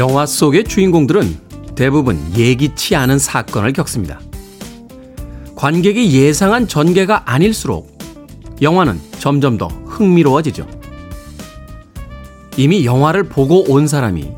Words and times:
영화 0.00 0.24
속의 0.24 0.64
주인공들은 0.64 1.74
대부분 1.74 2.18
예기치 2.34 2.96
않은 2.96 3.18
사건을 3.18 3.74
겪습니다. 3.74 4.18
관객이 5.56 6.18
예상한 6.18 6.66
전개가 6.66 7.30
아닐수록 7.30 7.98
영화는 8.62 8.98
점점 9.18 9.58
더 9.58 9.66
흥미로워지죠. 9.66 10.66
이미 12.56 12.86
영화를 12.86 13.24
보고 13.24 13.70
온 13.70 13.86
사람이 13.86 14.32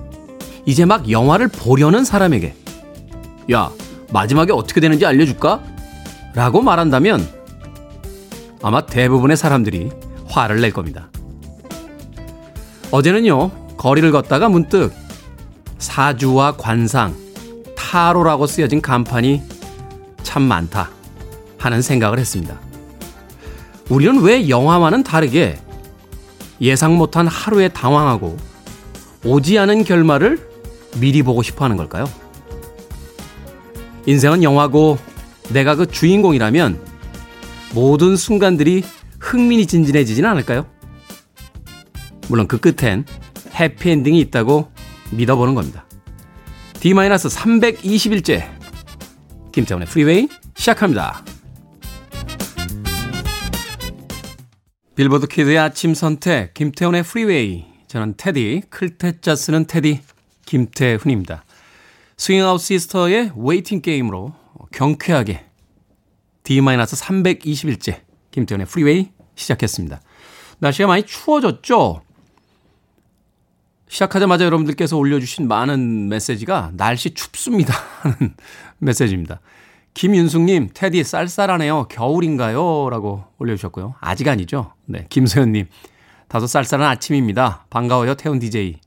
이제 0.66 0.84
막 0.84 1.08
영화를 1.08 1.46
보려는 1.46 2.04
사람에게 2.04 2.56
야, 3.52 3.70
마지막에 4.12 4.52
어떻게 4.52 4.80
되는지 4.80 5.06
알려줄까? 5.06 5.62
라고 6.34 6.60
말한다면 6.60 7.24
아마 8.62 8.84
대부분의 8.84 9.36
사람들이 9.36 9.90
화를 10.26 10.60
낼 10.60 10.72
겁니다. 10.72 11.08
어제는요, 12.90 13.52
거리를 13.76 14.10
걷다가 14.10 14.48
문득 14.48 15.01
사주와 15.82 16.56
관상, 16.56 17.14
타로라고 17.76 18.46
쓰여진 18.46 18.80
간판이 18.80 19.42
참 20.22 20.42
많다 20.42 20.90
하는 21.58 21.82
생각을 21.82 22.20
했습니다. 22.20 22.58
우리는 23.88 24.22
왜 24.22 24.48
영화와는 24.48 25.02
다르게 25.02 25.58
예상 26.60 26.96
못한 26.96 27.26
하루에 27.26 27.68
당황하고 27.68 28.36
오지 29.24 29.58
않은 29.58 29.82
결말을 29.82 30.48
미리 30.98 31.22
보고 31.22 31.42
싶어 31.42 31.64
하는 31.64 31.76
걸까요? 31.76 32.08
인생은 34.06 34.44
영화고 34.44 34.98
내가 35.50 35.74
그 35.74 35.86
주인공이라면 35.86 36.80
모든 37.74 38.14
순간들이 38.14 38.84
흥미진진해지진 39.18 40.24
않을까요? 40.26 40.64
물론 42.28 42.46
그 42.46 42.58
끝엔 42.58 43.04
해피엔딩이 43.54 44.20
있다고 44.20 44.70
믿어보는 45.12 45.54
겁니다. 45.54 45.86
D-321째 46.80 48.48
김태훈의 49.52 49.86
프리웨이 49.86 50.28
시작합니다. 50.56 51.24
빌보드 54.94 55.26
키드의 55.26 55.58
아침 55.58 55.94
선택 55.94 56.54
김태훈의 56.54 57.02
프리웨이 57.02 57.64
저는 57.86 58.14
테디 58.16 58.62
클 58.70 59.00
태 59.00 59.22
자 59.22 59.36
쓰는 59.36 59.66
테디 59.66 60.00
김태훈입니다. 60.46 61.44
스윙아웃 62.16 62.60
시스터의 62.60 63.32
Waiting 63.36 63.80
Game으로 63.80 64.34
경쾌하게 64.72 65.44
D-321째 66.44 68.00
김태훈의 68.30 68.66
프리웨이 68.66 69.10
시작했습니다. 69.34 70.00
날씨가 70.58 70.88
많이 70.88 71.04
추워졌죠? 71.04 72.02
시작하자마자 73.92 74.46
여러분들께서 74.46 74.96
올려주신 74.96 75.48
많은 75.48 76.08
메시지가 76.08 76.72
날씨 76.78 77.12
춥습니다 77.12 77.74
하는 78.00 78.34
메시지입니다. 78.78 79.40
김윤숙님, 79.92 80.70
테디 80.72 81.04
쌀쌀하네요. 81.04 81.88
겨울인가요? 81.90 82.88
라고 82.88 83.24
올려주셨고요. 83.38 83.96
아직 84.00 84.28
아니죠. 84.28 84.72
네. 84.86 85.04
김소연님, 85.10 85.66
다소 86.28 86.46
쌀쌀한 86.46 86.88
아침입니다. 86.88 87.66
반가워요, 87.68 88.14
태훈 88.14 88.38
DJ. 88.38 88.78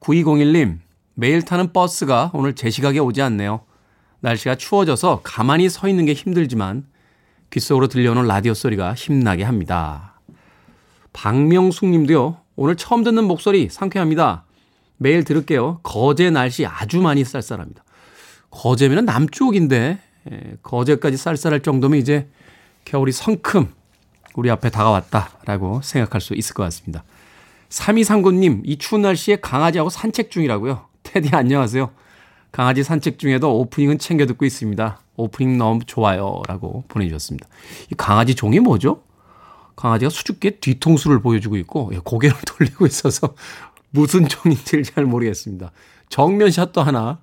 9201님, 0.00 0.80
매일 1.14 1.40
타는 1.40 1.72
버스가 1.72 2.30
오늘 2.34 2.54
제 2.54 2.68
시각에 2.68 2.98
오지 2.98 3.22
않네요. 3.22 3.62
날씨가 4.20 4.56
추워져서 4.56 5.22
가만히 5.24 5.70
서 5.70 5.88
있는 5.88 6.04
게 6.04 6.12
힘들지만 6.12 6.84
귓속으로 7.48 7.88
들려오는 7.88 8.26
라디오 8.26 8.52
소리가 8.52 8.92
힘나게 8.92 9.42
합니다. 9.42 10.20
박명숙 11.14 11.88
님도요, 11.88 12.43
오늘 12.56 12.76
처음 12.76 13.02
듣는 13.02 13.24
목소리 13.24 13.68
상쾌합니다. 13.68 14.44
매일 14.96 15.24
들을게요. 15.24 15.80
거제 15.82 16.30
날씨 16.30 16.64
아주 16.66 17.00
많이 17.00 17.24
쌀쌀합니다. 17.24 17.82
거제면 18.50 19.04
남쪽인데 19.04 19.98
예, 20.30 20.56
거제까지 20.62 21.16
쌀쌀할 21.16 21.60
정도면 21.60 21.98
이제 21.98 22.28
겨울이 22.84 23.12
성큼 23.12 23.72
우리 24.36 24.50
앞에 24.50 24.70
다가왔다라고 24.70 25.80
생각할 25.82 26.20
수 26.20 26.34
있을 26.34 26.54
것 26.54 26.62
같습니다. 26.64 27.04
3239님, 27.68 28.62
이 28.64 28.78
추운 28.78 29.02
날씨에 29.02 29.36
강아지하고 29.36 29.90
산책 29.90 30.30
중이라고요. 30.30 30.86
테디 31.02 31.30
안녕하세요. 31.32 31.90
강아지 32.52 32.84
산책 32.84 33.18
중에도 33.18 33.58
오프닝은 33.58 33.98
챙겨 33.98 34.26
듣고 34.26 34.44
있습니다. 34.44 35.00
오프닝 35.16 35.58
너무 35.58 35.84
좋아요. 35.84 36.40
라고 36.46 36.84
보내주셨습니다. 36.88 37.48
이 37.90 37.94
강아지 37.96 38.34
종이 38.34 38.60
뭐죠? 38.60 39.02
강아지가 39.76 40.10
수줍게 40.10 40.58
뒤통수를 40.58 41.20
보여주고 41.20 41.56
있고 41.58 41.90
예, 41.94 41.98
고개를 42.02 42.36
돌리고 42.46 42.86
있어서 42.86 43.34
무슨 43.90 44.28
종인지 44.28 44.82
잘 44.84 45.04
모르겠습니다. 45.04 45.70
정면샷도 46.08 46.82
하나 46.82 47.18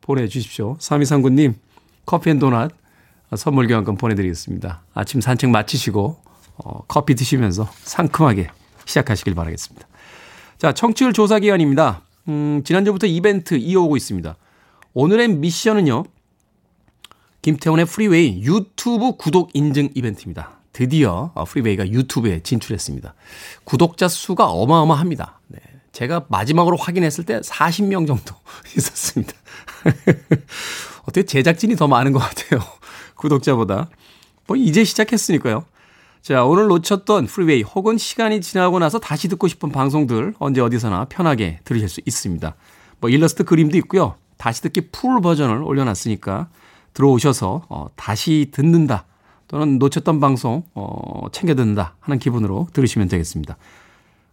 보내주십시오. 0.00 0.76
3239님 0.78 1.54
커피 2.06 2.30
앤 2.30 2.38
도넛 2.38 2.72
선물 3.36 3.66
교환권 3.68 3.96
보내드리겠습니다. 3.96 4.82
아침 4.94 5.20
산책 5.20 5.50
마치시고 5.50 6.20
어, 6.64 6.82
커피 6.88 7.14
드시면서 7.14 7.70
상큼하게 7.82 8.48
시작하시길 8.84 9.34
바라겠습니다. 9.34 9.86
자, 10.56 10.72
청취율 10.72 11.12
조사 11.12 11.38
기간입니다. 11.38 12.02
음, 12.28 12.62
지난주부터 12.64 13.06
이벤트 13.06 13.54
이어오고 13.54 13.96
있습니다. 13.96 14.36
오늘의 14.94 15.28
미션은요. 15.28 16.04
김태훈의 17.42 17.86
프리웨이 17.86 18.42
유튜브 18.42 19.16
구독 19.16 19.50
인증 19.54 19.90
이벤트입니다. 19.94 20.57
드디어 20.78 21.32
프리웨이가 21.48 21.88
유튜브에 21.88 22.38
진출했습니다. 22.44 23.12
구독자 23.64 24.06
수가 24.06 24.46
어마어마합니다. 24.46 25.40
네. 25.48 25.58
제가 25.90 26.26
마지막으로 26.28 26.76
확인했을 26.76 27.24
때 27.24 27.40
40명 27.40 28.06
정도 28.06 28.36
있었습니다. 28.78 29.32
어떻게 31.02 31.24
제작진이 31.24 31.74
더 31.74 31.88
많은 31.88 32.12
것 32.12 32.20
같아요. 32.20 32.60
구독자보다. 33.16 33.88
뭐 34.46 34.56
이제 34.56 34.84
시작했으니까요. 34.84 35.64
자, 36.22 36.44
오늘 36.44 36.68
놓쳤던 36.68 37.26
프리웨이 37.26 37.62
혹은 37.62 37.98
시간이 37.98 38.40
지나고 38.40 38.78
나서 38.78 39.00
다시 39.00 39.26
듣고 39.26 39.48
싶은 39.48 39.72
방송들 39.72 40.34
언제 40.38 40.60
어디서나 40.60 41.06
편하게 41.06 41.58
들으실 41.64 41.88
수 41.88 42.00
있습니다. 42.06 42.54
뭐 43.00 43.10
일러스트 43.10 43.42
그림도 43.42 43.76
있고요. 43.78 44.14
다시 44.36 44.62
듣기 44.62 44.92
풀 44.92 45.20
버전을 45.20 45.60
올려놨으니까 45.60 46.50
들어오셔서 46.94 47.66
어, 47.68 47.88
다시 47.96 48.50
듣는다 48.52 49.06
또는 49.48 49.78
놓쳤던 49.78 50.20
방송 50.20 50.62
어, 50.74 51.26
챙겨 51.32 51.54
듣는다 51.54 51.96
하는 52.00 52.18
기분으로 52.18 52.68
들으시면 52.72 53.08
되겠습니다. 53.08 53.56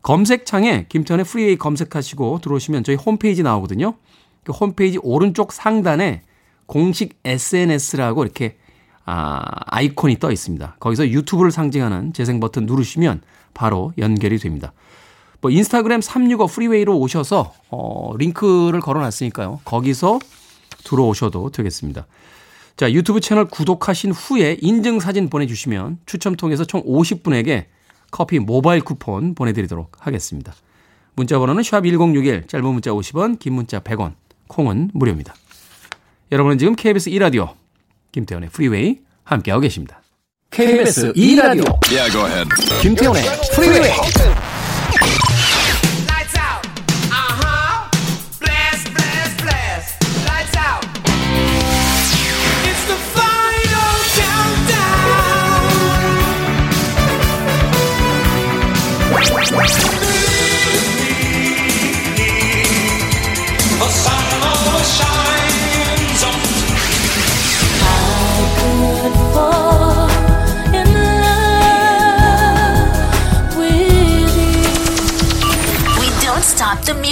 검색창에 0.01 0.85
김태훈의 0.87 1.25
프리웨이 1.25 1.57
검색하시고 1.57 2.39
들어오시면 2.41 2.83
저희 2.83 2.95
홈페이지 2.95 3.41
나오거든요. 3.41 3.95
그 4.43 4.51
홈페이지 4.51 4.99
오른쪽 5.01 5.51
상단에 5.51 6.21
공식 6.67 7.17
SNS라고 7.23 8.23
이렇게 8.23 8.57
아, 9.05 9.41
아이콘이 9.67 10.19
떠 10.19 10.31
있습니다. 10.31 10.77
거기서 10.79 11.09
유튜브를 11.09 11.51
상징하는 11.51 12.13
재생 12.13 12.39
버튼 12.39 12.65
누르시면 12.65 13.21
바로 13.53 13.93
연결이 13.97 14.37
됩니다. 14.37 14.73
뭐 15.41 15.51
인스타그램 15.51 16.01
365 16.01 16.47
프리웨이로 16.47 16.97
오셔서 16.97 17.53
어, 17.69 18.11
링크를 18.17 18.81
걸어 18.81 18.99
놨으니까요. 19.01 19.61
거기서 19.63 20.19
들어오셔도 20.83 21.51
되겠습니다. 21.51 22.05
자, 22.77 22.91
유튜브 22.91 23.21
채널 23.21 23.45
구독하신 23.45 24.11
후에 24.11 24.57
인증 24.59 24.99
사진 24.99 25.29
보내주시면 25.29 25.99
추첨 26.05 26.35
통해서 26.35 26.65
총 26.65 26.83
50분에게 26.83 27.65
커피 28.11 28.39
모바일 28.39 28.81
쿠폰 28.81 29.33
보내드리도록 29.33 29.93
하겠습니다. 29.99 30.53
문자 31.15 31.39
번호는 31.39 31.63
샵1061, 31.63 32.49
짧은 32.49 32.67
문자 32.67 32.91
50원, 32.91 33.39
긴 33.39 33.53
문자 33.53 33.79
100원, 33.79 34.15
콩은 34.47 34.91
무료입니다. 34.93 35.33
여러분은 36.31 36.57
지금 36.57 36.75
KBS 36.75 37.11
2라디오 37.11 37.53
김태훈의 38.11 38.49
프리웨이 38.49 38.99
함께하고 39.23 39.61
계십니다. 39.61 40.01
KBS 40.51 41.13
2라디오 41.13 41.79
yeah, 41.89 42.49
김태훈의 42.81 43.23
프리웨이 43.55 44.34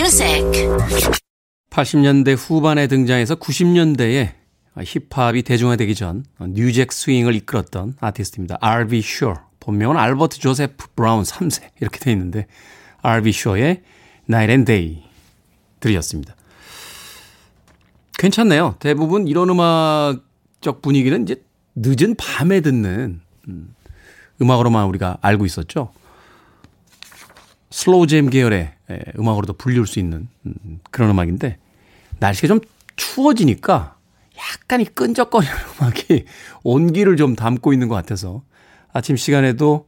music. 0.04 0.44
80년대 1.70 2.36
후반에 2.38 2.88
등장해서 2.88 3.36
90년대에 3.36 4.34
힙합이 4.78 5.44
대중화되기 5.44 5.96
전 5.96 6.26
뉴잭 6.42 6.92
스윙을 6.92 7.36
이끌었던 7.36 7.96
아티스트입니다. 8.02 8.58
R.B. 8.60 8.98
Shaw. 8.98 9.40
본명은 9.62 9.96
알버트 9.96 10.40
조세프 10.40 10.88
브라운 10.98 11.24
3세 11.24 11.70
이렇게 11.80 12.00
돼 12.00 12.12
있는데 12.12 12.48
R.B. 13.02 13.30
Shaw의 13.30 13.82
Night 14.30 14.52
and 14.52 14.66
Day 14.66 15.04
들이었습니다. 15.80 16.36
괜찮네요. 18.18 18.76
대부분 18.80 19.30
이런 19.30 19.50
음악적 19.50 20.82
분위기는 20.82 21.24
이제 21.24 21.42
늦은 21.76 22.16
밤에 22.16 22.60
듣는 22.60 23.22
음, 23.48 23.76
음악으로만 24.42 24.86
우리가 24.86 25.18
알고 25.22 25.46
있었죠. 25.46 25.94
슬로우 27.72 28.06
잼 28.08 28.30
계열의 28.30 28.60
예, 28.60 28.74
음악으로도 29.18 29.54
불릴 29.54 29.86
수 29.88 30.00
있는 30.00 30.28
음, 30.46 30.80
그런 30.92 31.10
음악인데 31.10 31.58
날씨가 32.20 32.48
좀 32.48 32.60
추워지니까 32.96 33.96
약간 34.38 34.82
이 34.82 34.86
끈적거리는 34.86 35.54
음악이 35.80 36.26
온기를 36.64 37.18
좀 37.18 37.36
담고 37.36 37.74
있는 37.74 37.88
것 37.88 37.96
같아서 37.96 38.44
아침 38.92 39.16
시간에도 39.16 39.88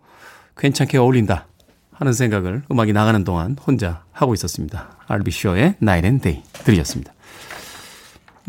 괜찮게 0.57 0.97
어울린다 0.97 1.47
하는 1.91 2.13
생각을 2.13 2.63
음악이 2.71 2.93
나가는 2.93 3.23
동안 3.23 3.55
혼자 3.65 4.03
하고 4.11 4.33
있었습니다. 4.33 4.97
알비쇼의 5.07 5.75
Night 5.81 6.05
and 6.07 6.21
Day 6.23 6.43
들으셨습니다. 6.63 7.13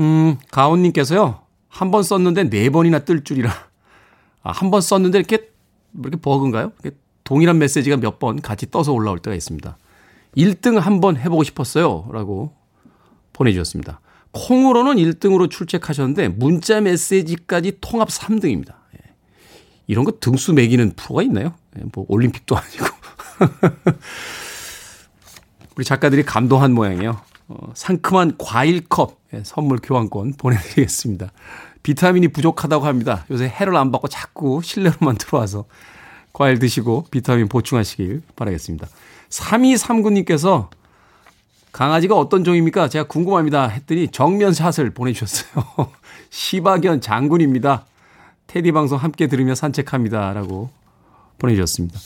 음, 0.01 0.37
가온님께서요, 0.51 1.41
한 1.69 1.91
번 1.91 2.03
썼는데 2.03 2.49
네 2.51 2.71
번이나 2.71 3.01
뜰 3.01 3.23
줄이라. 3.25 3.51
아, 4.43 4.53
한 4.53 4.71
번 4.71 4.81
썼는데 4.81 5.19
이렇게, 5.19 5.51
뭐 5.93 6.09
이렇게 6.09 6.21
버그인가요? 6.23 6.73
이렇게 6.83 6.97
동일한 7.25 7.59
메시지가 7.59 7.97
몇 7.99 8.19
번 8.19 8.41
같이 8.41 8.71
떠서 8.71 8.93
올라올 8.93 9.19
때가 9.19 9.35
있습니다. 9.35 9.77
1등 10.37 10.79
한번 10.79 11.17
해보고 11.17 11.43
싶었어요. 11.45 12.09
라고 12.13 12.53
보내주셨습니다. 13.33 14.01
콩으로는 14.33 14.97
1등으로 14.97 15.51
출첵하셨는데 15.51 16.29
문자 16.29 16.81
메시지까지 16.81 17.79
통합 17.81 18.09
3등입니다. 18.09 18.75
예. 18.95 19.15
이런 19.87 20.05
거 20.05 20.13
등수 20.21 20.53
매기는 20.53 20.93
프로가 20.95 21.23
있나요? 21.23 21.55
예, 21.79 21.83
뭐 21.93 22.05
올림픽도 22.09 22.57
아니고. 22.57 22.87
우리 25.77 25.85
작가들이 25.85 26.23
감동한 26.23 26.73
모양이에요. 26.73 27.21
어, 27.49 27.71
상큼한 27.75 28.37
과일컵 28.39 29.21
예, 29.35 29.43
선물 29.45 29.79
교환권 29.83 30.35
보내드리겠습니다. 30.39 31.33
비타민이 31.83 32.29
부족하다고 32.29 32.85
합니다. 32.85 33.25
요새 33.31 33.47
해를 33.47 33.77
안 33.77 33.93
받고 33.93 34.09
자꾸 34.09 34.61
실내로만 34.63 35.17
들어와서 35.19 35.67
과일 36.37 36.59
드시고 36.59 37.07
비타민 37.11 37.49
보충하시길 37.49 38.21
바라겠습니다. 38.37 38.87
3239님께서 39.31 40.69
강아지가 41.73 42.15
어떤 42.15 42.45
종입니까? 42.45 42.91
제가 42.91 43.07
궁금합니다. 43.09 43.69
했더니 43.69 44.09
정면샷을 44.09 44.91
보내주셨어요. 44.91 45.65
시바견 46.29 47.01
장군입니다. 47.01 47.87
테디 48.49 48.73
방송 48.73 48.99
함께 48.99 49.29
들으며 49.29 49.55
산책합니다. 49.55 50.35
라고 50.35 50.69
보내주셨습니다. 51.39 51.99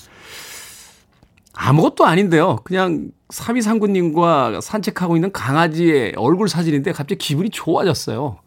아무것도 1.53 2.05
아닌데요. 2.05 2.61
그냥 2.62 3.11
3239님과 3.31 4.61
산책하고 4.61 5.17
있는 5.17 5.33
강아지의 5.33 6.12
얼굴 6.17 6.49
사진인데 6.49 6.93
갑자기 6.93 7.19
기분이 7.19 7.50
좋아졌어요. 7.50 8.38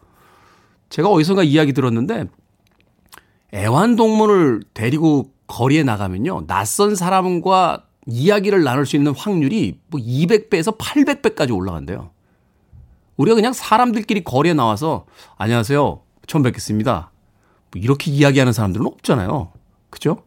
제가 0.88 1.09
어디선가 1.09 1.44
이야기 1.44 1.74
들었는데 1.74 2.27
애완동물을 3.53 4.63
데리고 4.74 5.33
거리에 5.53 5.83
나가면요. 5.83 6.47
낯선 6.47 6.95
사람과 6.95 7.83
이야기를 8.07 8.63
나눌 8.63 8.88
수 8.88 8.95
있는 8.95 9.13
확률이 9.15 9.79
뭐 9.88 10.01
200배에서 10.01 10.75
800배까지 10.79 11.55
올라간대요. 11.55 12.09
우리가 13.17 13.35
그냥 13.35 13.53
사람들끼리 13.53 14.23
거리에 14.23 14.55
나와서 14.55 15.05
안녕하세요. 15.38 16.01
처음 16.25 16.41
뵙겠습니다. 16.41 17.11
뭐 17.71 17.81
이렇게 17.81 18.09
이야기하는 18.09 18.51
사람들은 18.51 18.83
없잖아요. 18.88 19.51
그죠? 19.91 20.23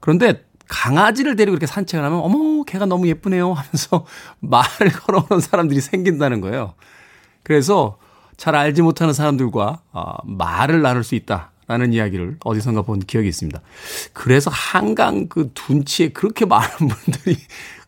그런데 0.00 0.46
강아지를 0.68 1.36
데리고 1.36 1.52
이렇게 1.52 1.66
산책을 1.66 2.02
하면 2.02 2.20
어머 2.20 2.64
걔가 2.64 2.86
너무 2.86 3.08
예쁘네요 3.08 3.52
하면서 3.52 4.06
말을 4.40 4.90
걸어오는 4.90 5.40
사람들이 5.40 5.82
생긴다는 5.82 6.40
거예요. 6.40 6.72
그래서 7.42 7.98
잘 8.38 8.56
알지 8.56 8.80
못하는 8.80 9.12
사람들과 9.12 9.82
어, 9.92 10.14
말을 10.24 10.80
나눌 10.80 11.04
수 11.04 11.14
있다 11.14 11.52
라는 11.68 11.92
이야기를 11.92 12.36
어디선가 12.44 12.82
본 12.82 13.00
기억이 13.00 13.28
있습니다. 13.28 13.60
그래서 14.12 14.50
한강 14.52 15.28
그 15.28 15.50
둔치에 15.54 16.10
그렇게 16.10 16.44
많은 16.46 16.68
분들이 16.88 17.36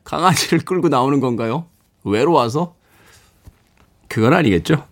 강아지를 0.05 0.61
끌고 0.65 0.89
나오는 0.89 1.21
건가요? 1.21 1.67
외로워서? 2.05 2.75
그건 4.09 4.33
아니겠죠. 4.33 4.85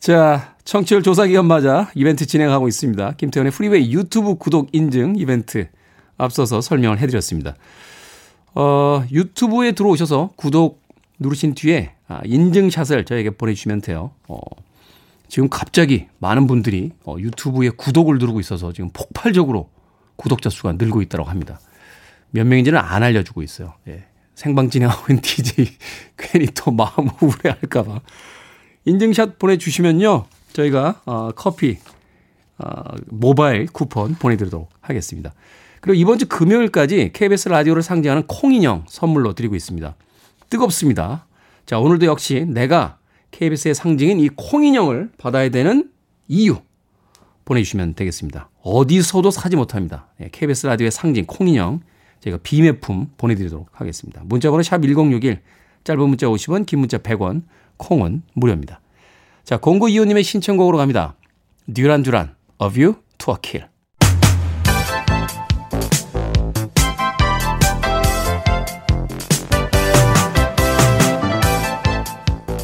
자, 0.00 0.54
청취율 0.64 1.02
조사 1.02 1.26
기간 1.26 1.46
맞아 1.46 1.90
이벤트 1.94 2.26
진행하고 2.26 2.68
있습니다. 2.68 3.12
김태훈의 3.12 3.52
프리웨이 3.52 3.92
유튜브 3.92 4.34
구독 4.34 4.68
인증 4.72 5.14
이벤트 5.16 5.68
앞서서 6.18 6.60
설명을 6.60 6.98
해드렸습니다. 6.98 7.54
어, 8.54 9.04
유튜브에 9.10 9.72
들어오셔서 9.72 10.30
구독 10.36 10.82
누르신 11.18 11.54
뒤에 11.54 11.92
아, 12.08 12.20
인증샷을 12.24 13.04
저에게 13.04 13.30
보내주시면 13.30 13.80
돼요. 13.80 14.10
어, 14.26 14.38
지금 15.28 15.48
갑자기 15.48 16.08
많은 16.18 16.46
분들이 16.46 16.92
어, 17.04 17.16
유튜브에 17.18 17.70
구독을 17.70 18.18
누르고 18.18 18.40
있어서 18.40 18.72
지금 18.72 18.90
폭발적으로 18.92 19.70
구독자 20.16 20.50
수가 20.50 20.72
늘고 20.72 21.02
있다고 21.02 21.24
합니다. 21.24 21.60
몇 22.30 22.46
명인지는 22.46 22.78
안 22.78 23.02
알려주고 23.02 23.42
있어요. 23.42 23.74
예. 23.86 24.04
생방 24.34 24.70
진행하고 24.70 25.06
있는 25.10 25.20
DJ 25.22 25.66
괜히 26.16 26.46
또 26.54 26.70
마음 26.70 27.08
우울해할까봐 27.20 28.00
인증샷 28.84 29.38
보내주시면요 29.38 30.26
저희가 30.52 31.02
어, 31.06 31.30
커피 31.34 31.78
어, 32.58 32.82
모바일 33.06 33.66
쿠폰 33.66 34.14
보내드리도록 34.14 34.68
하겠습니다. 34.80 35.32
그리고 35.80 35.94
이번 35.94 36.18
주 36.18 36.26
금요일까지 36.26 37.10
KBS 37.12 37.50
라디오를 37.50 37.82
상징하는 37.82 38.26
콩인형 38.26 38.86
선물로 38.88 39.34
드리고 39.34 39.54
있습니다. 39.54 39.94
뜨겁습니다. 40.50 41.26
자, 41.66 41.78
오늘도 41.78 42.06
역시 42.06 42.44
내가 42.48 42.97
KBS의 43.30 43.74
상징인 43.74 44.20
이 44.20 44.28
콩인형을 44.28 45.12
받아야 45.18 45.48
되는 45.48 45.90
이유 46.28 46.58
보내주시면 47.44 47.94
되겠습니다. 47.94 48.50
어디서도 48.62 49.30
사지 49.30 49.56
못합니다. 49.56 50.08
KBS 50.32 50.66
예, 50.66 50.70
라디오의 50.70 50.90
상징 50.90 51.24
콩인형 51.26 51.80
저희가 52.20 52.38
비매품 52.42 53.10
보내드리도록 53.16 53.68
하겠습니다. 53.72 54.22
문자번호 54.24 54.62
샵 54.62 54.82
1061, 54.82 55.40
짧은 55.84 56.08
문자 56.08 56.26
50원, 56.26 56.66
긴 56.66 56.80
문자 56.80 56.98
100원, 56.98 57.42
콩은 57.76 58.22
무료입니다. 58.34 58.80
자, 59.44 59.56
공구 59.56 59.88
이호님의 59.88 60.24
신청곡으로 60.24 60.76
갑니다. 60.76 61.14
듀란 61.72 62.02
듀란, 62.02 62.34
of 62.58 62.78
you 62.78 62.96
to 63.18 63.32
a 63.32 63.38
kill. 63.40 63.68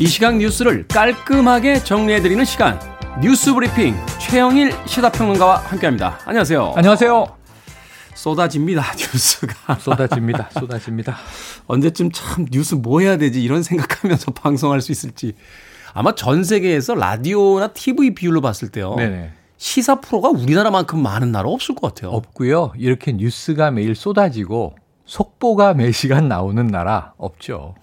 이 0.00 0.06
시각 0.06 0.36
뉴스를 0.38 0.88
깔끔하게 0.88 1.84
정리해드리는 1.84 2.44
시간 2.44 2.80
뉴스 3.22 3.54
브리핑 3.54 3.94
최영일 4.18 4.74
시사평론가와 4.86 5.58
함께합니다. 5.58 6.18
안녕하세요. 6.24 6.72
안녕하세요. 6.76 7.26
쏟아집니다 8.14 8.82
뉴스가 8.96 9.74
쏟아집니다 9.74 10.48
쏟아집니다 10.52 11.16
언제쯤 11.66 12.10
참 12.12 12.46
뉴스 12.50 12.76
뭐 12.76 13.00
해야 13.00 13.16
되지 13.18 13.42
이런 13.42 13.62
생각하면서 13.62 14.32
방송할 14.40 14.80
수 14.80 14.92
있을지 14.92 15.34
아마 15.92 16.14
전 16.14 16.44
세계에서 16.44 16.94
라디오나 16.94 17.68
TV 17.68 18.14
비율로 18.14 18.40
봤을 18.40 18.68
때요 18.68 18.94
네네. 18.94 19.32
시사 19.58 19.96
프로가 19.96 20.28
우리나라만큼 20.28 21.02
많은 21.02 21.32
나라 21.32 21.48
없을 21.48 21.74
것 21.74 21.92
같아요 21.92 22.12
없고요 22.12 22.72
이렇게 22.76 23.12
뉴스가 23.12 23.72
매일 23.72 23.96
쏟아지고 23.96 24.76
속보가 25.06 25.74
매 25.74 25.90
시간 25.90 26.28
나오는 26.28 26.66
나라 26.68 27.14
없죠 27.16 27.74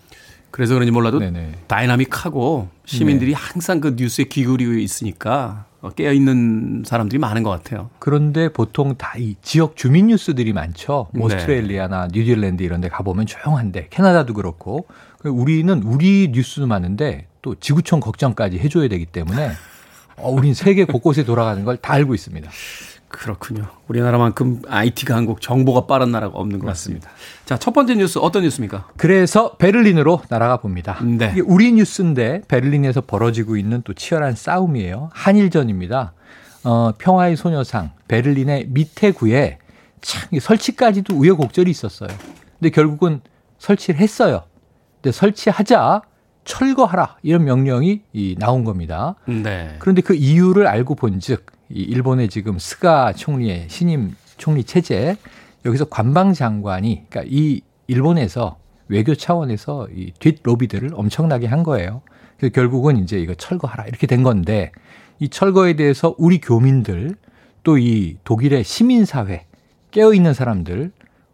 그래서 0.51 0.73
그런지 0.73 0.91
몰라도 0.91 1.19
네네. 1.19 1.51
다이나믹하고 1.67 2.67
시민들이 2.85 3.31
네. 3.31 3.37
항상 3.37 3.79
그 3.79 3.95
뉴스에 3.97 4.25
귀 4.25 4.40
기울이고 4.40 4.73
있으니까 4.73 5.65
깨어 5.95 6.11
있는 6.13 6.83
사람들이 6.85 7.17
많은 7.19 7.41
것 7.43 7.49
같아요. 7.49 7.89
그런데 7.99 8.49
보통 8.49 8.95
다 8.97 9.13
이 9.17 9.35
지역 9.41 9.75
주민 9.75 10.07
뉴스들이 10.07 10.53
많죠. 10.53 11.07
네. 11.13 11.23
오스트레일리아나 11.23 12.09
뉴질랜드 12.11 12.63
이런 12.63 12.81
데 12.81 12.89
가보면 12.89 13.25
조용한데 13.25 13.87
캐나다도 13.89 14.33
그렇고 14.33 14.85
우리는 15.25 15.81
우리 15.83 16.29
뉴스도 16.31 16.67
많은데 16.67 17.27
또 17.41 17.55
지구촌 17.55 17.99
걱정까지 17.99 18.59
해줘야 18.59 18.87
되기 18.89 19.05
때문에 19.05 19.51
어, 20.17 20.29
우린 20.29 20.53
세계 20.53 20.83
곳곳에 20.85 21.23
돌아가는 21.23 21.63
걸 21.65 21.77
다 21.77 21.93
알고 21.93 22.13
있습니다. 22.13 22.49
그렇군요. 23.11 23.65
우리나라만큼 23.87 24.61
IT가 24.67 25.15
한국 25.15 25.41
정보가 25.41 25.85
빠른 25.85 26.11
나라가 26.11 26.37
없는 26.39 26.59
것 26.59 26.65
맞습니다. 26.65 27.09
같습니다. 27.09 27.45
자, 27.45 27.57
첫 27.57 27.73
번째 27.73 27.95
뉴스 27.95 28.19
어떤 28.19 28.43
뉴스입니까? 28.43 28.89
그래서 28.97 29.55
베를린으로 29.57 30.21
날아가 30.29 30.57
봅니다. 30.57 30.97
네. 31.03 31.29
이게 31.31 31.41
우리 31.41 31.71
뉴스인데 31.73 32.43
베를린에서 32.47 33.01
벌어지고 33.01 33.57
있는 33.57 33.81
또 33.83 33.93
치열한 33.93 34.35
싸움이에요. 34.35 35.09
한일전입니다. 35.13 36.13
어, 36.63 36.91
평화의 36.97 37.35
소녀상 37.35 37.91
베를린의 38.07 38.67
밑에 38.69 39.11
구에 39.11 39.57
참 40.01 40.29
설치까지도 40.39 41.15
우여곡절이 41.15 41.69
있었어요. 41.69 42.09
근데 42.59 42.69
결국은 42.69 43.21
설치를 43.59 43.99
했어요. 43.99 44.43
근데 45.01 45.11
설치하자 45.11 46.01
철거하라 46.43 47.17
이런 47.21 47.43
명령이 47.43 48.01
이 48.13 48.35
나온 48.39 48.63
겁니다. 48.63 49.15
네. 49.25 49.75
그런데 49.79 50.01
그 50.01 50.15
이유를 50.15 50.67
알고 50.67 50.95
본즉 50.95 51.45
이 51.73 51.81
일본의 51.83 52.29
지금 52.29 52.59
스가 52.59 53.13
총리의 53.13 53.67
신임 53.69 54.15
총리 54.37 54.63
체제 54.63 55.15
여기서 55.65 55.85
관방 55.85 56.33
장관이 56.33 57.05
그러니까 57.09 57.31
이 57.33 57.61
일본에서 57.87 58.57
외교 58.87 59.15
차원에서 59.15 59.87
이 59.95 60.11
뒷 60.19 60.39
로비들을 60.43 60.91
엄청나게 60.93 61.47
한 61.47 61.63
거예요. 61.63 62.01
그래서 62.37 62.53
결국은 62.53 62.97
이제 62.97 63.19
이거 63.19 63.33
철거하라 63.35 63.85
이렇게 63.85 64.07
된 64.07 64.23
건데 64.23 64.71
이 65.19 65.29
철거에 65.29 65.75
대해서 65.75 66.15
우리 66.17 66.39
교민들 66.41 67.15
또 67.63 67.77
이 67.77 68.17
독일의 68.23 68.63
시민사회 68.63 69.45
깨어 69.91 70.13
있는 70.13 70.33
사람들 70.33 70.91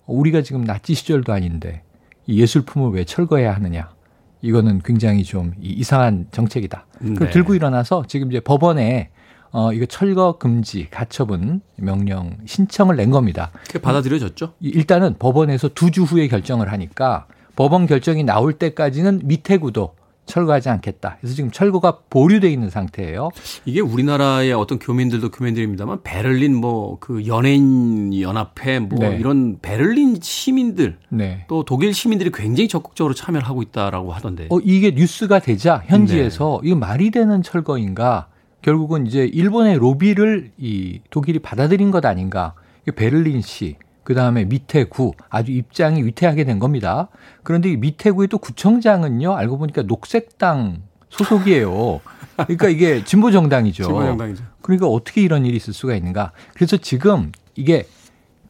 우리가 0.08 0.42
지금 0.42 0.64
나치 0.66 0.94
시절도 0.94 1.32
아닌데 1.32 1.84
이 2.26 2.42
예술품을 2.42 2.92
왜 2.92 3.06
철거해야 3.06 3.54
하느냐 3.56 3.90
이거는 4.42 4.82
굉장히 4.84 5.24
좀 5.24 5.54
이상한 5.62 6.28
정책이다. 6.32 6.86
네. 7.00 7.14
그걸 7.14 7.30
들고 7.32 7.56
일어나서 7.56 8.04
지금 8.08 8.30
이제 8.30 8.40
법원에 8.40 9.10
어, 9.52 9.72
이거 9.74 9.86
철거 9.86 10.38
금지 10.38 10.88
가처분 10.90 11.62
명령 11.78 12.38
신청을 12.46 12.96
낸 12.96 13.10
겁니다. 13.12 13.52
그게 13.68 13.80
받아들여졌죠? 13.80 14.54
일단은 14.60 15.16
법원에서 15.20 15.70
두 15.70 15.90
주 15.92 16.04
후에 16.04 16.28
결정을 16.28 16.72
하니까 16.72 17.26
법원 17.56 17.88
결정이 17.88 18.24
나올 18.24 18.54
때까지는 18.54 19.22
미태구도 19.24 19.96
철거하지 20.28 20.68
않겠다. 20.68 21.16
그래서 21.22 21.34
지금 21.36 21.52
철거가 21.52 22.00
보류돼 22.10 22.52
있는 22.52 22.70
상태예요. 22.70 23.30
이게 23.64 23.80
우리나라의 23.80 24.52
어떤 24.52 24.78
교민들도 24.78 25.32
교민들입니다만 25.32 26.04
베를린 26.04 26.54
뭐 26.54 26.98
그 27.00 27.26
연예인 27.28 28.14
연합회 28.20 28.80
뭐 28.80 29.00
네. 29.00 29.16
이런 29.18 29.58
베를린 29.62 30.20
시민들 30.22 30.98
네. 31.10 31.46
또 31.48 31.64
독일 31.64 31.94
시민들이 31.94 32.30
굉장히 32.34 32.68
적극적으로 32.68 33.14
참여를 33.14 33.48
하고 33.48 33.62
있다라고 33.62 34.12
하던데. 34.12 34.48
어 34.50 34.60
이게 34.60 34.92
뉴스가 34.92 35.40
되자 35.40 35.82
현지에서 35.86 36.60
네. 36.62 36.68
이거 36.70 36.78
말이 36.78 37.10
되는 37.12 37.42
철거인가? 37.42 38.28
결국은 38.72 39.08
이제 39.08 39.24
일본의 39.24 39.78
로비를 39.78 40.52
이 40.58 41.00
독일이 41.10 41.40
받아들인 41.40 41.90
것 41.90 42.04
아닌가? 42.06 42.54
베를린 42.94 43.42
시 43.42 43.78
그 44.04 44.14
다음에 44.14 44.46
밑에 44.46 44.86
구 44.86 45.12
아주 45.30 45.52
입장이 45.52 46.02
위태하게 46.04 46.46
된 46.46 46.60
겁니다. 46.60 47.10
그런데 47.44 47.70
이 47.72 47.76
밑에 47.76 48.10
구의 48.12 48.30
또 48.30 48.38
구청장은요 48.38 49.34
알고 49.34 49.58
보니까 49.58 49.82
녹색당 49.82 50.82
소속이에요. 51.10 52.00
그러니까 52.38 52.70
이게 52.70 53.04
진보 53.04 53.32
정당이죠. 53.32 53.84
진보 53.84 54.02
정당이죠. 54.04 54.44
그러니까 54.62 54.88
어떻게 54.88 55.22
이런 55.22 55.46
일이 55.46 55.58
있을 55.58 55.74
수가 55.74 55.94
있는가? 55.96 56.32
그래서 56.54 56.78
지금 56.78 57.34
이게 57.56 57.86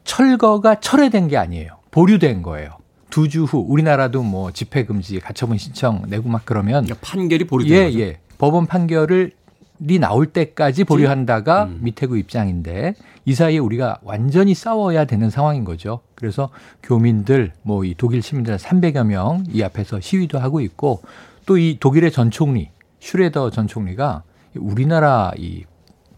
철거가 0.04 0.80
철회된 0.80 1.28
게 1.28 1.38
아니에요. 1.38 1.78
보류된 1.92 2.44
거예요. 2.44 2.78
두 3.10 3.28
주 3.28 3.46
후 3.46 3.66
우리나라도 3.68 4.22
뭐 4.22 4.52
집회 4.52 4.86
금지 4.86 5.20
가처분 5.20 5.58
신청 5.58 6.04
내고 6.08 6.30
막 6.30 6.44
그러면 6.46 6.86
그러니까 6.86 6.98
판결이 7.02 7.46
보류된 7.46 7.76
예, 7.76 7.86
거죠. 7.86 8.00
예. 8.00 8.20
법원 8.38 8.68
판결을 8.68 9.32
이 9.88 10.00
나올 10.00 10.28
때까지 10.28 10.84
보류한다가 10.86 11.66
음. 11.66 11.80
밑에구 11.82 12.18
입장인데 12.18 12.96
이 13.26 13.34
사이에 13.34 13.58
우리가 13.60 14.00
완전히 14.04 14.54
싸워야 14.54 15.06
되는 15.06 15.30
상황인 15.30 15.64
거죠. 15.66 16.00
그래서 16.16 16.50
교민들 16.82 17.52
뭐 17.62 17.84
이 17.86 17.94
독일 17.96 18.22
시민들 18.22 18.58
300여 18.58 19.06
명 19.06 19.44
이 19.52 19.62
앞에서 19.64 20.00
시위도 20.00 20.40
하고 20.40 20.62
있고 20.62 21.02
또 21.46 21.58
이 21.58 21.78
독일의 21.80 22.12
전 22.12 22.32
총리 22.32 22.72
슈레더 23.00 23.52
전 23.52 23.68
총리가 23.68 24.24
우리나라 24.56 25.32
이 25.38 25.64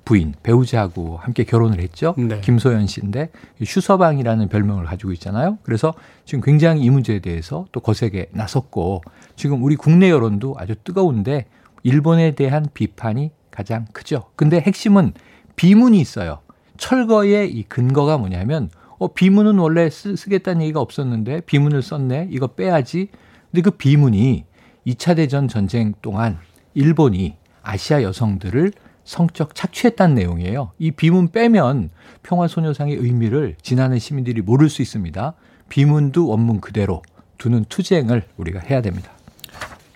부인 0.05 0.33
배우자하고 0.41 1.17
함께 1.17 1.43
결혼을 1.43 1.79
했죠. 1.81 2.15
네. 2.17 2.39
김소연 2.41 2.87
씨인데 2.87 3.29
슈서방이라는 3.63 4.47
별명을 4.47 4.85
가지고 4.85 5.11
있잖아요. 5.13 5.59
그래서 5.61 5.93
지금 6.25 6.41
굉장히 6.41 6.81
이 6.81 6.89
문제에 6.89 7.19
대해서 7.19 7.65
또 7.71 7.79
거세게 7.79 8.29
나섰고 8.31 9.03
지금 9.35 9.63
우리 9.63 9.75
국내 9.75 10.09
여론도 10.09 10.55
아주 10.57 10.73
뜨거운데 10.83 11.45
일본에 11.83 12.31
대한 12.33 12.65
비판이 12.73 13.29
가장 13.51 13.85
크죠. 13.93 14.25
근데 14.35 14.59
핵심은 14.59 15.13
비문이 15.55 15.99
있어요. 15.99 16.39
철거의 16.77 17.51
이 17.51 17.63
근거가 17.63 18.17
뭐냐면 18.17 18.69
어 18.97 19.13
비문은 19.13 19.57
원래 19.59 19.89
쓰, 19.89 20.15
쓰겠다는 20.15 20.61
얘기가 20.61 20.79
없었는데 20.79 21.41
비문을 21.41 21.81
썼네. 21.81 22.29
이거 22.31 22.47
빼야지. 22.47 23.09
근데 23.51 23.61
그 23.61 23.71
비문이 23.71 24.45
2차 24.87 25.15
대전 25.15 25.47
전쟁 25.47 25.93
동안 26.01 26.37
일본이 26.73 27.35
아시아 27.61 28.03
여성들을 28.03 28.71
성적 29.03 29.55
착취했다는 29.55 30.15
내용이에요. 30.15 30.71
이 30.77 30.91
비문 30.91 31.29
빼면 31.29 31.89
평화소녀상의 32.23 32.95
의미를 32.95 33.55
지나는 33.61 33.97
시민들이 33.97 34.41
모를 34.41 34.69
수 34.69 34.81
있습니다. 34.81 35.33
비문도 35.69 36.27
원문 36.27 36.61
그대로 36.61 37.01
두는 37.37 37.65
투쟁을 37.69 38.23
우리가 38.37 38.59
해야 38.59 38.81
됩니다. 38.81 39.11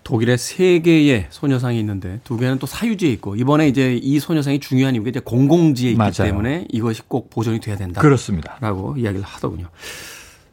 독일에 0.03 0.38
세 0.38 0.79
개의 0.79 1.27
소녀상이 1.29 1.79
있는데 1.79 2.19
두 2.24 2.38
개는 2.38 2.60
또 2.60 2.67
사유지에 2.67 3.10
있고 3.12 3.36
이번에 3.36 3.67
이제 3.67 4.00
이 4.01 4.19
소녀상이 4.19 4.60
중요한 4.60 4.95
이유가 4.95 5.10
이제 5.10 5.19
공공지에 5.19 5.91
있기 5.91 5.98
맞아요. 5.98 6.12
때문에 6.12 6.67
이것이 6.72 7.03
꼭 7.07 7.29
보존이 7.29 7.60
돼야 7.60 7.77
된다. 7.77 8.01
그렇습니다. 8.01 8.57
라고 8.60 8.95
이야기를 8.98 9.25
하더군요. 9.25 9.69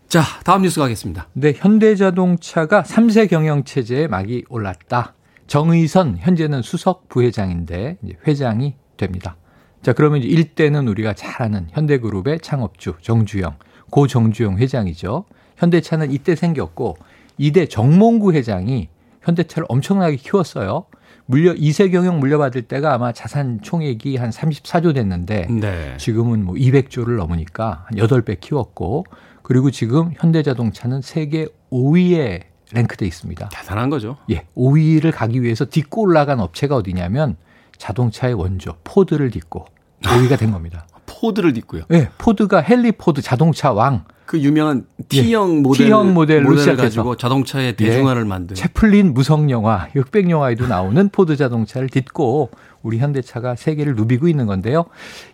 자, 0.09 0.23
다음 0.45 0.62
뉴스 0.62 0.80
가겠습니다. 0.80 1.28
네, 1.35 1.52
현대자동차가 1.57 2.83
3세 2.83 3.28
경영 3.28 3.64
체제에 3.64 4.07
막이 4.09 4.45
올랐다. 4.49 5.14
정의선 5.47 6.19
현재는 6.19 6.62
수석 6.62 7.09
부회장인데 7.09 7.99
회장이 8.26 8.75
됩니다. 8.97 9.37
자, 9.83 9.92
그러면 9.92 10.23
이제 10.23 10.28
1대는 10.28 10.88
우리가 10.88 11.14
잘 11.14 11.42
아는 11.42 11.66
현대그룹의 11.71 12.40
창업주 12.40 12.95
정주영, 13.00 13.57
고 13.90 14.07
정주영 14.07 14.59
회장이죠. 14.59 15.25
현대차는 15.57 16.12
이때 16.12 16.37
생겼고 16.37 16.97
2대 17.38 17.69
정몽구 17.69 18.33
회장이 18.33 18.88
현대차를 19.22 19.66
엄청나게 19.68 20.16
키웠어요. 20.16 20.86
물려 21.26 21.54
2세 21.54 21.92
경영 21.92 22.18
물려받을 22.18 22.62
때가 22.62 22.94
아마 22.94 23.12
자산 23.12 23.60
총액이 23.62 24.16
한 24.16 24.30
34조 24.30 24.94
됐는데 24.94 25.46
네. 25.48 25.96
지금은 25.96 26.44
뭐 26.44 26.54
200조를 26.56 27.16
넘으니까 27.16 27.84
한 27.86 27.98
8배 27.98 28.40
키웠고 28.40 29.04
그리고 29.42 29.70
지금 29.70 30.12
현대자동차는 30.16 31.02
세계 31.02 31.46
5위에 31.70 32.42
랭크돼 32.72 33.06
있습니다. 33.06 33.48
대단한 33.52 33.90
거죠. 33.90 34.16
예. 34.30 34.46
5위를 34.56 35.12
가기 35.12 35.42
위해서 35.42 35.64
딛고 35.64 36.02
올라간 36.02 36.40
업체가 36.40 36.76
어디냐면 36.76 37.36
자동차의 37.76 38.34
원조 38.34 38.76
포드를 38.84 39.30
딛고 39.30 39.66
5위가 40.02 40.38
된 40.38 40.52
겁니다. 40.52 40.86
포드를 41.11 41.52
딛고요. 41.52 41.83
네, 41.88 42.09
포드가 42.19 42.64
헨리 42.67 42.93
포드 42.93 43.21
자동차 43.23 43.73
왕. 43.73 44.05
그 44.26 44.38
유명한 44.38 44.87
T형 45.09 45.57
예, 45.57 45.61
모델 45.61 45.87
T형 45.88 46.14
모델로 46.14 46.57
시작해서 46.57 46.83
가지고 46.83 47.17
자동차의 47.17 47.75
대중화를 47.75 48.23
예, 48.23 48.26
만든 48.26 48.55
채플린 48.55 49.12
무성 49.12 49.50
영화, 49.50 49.88
흑백 49.93 50.31
영화에도 50.31 50.69
나오는 50.69 51.09
포드 51.09 51.37
자동차를 51.37 51.88
딛고 51.88 52.50
우리 52.83 52.99
현대차가 52.99 53.57
세계를 53.57 53.97
누비고 53.97 54.29
있는 54.29 54.47
건데요. 54.47 54.85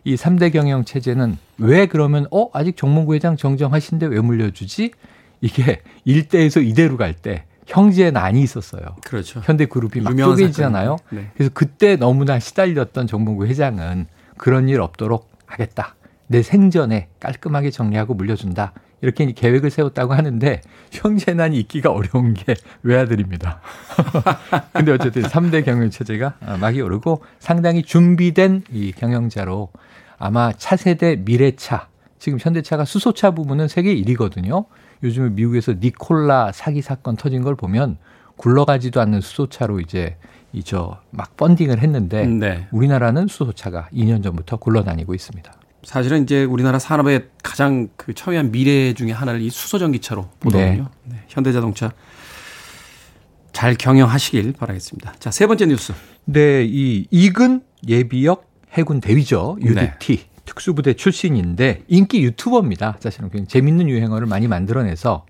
이 0.05 0.15
3대 0.15 0.51
경영 0.51 0.87
체제는 0.87 1.37
왜 1.59 1.85
그러면 1.85 2.27
어 2.31 2.49
아직 2.55 2.79
정몽구 2.79 3.15
회장 3.15 3.37
정정하신데 3.37 4.07
왜 4.07 4.21
물려주지? 4.21 4.93
이게 5.43 5.83
1대에서 6.07 6.67
2대로 6.75 6.97
갈 6.97 7.13
때 7.13 7.45
형제의 7.67 8.13
난이 8.13 8.41
있었어요. 8.41 8.83
그렇죠. 9.05 9.41
현대그룹이 9.45 10.01
막 10.01 10.17
쪼개지잖아요. 10.17 10.97
네. 11.11 11.31
그래서 11.35 11.51
그때 11.53 11.97
너무나 11.97 12.39
시달렸던 12.39 13.07
정몽구 13.09 13.47
회장은 13.47 14.07
그런 14.39 14.69
일 14.69 14.81
없도록 14.81 15.36
하겠다. 15.57 15.95
내 16.29 16.43
생전에 16.43 17.09
깔끔하게 17.21 17.71
정리하고 17.71 18.15
물려준다. 18.15 18.73
이렇게 19.03 19.31
계획을 19.31 19.71
세웠다고 19.71 20.15
하는데 20.15 20.61
형제난이 20.91 21.59
있기가 21.61 21.91
어려운 21.91 22.35
게 22.35 22.55
외아들입니다. 22.83 23.61
근데 24.73 24.93
어쨌든 24.93 25.23
3대 25.23 25.65
경영 25.65 25.91
체제가 25.91 26.35
막이 26.61 26.81
오르고 26.81 27.23
상당히 27.39 27.83
준비된 27.83 28.65
이 28.73 28.93
경영자로 28.93 29.71
아마 30.19 30.53
차세대 30.53 31.23
미래차 31.25 31.89
지금 32.19 32.39
현대차가 32.41 32.85
수소차 32.85 33.33
부분은 33.33 33.69
세계 33.69 33.95
1위거든요. 33.95 34.67
요즘에 35.03 35.31
미국에서 35.31 35.75
니콜라 35.79 36.53
사기 36.53 36.81
사건 36.81 37.17
터진 37.17 37.43
걸 37.43 37.55
보면 37.55 37.99
굴러가지도 38.37 39.01
않는 39.01 39.21
수소차로 39.21 39.81
이제 39.81 40.17
이 40.57 40.63
저 40.63 40.99
막 41.11 41.37
펀딩을 41.37 41.81
했는데 41.81 42.27
네. 42.27 42.67
우리나라는 42.73 43.27
수소차가 43.29 43.89
2년 43.93 44.23
전부터 44.23 44.57
굴러다니고 44.57 45.15
있습니다. 45.15 45.53
사실은 45.85 46.23
이제 46.25 46.43
우리나라 46.45 46.79
산업의 46.79 47.29
가장 47.43 47.89
그 47.97 48.13
첨예한 48.15 48.51
미래 48.51 48.93
중의 48.95 49.15
하나를 49.15 49.41
이 49.41 49.51
수소 49.51 49.79
전기차로 49.79 50.29
보거든요. 50.41 50.89
네. 51.05 51.17
네. 51.17 51.25
현대자동차 51.29 51.93
잘 53.53 53.75
경영하시길 53.75 54.53
바라겠습니다. 54.53 55.15
자, 55.19 55.31
세 55.31 55.47
번째 55.47 55.67
뉴스. 55.67 55.93
네, 56.25 56.65
이 56.65 57.07
이근 57.11 57.63
예비역 57.87 58.51
해군 58.73 59.01
대위죠. 59.01 59.57
UDT. 59.61 60.17
네. 60.17 60.25
특수부대 60.45 60.95
출신인데 60.95 61.83
인기 61.89 62.23
유튜버입니다. 62.23 62.99
사실은 63.01 63.29
굉장히 63.31 63.49
재밌는 63.49 63.89
유행어를 63.89 64.27
많이 64.27 64.47
만들어내서 64.49 65.25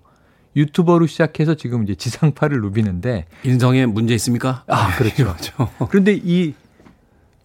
유튜버로 0.61 1.05
시작해서 1.05 1.53
지금 1.55 1.83
이제 1.83 1.95
지상파를 1.95 2.59
누비는데 2.61 3.25
인성에 3.43 3.85
문제 3.85 4.13
있습니까? 4.15 4.63
아, 4.67 4.95
그렇죠. 4.97 5.25
그렇죠. 5.25 5.69
그런데 5.89 6.19
이 6.21 6.53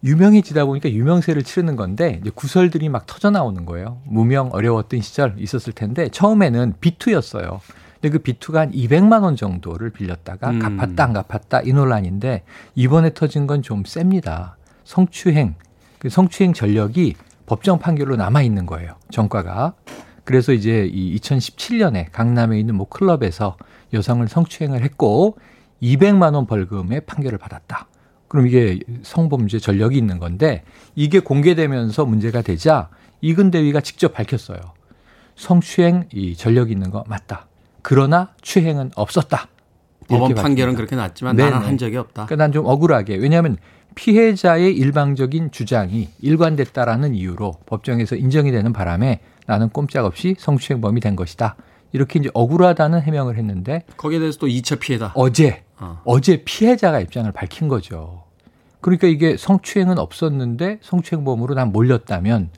유명해지다 0.03 0.65
보니까 0.65 0.89
유명세를 0.89 1.43
치르는 1.43 1.75
건데 1.77 2.19
이제 2.21 2.29
구설들이 2.33 2.89
막 2.89 3.05
터져 3.05 3.29
나오는 3.29 3.65
거예요. 3.65 4.01
무명 4.05 4.49
어려웠던 4.51 5.01
시절 5.01 5.35
있었을 5.37 5.71
텐데 5.73 6.09
처음에는 6.09 6.73
비투였어요. 6.81 7.61
근데 8.01 8.09
그 8.09 8.19
비투가 8.19 8.61
한 8.61 8.71
200만 8.71 9.23
원 9.23 9.37
정도를 9.37 9.91
빌렸다가 9.91 10.49
음. 10.49 10.59
갚았다 10.59 11.03
안 11.05 11.13
갚았다 11.13 11.61
이 11.61 11.71
논란인데 11.71 12.43
이번에 12.75 13.13
터진 13.13 13.47
건 13.47 13.61
좀 13.61 13.85
셉니다. 13.85 14.57
성추행 14.83 15.55
그 15.99 16.09
성추행 16.09 16.51
전력이 16.51 17.13
법정 17.45 17.79
판결로 17.79 18.17
남아 18.17 18.41
있는 18.41 18.65
거예요. 18.65 18.95
정과가. 19.09 19.73
그래서 20.23 20.53
이제 20.53 20.89
이 20.91 21.17
2017년에 21.19 22.07
강남에 22.11 22.59
있는 22.59 22.75
뭐 22.75 22.87
클럽에서 22.87 23.57
여성을 23.93 24.25
성추행을 24.27 24.83
했고 24.83 25.37
200만 25.81 26.33
원 26.33 26.47
벌금의 26.47 27.01
판결을 27.01 27.37
받았다. 27.37 27.87
그럼 28.27 28.47
이게 28.47 28.79
성범죄 29.03 29.59
전력이 29.59 29.97
있는 29.97 30.17
건데 30.19 30.63
이게 30.95 31.19
공개되면서 31.19 32.05
문제가 32.05 32.41
되자 32.41 32.89
이근대위가 33.21 33.81
직접 33.81 34.13
밝혔어요. 34.13 34.59
성추행 35.35 36.05
이 36.13 36.35
전력이 36.35 36.71
있는 36.71 36.89
거 36.89 37.03
맞다. 37.07 37.47
그러나 37.81 38.29
추행은 38.41 38.91
없었다. 38.95 39.47
법원 40.07 40.33
판결은 40.35 40.75
그렇게 40.75 40.95
났지만 40.95 41.35
네네. 41.35 41.49
나는 41.51 41.67
한 41.67 41.77
적이 41.77 41.97
없다. 41.97 42.25
그러니까 42.25 42.35
난 42.43 42.51
좀 42.51 42.65
억울하게 42.65 43.15
왜냐하면 43.17 43.57
피해자의 43.95 44.75
일방적인 44.75 45.51
주장이 45.51 46.09
일관됐다라는 46.21 47.15
이유로 47.15 47.53
법정에서 47.65 48.15
인정이 48.15 48.51
되는 48.51 48.73
바람에 48.73 49.21
나는 49.47 49.69
꼼짝없이 49.69 50.35
성추행범이 50.37 51.01
된 51.01 51.15
것이다. 51.15 51.55
이렇게 51.91 52.19
이제 52.19 52.29
억울하다는 52.33 53.01
해명을 53.01 53.37
했는데 53.37 53.83
거기에 53.97 54.19
대해서 54.19 54.39
또 54.39 54.47
2차 54.47 54.79
피해다. 54.79 55.11
어제 55.15 55.63
어. 55.79 56.01
어제 56.05 56.43
피해자가 56.43 56.99
입장을 56.99 57.31
밝힌 57.31 57.67
거죠. 57.67 58.23
그러니까 58.81 59.07
이게 59.07 59.37
성추행은 59.37 59.97
없었는데 59.97 60.79
성추행범으로 60.81 61.55
난 61.55 61.71
몰렸다면 61.71 62.49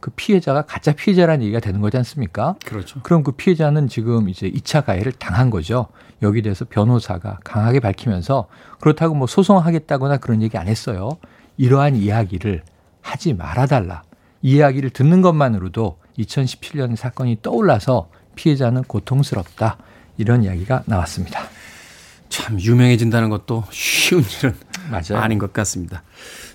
그 0.00 0.10
피해자가 0.10 0.62
가짜 0.62 0.92
피해자라는 0.92 1.42
얘기가 1.44 1.60
되는 1.60 1.80
거지 1.80 1.96
않습니까? 1.96 2.56
그렇죠. 2.64 3.00
그럼 3.02 3.22
그 3.22 3.32
피해자는 3.32 3.88
지금 3.88 4.28
이제 4.28 4.50
2차 4.50 4.84
가해를 4.84 5.12
당한 5.12 5.50
거죠. 5.50 5.86
여기 6.22 6.42
대해서 6.42 6.66
변호사가 6.66 7.38
강하게 7.42 7.80
밝히면서 7.80 8.48
그렇다고 8.80 9.14
뭐 9.14 9.26
소송하겠다거나 9.26 10.18
그런 10.18 10.42
얘기 10.42 10.58
안 10.58 10.68
했어요. 10.68 11.08
이러한 11.56 11.96
이야기를 11.96 12.62
하지 13.00 13.32
말아달라. 13.32 14.02
이 14.42 14.56
이야기를 14.56 14.90
듣는 14.90 15.22
것만으로도 15.22 15.96
2017년 16.18 16.96
사건이 16.96 17.38
떠올라서 17.42 18.08
피해자는 18.34 18.84
고통스럽다. 18.84 19.78
이런 20.16 20.44
이야기가 20.44 20.84
나왔습니다. 20.86 21.40
참 22.28 22.60
유명해진다는 22.60 23.30
것도 23.30 23.64
쉬운 23.70 24.22
일은 24.22 24.54
맞아요. 24.90 25.22
아닌 25.22 25.38
것 25.38 25.52
같습니다. 25.52 26.02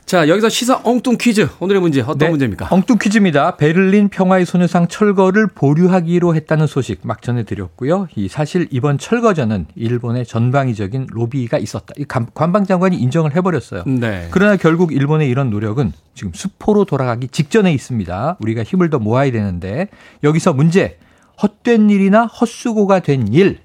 자, 0.09 0.27
여기서 0.27 0.49
시사 0.49 0.81
엉뚱 0.85 1.17
퀴즈. 1.19 1.47
오늘의 1.59 1.79
문제 1.83 2.01
어떤 2.01 2.17
네, 2.17 2.29
문제입니까? 2.29 2.69
엉뚱 2.71 2.97
퀴즈입니다. 2.99 3.57
베를린 3.57 4.09
평화의 4.09 4.47
소녀상 4.47 4.87
철거를 4.87 5.45
보류하기로 5.45 6.33
했다는 6.33 6.65
소식 6.65 7.01
막 7.03 7.21
전해드렸고요. 7.21 8.07
이 8.15 8.27
사실 8.27 8.67
이번 8.71 8.97
철거전은 8.97 9.67
일본의 9.75 10.25
전방위적인 10.25 11.09
로비가 11.11 11.59
있었다. 11.59 11.93
이 11.95 12.05
관방 12.05 12.65
장관이 12.65 12.97
인정을 12.97 13.35
해버렸어요. 13.35 13.83
네. 13.85 14.29
그러나 14.31 14.57
결국 14.57 14.93
일본의 14.93 15.29
이런 15.29 15.51
노력은 15.51 15.93
지금 16.15 16.33
수포로 16.33 16.85
돌아가기 16.85 17.27
직전에 17.27 17.71
있습니다. 17.71 18.37
우리가 18.39 18.63
힘을 18.63 18.89
더 18.89 18.97
모아야 18.97 19.31
되는데 19.31 19.89
여기서 20.23 20.53
문제. 20.53 20.97
헛된 21.39 21.91
일이나 21.91 22.25
헛수고가 22.25 23.01
된 23.01 23.27
일. 23.31 23.59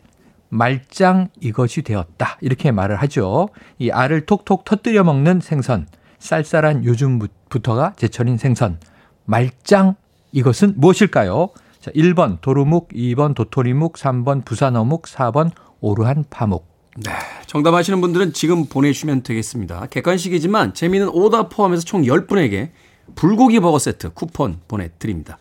말짱 0.51 1.29
이것이 1.41 1.81
되었다. 1.81 2.37
이렇게 2.43 2.71
말을 2.71 2.97
하죠. 2.97 3.49
이 3.79 3.91
알을 3.91 4.27
톡톡 4.27 4.67
터뜨려 4.67 5.05
먹는 5.05 5.41
생선. 5.41 5.87
쌀쌀한 6.25 6.85
요즘부터가 6.85 7.93
제철인 7.97 8.39
생선. 8.39 8.81
말짱 9.27 9.95
이것은 10.33 10.75
무엇일까요? 10.77 11.51
자, 11.81 11.91
1번 11.93 12.41
도루묵, 12.41 12.89
2번 12.89 13.35
도토리묵, 13.35 13.95
3번 13.95 14.45
부산어묵, 14.45 15.03
4번 15.03 15.51
오르한 15.81 16.25
파묵. 16.31 16.67
네. 16.97 17.11
정답 17.47 17.75
아시는 17.75 18.01
분들은 18.01 18.33
지금 18.33 18.67
보내주시면 18.67 19.23
되겠습니다. 19.23 19.87
객관식이지만 19.91 20.73
재미있는 20.73 21.13
오답 21.13 21.51
포함해서 21.51 21.85
총 21.85 22.03
10분에게 22.03 22.71
불고기 23.15 23.61
버거 23.61 23.79
세트 23.79 24.15
쿠폰 24.15 24.61
보내드립니다. 24.67 25.39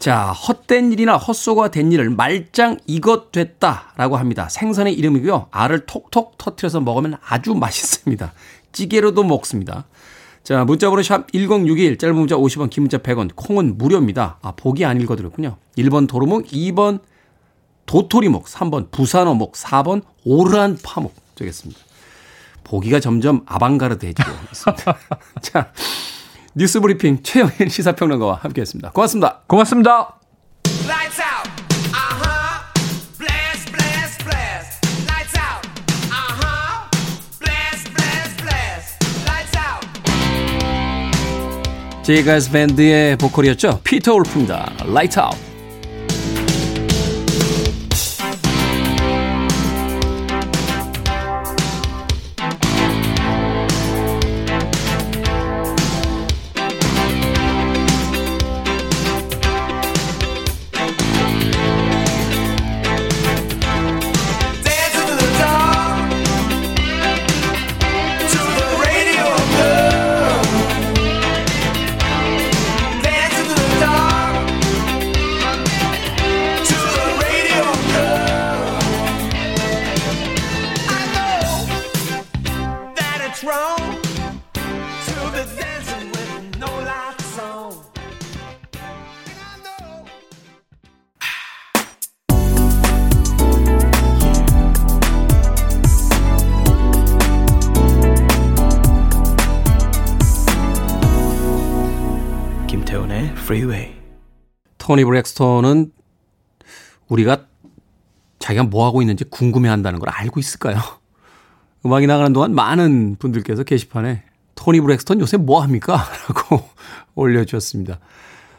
자, 0.00 0.32
헛된 0.32 0.92
일이나 0.92 1.18
헛소가 1.18 1.70
된 1.70 1.92
일을 1.92 2.10
말짱 2.10 2.78
이것 2.86 3.30
됐다라고 3.30 4.16
합니다. 4.16 4.48
생선의 4.48 4.94
이름이고요. 4.94 5.48
알을 5.50 5.86
톡톡 5.86 6.36
터트려서 6.38 6.80
먹으면 6.80 7.16
아주 7.24 7.54
맛있습니다. 7.54 8.32
찌개로도 8.72 9.24
먹습니다. 9.24 9.84
자, 10.42 10.64
문자번호 10.64 11.02
샵 11.02 11.30
1061, 11.32 11.98
짧은 11.98 12.16
문자 12.16 12.36
50원, 12.36 12.70
긴 12.70 12.84
문자 12.84 12.98
100원, 12.98 13.30
콩은 13.34 13.76
무료입니다. 13.78 14.38
아, 14.42 14.52
보기 14.52 14.84
안 14.84 15.00
읽어드렸군요. 15.00 15.56
1번 15.76 16.08
도루묵, 16.08 16.46
2번 16.46 17.00
도토리묵, 17.86 18.46
3번 18.46 18.90
부산어묵, 18.90 19.52
4번 19.52 20.02
오르한 20.24 20.78
파묵 20.82 21.14
되겠습니다. 21.34 21.80
보기가 22.64 23.00
점점 23.00 23.42
아방가르드해지고 23.46 24.30
있습니다. 24.52 24.96
자, 25.42 25.72
뉴스 26.54 26.80
브리핑 26.80 27.22
최영일 27.22 27.68
시사평론가와 27.68 28.36
함께했습니다. 28.36 28.90
고맙습니다. 28.92 29.40
고맙습니다. 29.46 30.20
제이 42.02 42.16
가일스 42.16 42.50
밴드의 42.50 43.16
보컬이었죠. 43.16 43.80
피터 43.84 44.14
울프입니다. 44.14 44.72
라이 44.86 45.08
토니 104.90 105.04
브렉스톤은 105.04 105.92
우리가 107.06 107.46
자기가 108.40 108.64
뭐 108.64 108.84
하고 108.86 109.02
있는지 109.02 109.22
궁금해 109.22 109.68
한다는 109.68 110.00
걸 110.00 110.08
알고 110.08 110.40
있을까요? 110.40 110.80
음악이 111.86 112.08
나가는 112.08 112.32
동안 112.32 112.56
많은 112.56 113.14
분들께서 113.20 113.62
게시판에 113.62 114.24
토니 114.56 114.80
브렉스톤 114.80 115.20
요새 115.20 115.36
뭐 115.36 115.62
합니까? 115.62 116.04
라고 116.26 116.68
올려주셨습니다. 117.14 118.00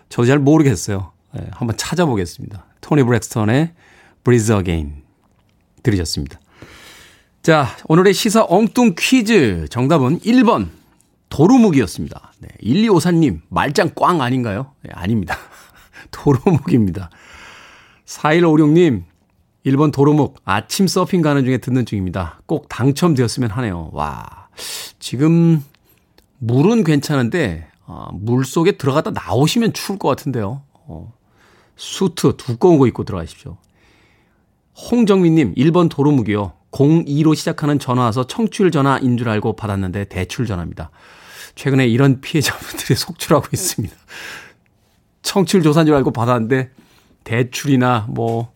저도 0.08 0.26
잘 0.26 0.40
모르겠어요. 0.40 1.12
네, 1.34 1.48
한번 1.52 1.76
찾아보겠습니다. 1.76 2.66
토니 2.80 3.04
브렉스톤의 3.04 3.74
Breathe 4.24 4.56
Again 4.56 5.04
들으셨습니다. 5.84 6.40
자, 7.42 7.68
오늘의 7.90 8.14
시사 8.14 8.46
엉뚱 8.48 8.96
퀴즈 8.98 9.66
정답은 9.70 10.20
1번 10.20 10.70
도루묵이었습니다. 11.28 12.32
네, 12.40 12.48
1254님, 12.64 13.42
말짱 13.50 13.90
꽝 13.96 14.22
아닌가요? 14.22 14.72
네, 14.84 14.92
아닙니다. 14.94 15.38
도루묵입니다. 16.12 17.10
4156님, 18.06 19.04
1번 19.66 19.92
도루묵, 19.92 20.36
아침 20.44 20.88
서핑 20.88 21.22
가는 21.22 21.46
중에 21.46 21.58
듣는 21.58 21.86
중입니다. 21.86 22.42
꼭 22.46 22.68
당첨되었으면 22.70 23.50
하네요. 23.52 23.90
와, 23.94 24.50
지금 25.00 25.64
물은 26.40 26.84
괜찮은데, 26.84 27.68
어, 27.86 28.10
물 28.14 28.46
속에 28.46 28.74
들어갔다 28.74 29.12
나오시면 29.12 29.74
추울 29.74 30.00
것 30.00 30.08
같은데요. 30.10 30.64
어, 30.74 31.14
수트 31.76 32.36
두꺼운 32.38 32.78
거 32.78 32.88
입고 32.88 33.04
들어가십시오. 33.04 33.58
홍정민님, 34.92 35.56
1번 35.56 35.90
도루묵이요. 35.90 36.54
02로 36.72 37.36
시작하는 37.36 37.80
전화 37.80 38.04
와서 38.04 38.26
청취율 38.26 38.72
전화인 38.72 39.18
줄 39.18 39.30
알고 39.30 39.56
받았는데 39.56 40.06
대출 40.06 40.46
전화입니다. 40.46 40.90
최근에 41.56 41.88
이런 41.88 42.22
피해자분들이 42.22 42.96
속출하고 42.96 43.48
있습니다. 43.52 43.96
청취율 45.22 45.64
조사인 45.64 45.86
줄 45.86 45.96
알고 45.96 46.12
받았는데 46.12 46.72
대출이나 47.24 48.08
뭐 48.10 48.52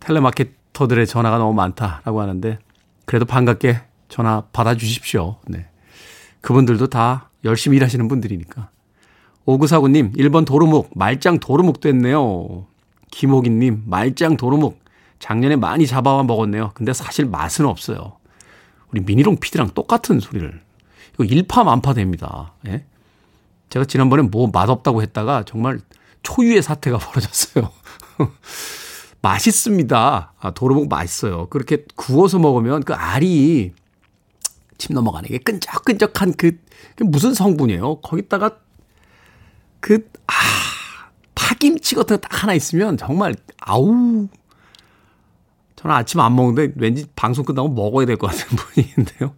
텔레마케터들의 0.00 1.06
전화가 1.06 1.38
너무 1.38 1.54
많다라고 1.54 2.20
하는데 2.20 2.58
그래도 3.04 3.24
반갑게 3.24 3.80
전화 4.08 4.42
받아주십시오. 4.52 5.36
네. 5.48 5.66
그분들도 6.40 6.88
다 6.88 7.30
열심히 7.44 7.76
일하시는 7.76 8.06
분들이니까. 8.08 8.70
오구사구님, 9.46 10.12
1번 10.12 10.44
도루묵, 10.44 10.90
말짱 10.94 11.38
도루묵 11.38 11.80
됐네요. 11.80 12.66
김호기님, 13.10 13.84
말짱 13.86 14.36
도루묵. 14.36 14.80
작년에 15.18 15.56
많이 15.56 15.86
잡아와 15.86 16.24
먹었네요. 16.24 16.72
근데 16.74 16.92
사실 16.92 17.26
맛은 17.26 17.64
없어요. 17.64 18.16
우리 18.90 19.00
미니롱 19.00 19.36
PD랑 19.36 19.70
똑같은 19.70 20.20
소리를. 20.20 20.60
이거 21.14 21.24
일파만파 21.24 21.94
됩니다. 21.94 22.54
예? 22.66 22.84
제가 23.70 23.84
지난번에 23.84 24.22
뭐 24.22 24.48
맛없다고 24.52 25.02
했다가 25.02 25.44
정말 25.44 25.80
초유의 26.22 26.62
사태가 26.62 26.98
벌어졌어요. 26.98 27.70
맛있습니다. 29.22 30.34
아, 30.38 30.50
도로묵 30.52 30.88
맛있어요. 30.88 31.48
그렇게 31.48 31.84
구워서 31.96 32.38
먹으면 32.38 32.84
그 32.84 32.94
알이 32.94 33.72
침 34.78 34.94
넘어가는 34.94 35.28
게 35.28 35.38
끈적끈적한 35.38 36.34
그, 36.36 36.58
그 36.96 37.02
무슨 37.04 37.34
성분이에요? 37.34 38.00
거기다가 38.02 38.58
그, 39.80 40.08
아, 40.26 40.32
파김치 41.34 41.94
같은 41.94 42.16
거 42.16 42.20
딱 42.28 42.42
하나 42.42 42.54
있으면 42.54 42.96
정말, 42.96 43.34
아우. 43.60 44.28
저는 45.76 45.94
아침 45.94 46.20
안 46.20 46.34
먹는데 46.34 46.72
왠지 46.76 47.06
방송 47.16 47.44
끝나고 47.44 47.68
먹어야 47.68 48.06
될 48.06 48.16
것 48.16 48.28
같은 48.28 48.46
분위기인데요. 48.56 49.34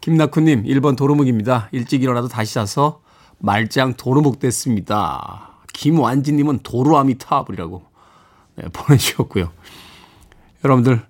김나쿠님, 0.00 0.64
1번 0.64 0.96
도루묵입니다. 0.96 1.68
일찍 1.72 2.02
일어나도 2.02 2.28
다시 2.28 2.54
자서 2.54 3.02
말짱 3.40 3.94
도루묵 3.94 4.38
됐습니다. 4.38 5.58
김완진님은 5.72 6.60
도루아미타불이라고 6.62 7.82
네, 8.56 8.64
보내주셨고요. 8.72 9.50
여러분들, 10.64 11.02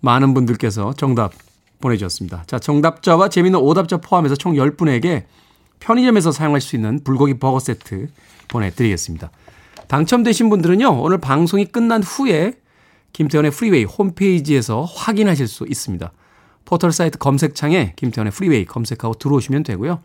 많은 0.00 0.34
분들께서 0.34 0.94
정답 0.94 1.32
보내주셨습니다. 1.80 2.44
자, 2.46 2.58
정답자와 2.58 3.28
재미있는 3.28 3.60
오답자 3.60 3.98
포함해서 3.98 4.36
총 4.36 4.54
10분에게 4.54 5.24
편의점에서 5.80 6.30
사용할 6.30 6.60
수 6.60 6.76
있는 6.76 7.02
불고기 7.02 7.34
버거 7.34 7.58
세트 7.58 8.08
보내드리겠습니다. 8.48 9.30
당첨되신 9.88 10.48
분들은요, 10.48 11.02
오늘 11.02 11.18
방송이 11.18 11.64
끝난 11.66 12.02
후에 12.02 12.54
김태훈의 13.12 13.50
프리웨이 13.50 13.84
홈페이지에서 13.84 14.84
확인하실 14.84 15.48
수 15.48 15.66
있습니다. 15.68 16.12
포털 16.64 16.92
사이트 16.92 17.18
검색창에 17.18 17.94
김태훈의 17.96 18.32
프리웨이 18.32 18.64
검색하고 18.64 19.14
들어오시면 19.14 19.64
되고요. 19.64 20.00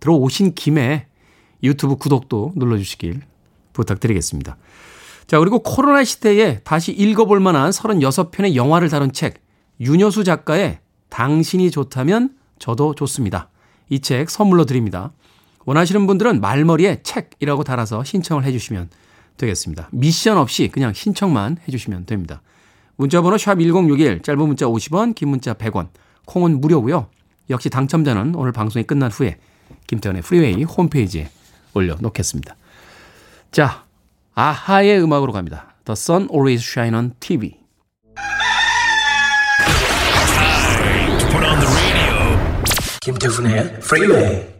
들어오신 0.00 0.54
김에 0.54 1.06
유튜브 1.62 1.96
구독도 1.96 2.52
눌러주시길 2.56 3.20
부탁드리겠습니다. 3.72 4.56
자, 5.26 5.38
그리고 5.38 5.58
코로나 5.60 6.04
시대에 6.04 6.60
다시 6.60 6.92
읽어볼 6.92 7.40
만한 7.40 7.70
36편의 7.70 8.54
영화를 8.54 8.88
다룬 8.88 9.12
책, 9.12 9.42
윤여수 9.80 10.24
작가의 10.24 10.78
당신이 11.10 11.70
좋다면 11.70 12.34
저도 12.58 12.94
좋습니다. 12.94 13.48
이 13.90 14.00
책 14.00 14.30
선물로 14.30 14.64
드립니다. 14.64 15.12
원하시는 15.64 16.06
분들은 16.06 16.40
말머리에 16.40 17.02
책이라고 17.02 17.64
달아서 17.64 18.04
신청을 18.04 18.44
해주시면 18.44 18.88
되겠습니다. 19.36 19.88
미션 19.92 20.38
없이 20.38 20.68
그냥 20.68 20.92
신청만 20.92 21.58
해주시면 21.66 22.06
됩니다. 22.06 22.42
문자번호 22.96 23.38
샵 23.38 23.60
1061, 23.60 24.22
짧은 24.22 24.46
문자 24.46 24.66
50원, 24.66 25.14
긴 25.14 25.28
문자 25.28 25.54
100원, 25.54 25.88
콩은 26.26 26.60
무료고요. 26.60 27.08
역시 27.50 27.70
당첨자는 27.70 28.34
오늘 28.34 28.52
방송이 28.52 28.84
끝난 28.84 29.10
후에 29.10 29.38
김태훈의 29.86 30.22
프리웨이 30.22 30.64
홈페이지에 30.64 31.30
올려놓겠습니다. 31.78 32.56
자, 33.50 33.84
아하의 34.34 35.02
음악으로 35.02 35.32
갑니다. 35.32 35.74
The 35.84 35.94
Sun 35.94 36.28
Always 36.30 36.62
Shine 36.62 36.96
on 36.96 37.14
TV. 37.20 37.58
김태훈의 43.00 43.80
프 43.80 44.57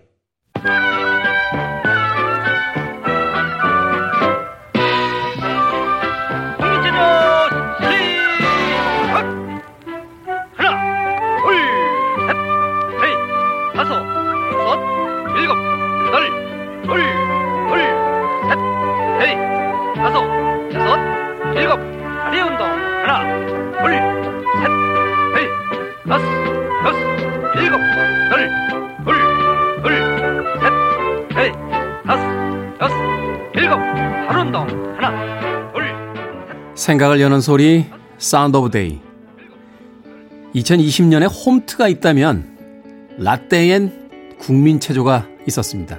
생각을 36.88 37.20
여는 37.20 37.42
소리 37.42 37.84
Sound 38.16 38.56
of 38.56 38.70
Day 38.70 38.98
2020년에 40.54 41.28
홈트가 41.30 41.86
있다면 41.86 43.16
라떼엔 43.18 44.38
국민체조가 44.38 45.28
있었습니다. 45.46 45.98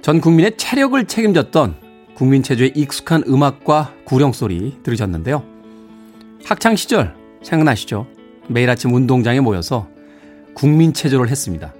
전 0.00 0.20
국민의 0.20 0.56
체력을 0.56 1.04
책임졌던 1.04 1.76
국민체조의 2.14 2.72
익숙한 2.74 3.22
음악과 3.28 3.94
구령소리 4.04 4.78
들으셨는데요. 4.82 5.44
학창시절 6.46 7.14
생각나시죠? 7.44 8.08
매일 8.48 8.70
아침 8.70 8.92
운동장에 8.92 9.38
모여서 9.38 9.88
국민체조를 10.54 11.28
했습니다. 11.28 11.72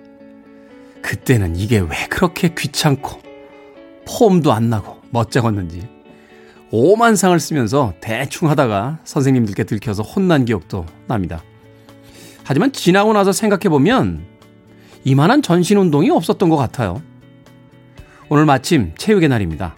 그때는 1.03 1.57
이게 1.57 1.81
왜 1.81 2.07
그렇게 2.09 2.55
귀찮고 2.57 3.21
폼도 4.07 4.53
안 4.53 4.71
나고 4.71 4.99
멋쩍었는지 5.11 6.02
오만 6.75 7.17
상을 7.17 7.39
쓰면서 7.39 7.93
대충 8.01 8.49
하다가 8.49 9.01
선생님들께 9.05 9.65
들켜서 9.65 10.03
혼난 10.03 10.47
기억도 10.47 10.87
납니다. 11.07 11.43
하지만 12.45 12.73
지나고 12.73 13.13
나서 13.13 13.31
생각해보면 13.31 14.25
이만한 15.05 15.43
전신 15.43 15.77
운동이 15.77 16.09
없었던 16.11 16.49
것 16.49 16.57
같아요. 16.57 17.03
오늘 18.31 18.47
마침 18.47 18.95
체육의 18.97 19.29
날입니다. 19.29 19.77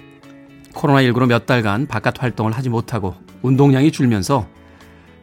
코로나19로 0.73 1.27
몇 1.27 1.47
달간 1.47 1.89
바깥 1.89 2.23
활동을 2.23 2.53
하지 2.53 2.69
못하고 2.69 3.17
운동량이 3.43 3.91
줄면서 3.91 4.47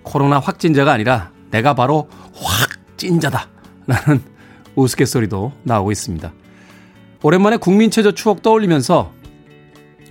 코로나 0.04 0.40
확진자가 0.40 0.92
아니라 0.92 1.32
내가 1.52 1.74
바로 1.74 2.10
확진자다. 2.34 3.48
라는 3.88 4.22
우스갯소리도 4.76 5.54
나오고 5.64 5.94
있습니다. 5.94 6.34
오랜만에 7.24 7.56
국민 7.56 7.92
체조 7.92 8.12
추억 8.12 8.42
떠올리면서 8.42 9.21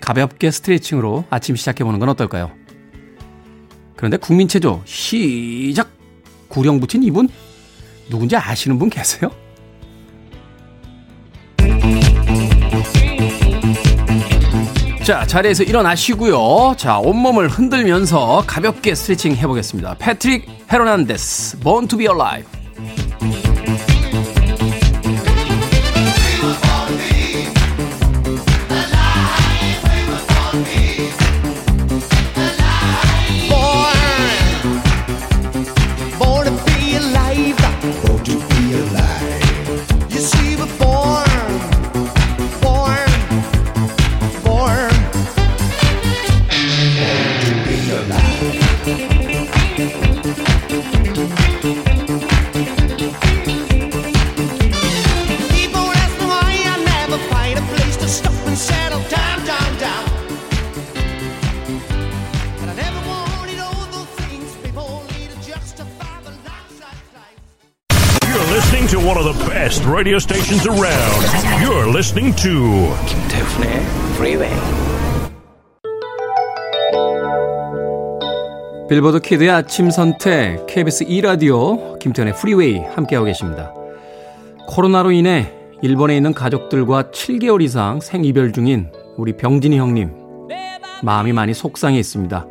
가볍게 0.00 0.50
스트레칭으로 0.50 1.24
아침 1.30 1.56
시작해보는 1.56 1.98
건 1.98 2.08
어떨까요? 2.08 2.50
그런데 3.96 4.16
국민체조 4.16 4.82
시작! 4.84 5.90
구령 6.48 6.80
붙인 6.80 7.02
이분? 7.02 7.28
누군지 8.08 8.36
아시는 8.36 8.78
분 8.78 8.90
계세요? 8.90 9.30
자, 15.02 15.26
자리에서 15.26 15.64
일어나시고요. 15.64 16.76
자, 16.76 16.98
온몸을 16.98 17.48
흔들면서 17.48 18.44
가볍게 18.46 18.94
스트레칭 18.94 19.34
해보겠습니다. 19.34 19.96
패트릭 19.98 20.46
헤로난데스, 20.72 21.58
Born 21.60 21.88
to 21.88 21.98
be 21.98 22.06
Alive. 22.06 22.60
Radio 69.90 70.18
stations 70.18 70.66
around. 70.68 71.20
You're 71.62 71.88
listening 71.88 72.35
to 72.37 72.94
김태훈의 73.07 73.83
Freeway. 74.14 74.55
빌보드 78.88 79.20
kid의 79.20 79.50
아침 79.50 79.90
선택 79.90 80.66
KBS 80.66 81.05
2 81.05 81.20
라디오 81.20 81.98
김태훈의 81.98 82.35
Freeway 82.37 82.87
함께하고 82.94 83.26
계십니다. 83.26 83.72
코로나로 84.68 85.11
인해 85.12 85.53
일본에 85.83 86.16
있는 86.16 86.35
가족들과 86.35 87.11
7개월 87.11 87.62
이상 87.62 88.00
생이별 88.00 88.53
중인 88.53 88.90
우리 89.16 89.37
병진이 89.37 89.79
형님 89.79 90.12
마음이 91.03 91.33
많이 91.33 91.55
속상해 91.55 91.98
있습니다. 91.98 92.46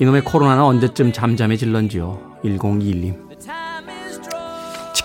이놈의 0.00 0.22
코로나는 0.22 0.62
언제쯤 0.62 1.12
잠잠해질런지요. 1.12 2.38
1021님. 2.44 3.27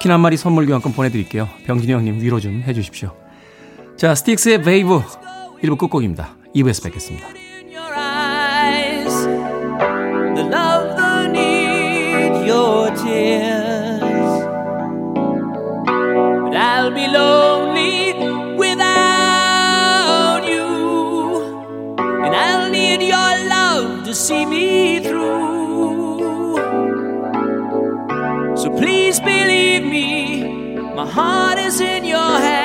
치킨 0.04 0.12
한 0.12 0.20
마리 0.20 0.36
선물 0.36 0.66
교환권 0.66 0.92
보내드릴게요. 0.92 1.48
병진이 1.66 1.94
형님 1.94 2.20
위로 2.20 2.38
좀 2.42 2.62
해주십시오. 2.68 3.16
자, 3.96 4.14
스틱스의 4.14 4.62
베이브 4.62 5.02
1부 5.64 5.78
끝곡입니다. 5.78 6.36
2부에서 6.54 6.84
뵙겠습니다. 6.84 7.28
Heart 31.14 31.60
is 31.60 31.80
in 31.80 32.04
your 32.06 32.18
hand. 32.18 32.63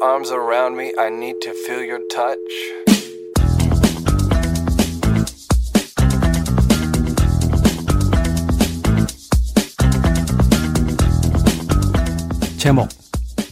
Arms 0.00 0.30
around 0.30 0.76
me. 0.76 0.92
I 0.98 1.10
need 1.10 1.40
to 1.42 1.52
feel 1.66 1.82
your 1.84 2.00
touch. 2.08 2.38
제목 12.58 12.88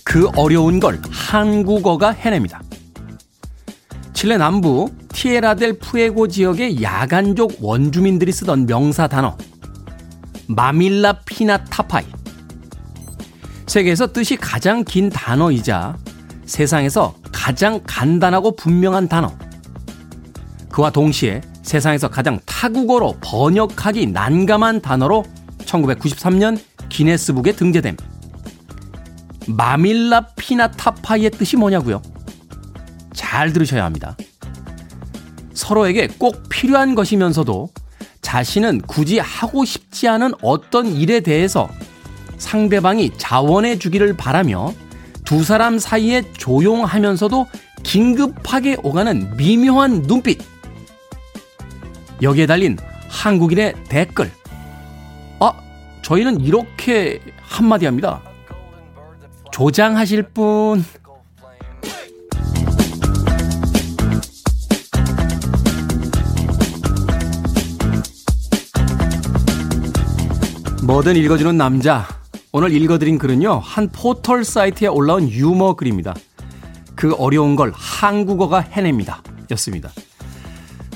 그 0.04 0.28
어려운 0.36 0.80
걸 0.80 1.00
한국어가 1.10 2.10
해냅니다. 2.10 2.60
칠레 4.12 4.36
남부 4.36 4.90
티에라델 5.08 5.78
푸에고 5.78 6.28
지역의 6.28 6.82
야간족 6.82 7.58
원주민들이 7.60 8.32
쓰던 8.32 8.66
명사 8.66 9.06
단어 9.06 9.36
마밀라 10.48 11.20
피나 11.24 11.64
타파이 11.64 12.04
세계에서 13.66 14.12
뜻이 14.12 14.36
가장 14.36 14.84
긴 14.84 15.10
단어이자 15.10 15.96
세상에서 16.46 17.14
가장 17.32 17.80
간단하고 17.86 18.56
분명한 18.56 19.08
단어. 19.08 19.32
그와 20.70 20.90
동시에 20.90 21.40
세상에서 21.62 22.08
가장 22.08 22.38
타국어로 22.46 23.16
번역하기 23.20 24.06
난감한 24.06 24.80
단어로 24.80 25.24
1993년 25.64 26.58
기네스북에 26.88 27.52
등재됨. 27.52 27.96
마밀라 29.48 30.28
피나타파이의 30.36 31.30
뜻이 31.30 31.56
뭐냐고요? 31.56 32.02
잘 33.12 33.52
들으셔야 33.52 33.84
합니다. 33.84 34.16
서로에게 35.54 36.08
꼭 36.18 36.48
필요한 36.48 36.94
것이면서도 36.94 37.70
자신은 38.20 38.82
굳이 38.82 39.18
하고 39.18 39.64
싶지 39.64 40.08
않은 40.08 40.32
어떤 40.42 40.86
일에 40.88 41.20
대해서 41.20 41.68
상대방이 42.38 43.12
자원해 43.16 43.78
주기를 43.78 44.16
바라며 44.16 44.72
두 45.26 45.42
사람 45.42 45.78
사이에 45.80 46.22
조용하면서도 46.34 47.48
긴급하게 47.82 48.76
오가는 48.82 49.36
미묘한 49.36 50.02
눈빛. 50.02 50.40
여기에 52.22 52.46
달린 52.46 52.78
한국인의 53.08 53.74
댓글. 53.88 54.30
아, 55.40 55.52
저희는 56.02 56.40
이렇게 56.40 57.20
한마디 57.42 57.86
합니다. 57.86 58.22
조장하실 59.50 60.22
분. 60.32 60.84
뭐든 70.84 71.16
읽어주는 71.16 71.56
남자. 71.56 72.06
오늘 72.52 72.72
읽어드린 72.72 73.18
글은요, 73.18 73.60
한 73.62 73.88
포털 73.90 74.44
사이트에 74.44 74.88
올라온 74.88 75.28
유머 75.28 75.74
글입니다. 75.74 76.14
그 76.94 77.14
어려운 77.14 77.56
걸 77.56 77.72
한국어가 77.74 78.60
해냅니다. 78.60 79.22
였습니다. 79.50 79.90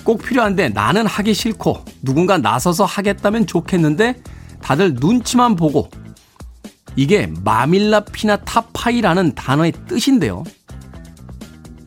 꼭 0.05 0.23
필요한데 0.23 0.71
나는 0.71 1.07
하기 1.07 1.35
싫고 1.35 1.85
누군가 2.03 2.39
나서서 2.39 2.85
하겠다면 2.85 3.47
좋겠는데 3.47 4.23
다들 4.63 4.95
눈치만 4.95 5.57
보고 5.57 5.91
이게 6.97 7.31
Mamihlapinatapai라는 7.45 9.35
단어의 9.35 9.73
뜻인데요. 9.87 10.45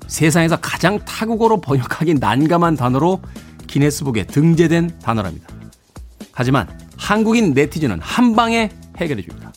세상에서 0.08 0.58
가장 0.58 1.00
타국어로 1.00 1.62
번역하기 1.62 2.16
난감한 2.16 2.76
단어로 2.76 3.22
기네스북에 3.66 4.28
등재된 4.28 5.00
단어랍니다. 5.02 5.48
하지만 6.32 6.68
한국인 6.98 7.54
네티즌은 7.54 8.00
한 8.00 8.36
방에 8.36 8.70
해결해 8.98 9.24
줍니다. 9.24 9.53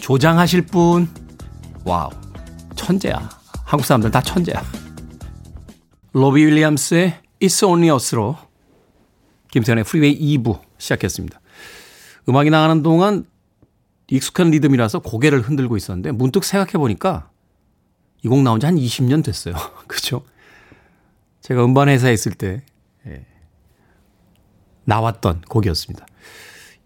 조장하실 0.00 0.62
분, 0.66 1.08
wow, 1.84 2.10
천재야. 2.76 3.28
한국 3.64 3.84
사람들 3.84 4.10
다 4.10 4.20
천재야. 4.22 4.62
로비 6.12 6.44
윌리엄스의 6.44 7.20
It's 7.40 7.66
Only 7.66 7.94
Us로 7.94 8.36
김태훈의 9.50 9.84
프리웨이 9.84 10.18
2부 10.38 10.60
시작했습니다. 10.78 11.40
음악이 12.28 12.50
나가는 12.50 12.82
동안 12.82 13.24
익숙한 14.10 14.50
리듬이라서 14.50 15.00
고개를 15.00 15.40
흔들고 15.42 15.76
있었는데 15.76 16.12
문득 16.12 16.44
생각해 16.44 16.72
보니까 16.72 17.30
이 18.24 18.28
곡 18.28 18.42
나온 18.42 18.58
지 18.60 18.66
한 18.66 18.76
20년 18.76 19.22
됐어요. 19.22 19.54
그죠? 19.86 20.22
제가 21.42 21.64
음반 21.64 21.88
회사에 21.88 22.12
있을 22.12 22.32
때 22.32 22.62
예, 23.06 23.24
나왔던 24.84 25.42
곡이었습니다. 25.48 26.06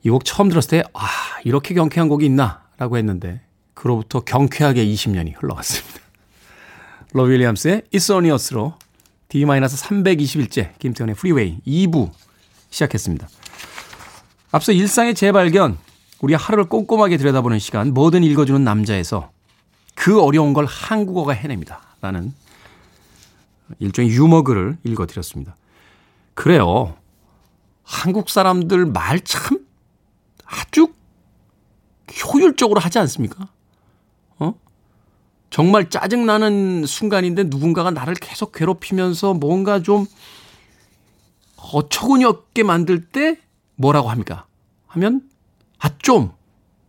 이 0.05 0.11
곡 0.11 0.25
처음 0.25 0.49
들었을 0.49 0.69
때, 0.71 0.83
아, 0.95 1.07
이렇게 1.45 1.75
경쾌한 1.75 2.09
곡이 2.09 2.27
있나 2.27 2.65
라고 2.79 2.97
했는데 2.97 3.41
그로부터 3.75 4.21
경쾌하게 4.21 4.85
20년이 4.87 5.35
흘러갔습니다. 5.41 6.01
로 7.13 7.25
윌리엄스의 7.25 7.83
It's 7.93 8.13
Only 8.13 8.35
Us로 8.35 8.75
D-321째 9.29 10.79
김태현의 10.79 11.15
프리웨이 11.15 11.59
2부 11.67 12.11
시작했습니다. 12.71 13.29
앞서 14.51 14.73
일상의 14.73 15.15
재발견, 15.15 15.79
우리 16.21 16.35
하루를 16.35 16.65
꼼꼼하게 16.65 17.17
들여다보는 17.17 17.59
시간, 17.59 17.95
뭐든 17.95 18.23
읽어주는 18.25 18.63
남자에서 18.63 19.31
그 19.95 20.21
어려운 20.23 20.53
걸 20.53 20.67
한국어가 20.67 21.33
해냅니다. 21.33 21.81
라는 22.01 22.33
일종의 23.79 24.11
유머 24.11 24.43
글을 24.43 24.79
읽어드렸습니다. 24.85 25.57
그래요. 26.35 26.97
한국 27.85 28.31
사람들 28.31 28.87
말 28.87 29.21
참 29.25 29.59
아주 30.45 30.93
효율적으로 32.21 32.81
하지 32.81 32.99
않습니까? 32.99 33.49
어? 34.39 34.55
정말 35.51 35.91
짜증나는 35.91 36.87
순간인데 36.87 37.45
누군가가 37.45 37.91
나를 37.91 38.15
계속 38.15 38.53
괴롭히면서 38.53 39.35
뭔가 39.35 39.83
좀 39.83 40.07
어처구니 41.57 42.25
없게 42.25 42.63
만들 42.63 43.07
때 43.07 43.39
뭐라고 43.77 44.11
합니까? 44.11 44.47
하면, 44.89 45.23
아, 45.79 45.91
좀. 45.99 46.33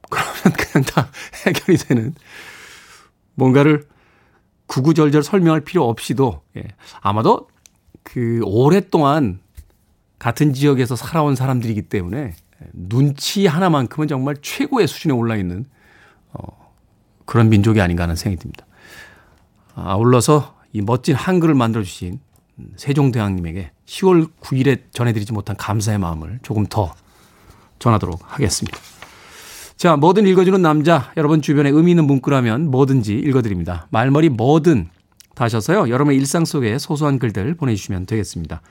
그러면 0.10 0.34
그냥 0.58 0.86
다 0.86 1.10
해결이 1.48 1.78
되는 1.78 2.14
뭔가를 3.36 3.88
구구절절 4.68 5.24
설명할 5.24 5.62
필요 5.62 5.88
없이도, 5.88 6.42
예. 6.58 6.64
아마도 7.02 7.48
그 8.04 8.42
오랫동안 8.44 9.40
같은 10.20 10.54
지역에서 10.54 10.96
살아온 10.96 11.36
사람들이기 11.36 11.84
때문에 11.84 12.36
눈치 12.74 13.48
하나만큼은 13.48 14.08
정말 14.08 14.36
최고의 14.42 14.88
수준에 14.88 15.14
올라 15.14 15.36
있는 15.36 15.66
어, 16.32 16.72
그런 17.26 17.50
민족이 17.50 17.82
아닌가 17.82 18.04
하는 18.04 18.16
생각이 18.16 18.42
듭니다. 18.42 18.66
아울러서 19.76 20.56
이 20.72 20.82
멋진 20.82 21.16
한글을 21.16 21.56
만들어 21.56 21.84
주신 21.84 22.20
세종대왕님에게 22.76 23.72
10월 23.86 24.30
9일에 24.42 24.84
전해드리지 24.92 25.34
못한 25.34 25.56
감사의 25.56 25.98
마음을 25.98 26.40
조금 26.44 26.66
더 26.66 26.94
전하도록 27.80 28.20
하겠습니다. 28.22 28.78
자, 29.76 29.98
뭐든 29.98 30.28
읽어주는 30.28 30.62
남자, 30.62 31.12
여러분 31.18 31.42
주변에 31.42 31.70
의미 31.70 31.92
있는 31.92 32.06
문구라면 32.06 32.72
뭐든지 32.72 33.16
읽어드립니다. 33.16 33.88
말머리 33.90 34.30
뭐든 34.30 34.90
다셔서요, 35.36 35.90
여러분의 35.90 36.18
일상 36.18 36.46
속에 36.46 36.78
소소한 36.78 37.20
글들 37.20 37.56
보내주시면 37.56 38.06
되겠습니다. 38.06 38.62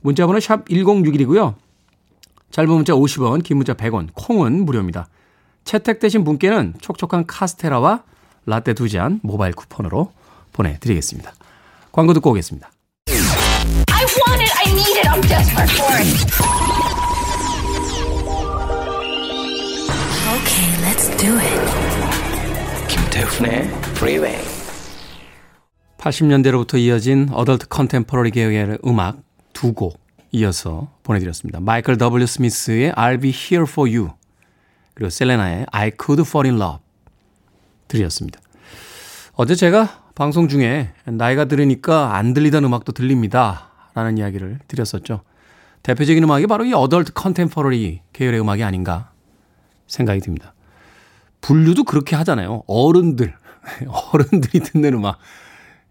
문자번호 0.00 0.40
샵 0.40 0.64
1061이고요. 0.66 1.54
짧은 2.52 2.70
문자 2.70 2.92
50원, 2.92 3.42
긴 3.42 3.56
문자 3.56 3.72
100원, 3.74 4.08
콩은 4.14 4.64
무료입니다. 4.64 5.08
채택되신 5.64 6.22
분께는 6.24 6.74
촉촉한 6.80 7.26
카스테라와 7.26 8.02
라떼 8.46 8.74
두 8.74 8.88
잔 8.88 9.20
모바일 9.22 9.54
쿠폰으로 9.54 10.12
보내드리겠습니다. 10.52 11.32
광고 11.92 12.12
듣고 12.12 12.30
오겠습니다. 12.30 12.70
I 13.08 14.04
want 14.04 14.42
it, 14.42 14.52
I 14.58 14.72
need 14.72 14.98
it, 14.98 15.08
I'm 15.08 15.22
desperate 15.22 15.72
for 15.72 15.96
it. 15.96 17.22
Okay, 20.36 20.68
let's 20.84 21.08
do 21.16 21.38
it. 21.38 21.60
김태훈의 22.88 23.62
Freeway. 23.96 24.44
80년대로부터 25.98 26.78
이어진 26.78 27.28
어덜트 27.32 27.68
컨템퍼러리 27.68 28.30
계열의 28.32 28.78
음악 28.84 29.18
두 29.54 29.72
곡 29.72 30.01
이어서 30.32 30.90
보내드렸습니다. 31.02 31.60
마이클 31.60 31.98
W. 31.98 32.26
스미스의 32.26 32.92
I'll 32.92 33.20
be 33.20 33.30
here 33.30 33.66
for 33.68 33.88
you 33.88 34.14
그리고 34.94 35.10
셀레나의 35.10 35.66
I 35.70 35.92
could 36.02 36.22
fall 36.26 36.50
in 36.50 36.60
love 36.60 36.82
들이었습니다. 37.88 38.40
어제 39.34 39.54
제가 39.54 40.02
방송 40.14 40.48
중에 40.48 40.92
나이가 41.04 41.44
들으니까 41.44 42.16
안 42.16 42.32
들리던 42.32 42.64
음악도 42.64 42.92
들립니다. 42.92 43.68
라는 43.94 44.16
이야기를 44.16 44.60
드렸었죠. 44.68 45.22
대표적인 45.82 46.22
음악이 46.22 46.46
바로 46.46 46.64
이 46.64 46.72
adult 46.72 47.12
contemporary 47.12 48.00
계열의 48.12 48.40
음악이 48.40 48.62
아닌가 48.62 49.10
생각이 49.86 50.20
듭니다. 50.20 50.54
분류도 51.42 51.84
그렇게 51.84 52.16
하잖아요. 52.16 52.62
어른들, 52.66 53.34
어른들이 54.12 54.60
듣는 54.60 54.94
음악 54.94 55.18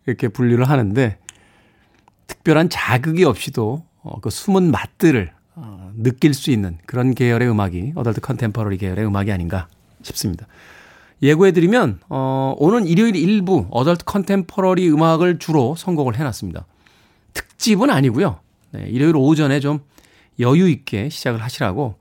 이렇게 0.08 0.30
분류를 0.30 0.68
하는데 0.68 1.20
특별한 2.26 2.70
자극이 2.70 3.24
없이도 3.24 3.86
어, 4.04 4.20
그 4.20 4.30
숨은 4.30 4.72
맛들을 4.72 5.32
어, 5.56 5.92
느낄 5.96 6.34
수 6.34 6.52
있는 6.52 6.78
그런 6.86 7.14
계열의 7.14 7.50
음악이 7.50 7.94
adult 7.96 8.22
contemporary 8.22 8.78
계열의 8.78 9.06
음악이 9.06 9.32
아닌가 9.32 9.68
싶습니다. 10.02 10.48
예고해드리면 11.22 12.00
어, 12.10 12.56
오는 12.58 12.86
일요일 12.88 13.16
1부 13.16 13.68
adult 13.70 14.06
contemporary 14.06 14.90
음악을 14.90 15.40
주로 15.40 15.76
선곡을 15.76 16.16
해놨습니다. 16.16 16.66
특집은 17.34 17.90
아니고요. 17.90 18.40
네, 18.72 18.86
일요일 18.88 19.16
오전에 19.16 19.60
좀 19.60 19.82
여유 20.40 20.68
있게 20.70 21.10
시작을 21.10 21.42
하시라고 21.44 21.96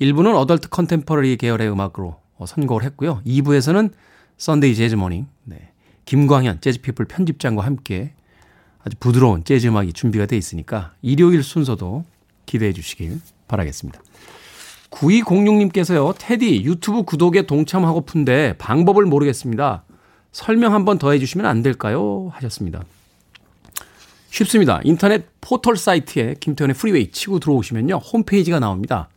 1부는 0.00 0.34
adult 0.34 0.70
contemporary 0.70 1.36
계열의 1.36 1.70
음악으로 1.70 2.16
어, 2.38 2.46
선곡을 2.46 2.84
했고요. 2.84 3.20
2부에서는 3.26 3.92
Sunday 4.38 4.74
Jazz 4.74 4.94
Morning 4.94 5.26
네, 5.44 5.70
김광현 6.06 6.60
재즈피플 6.62 7.04
편집장과 7.04 7.64
함께 7.64 8.14
아주 8.84 8.96
부드러운 8.98 9.44
재즈 9.44 9.66
음악이 9.68 9.92
준비가 9.92 10.26
돼 10.26 10.36
있으니까 10.36 10.92
일요일 11.02 11.42
순서도 11.42 12.04
기대해 12.46 12.72
주시길 12.72 13.20
바라겠습니다. 13.48 14.00
9206님께서요, 14.90 16.14
테디 16.18 16.64
유튜브 16.64 17.02
구독에 17.02 17.42
동참하고픈데 17.46 18.58
방법을 18.58 19.06
모르겠습니다. 19.06 19.84
설명 20.32 20.74
한번 20.74 20.98
더 20.98 21.12
해주시면 21.12 21.46
안 21.46 21.62
될까요? 21.62 22.30
하셨습니다. 22.34 22.82
쉽습니다. 24.30 24.80
인터넷 24.84 25.26
포털 25.40 25.76
사이트에 25.76 26.36
김태훈의 26.40 26.74
프리웨이 26.74 27.10
치고 27.10 27.38
들어오시면요. 27.38 27.96
홈페이지가 27.96 28.60
나옵니다. 28.60 29.08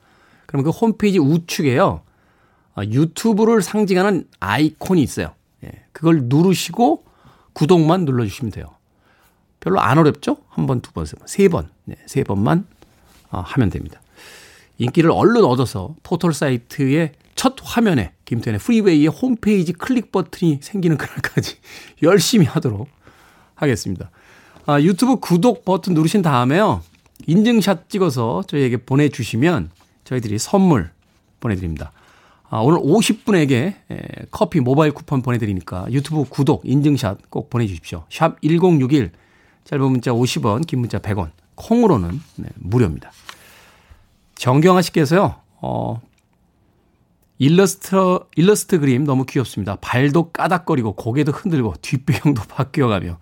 그럼 0.46 0.64
그 0.64 0.70
홈페이지 0.70 1.20
우측에요. 1.20 2.02
아, 2.76 2.84
유튜브를 2.84 3.62
상징하는 3.62 4.26
아이콘이 4.42 5.02
있어요. 5.02 5.34
예, 5.64 5.72
그걸 5.94 6.24
누르시고 6.24 7.06
구독만 7.54 8.04
눌러주시면 8.04 8.52
돼요. 8.52 8.75
별로 9.66 9.82
안 9.82 9.98
어렵죠? 9.98 10.38
한 10.50 10.68
번, 10.68 10.80
두 10.80 10.92
번, 10.92 11.06
세 11.06 11.18
번, 11.18 11.28
세 11.28 11.48
번, 11.50 11.70
네, 11.86 11.96
세 12.06 12.24
번만 12.24 12.68
아, 13.32 13.40
하면 13.40 13.72
됩니다. 13.72 14.00
인기를 14.78 15.10
얼른 15.12 15.44
얻어서 15.44 15.96
포털 16.04 16.34
사이트의 16.34 17.14
첫 17.34 17.56
화면에 17.64 18.14
김태훈의 18.26 18.60
프리웨이의 18.60 19.08
홈페이지 19.08 19.74
클릭 19.74 20.12
버튼이 20.12 20.60
생기는 20.62 20.98
그날까지 20.98 21.58
열심히 22.04 22.46
하도록 22.46 22.88
하겠습니다. 23.56 24.12
아, 24.68 24.80
유튜브 24.82 25.16
구독 25.18 25.66
버튼 25.66 25.96
누르신 25.96 26.22
다음에요. 26.22 26.84
인증샷 27.26 27.90
찍어서 27.90 28.44
저희에게 28.48 28.78
보내주시면 28.78 29.72
저희들이 30.04 30.38
선물 30.38 30.92
보내드립니다. 31.40 31.92
아, 32.50 32.60
오늘 32.60 32.80
50분에게 32.80 34.28
커피 34.30 34.60
모바일 34.60 34.92
쿠폰 34.92 35.24
보내드리니까 35.24 35.88
유튜브 35.90 36.24
구독, 36.30 36.62
인증샷 36.66 37.32
꼭 37.32 37.50
보내주십시오. 37.50 38.04
샵 38.12 38.40
1061, 38.44 39.12
짧은 39.66 39.84
문자 39.92 40.12
50원, 40.12 40.66
긴 40.66 40.80
문자 40.80 41.00
100원, 41.00 41.32
콩으로는 41.56 42.22
네, 42.38 42.50
무료입니다. 42.56 43.12
정경아 44.36 44.82
씨께서요, 44.84 45.36
어, 45.62 46.02
일러스트, 47.38 48.20
일러스트 48.36 48.80
그림 48.80 49.04
너무 49.04 49.26
귀엽습니다. 49.26 49.76
발도 49.78 50.32
까닥거리고 50.32 50.94
고개도 50.94 51.32
흔들고 51.32 51.74
뒷배경도 51.82 52.44
바뀌어가며 52.48 53.18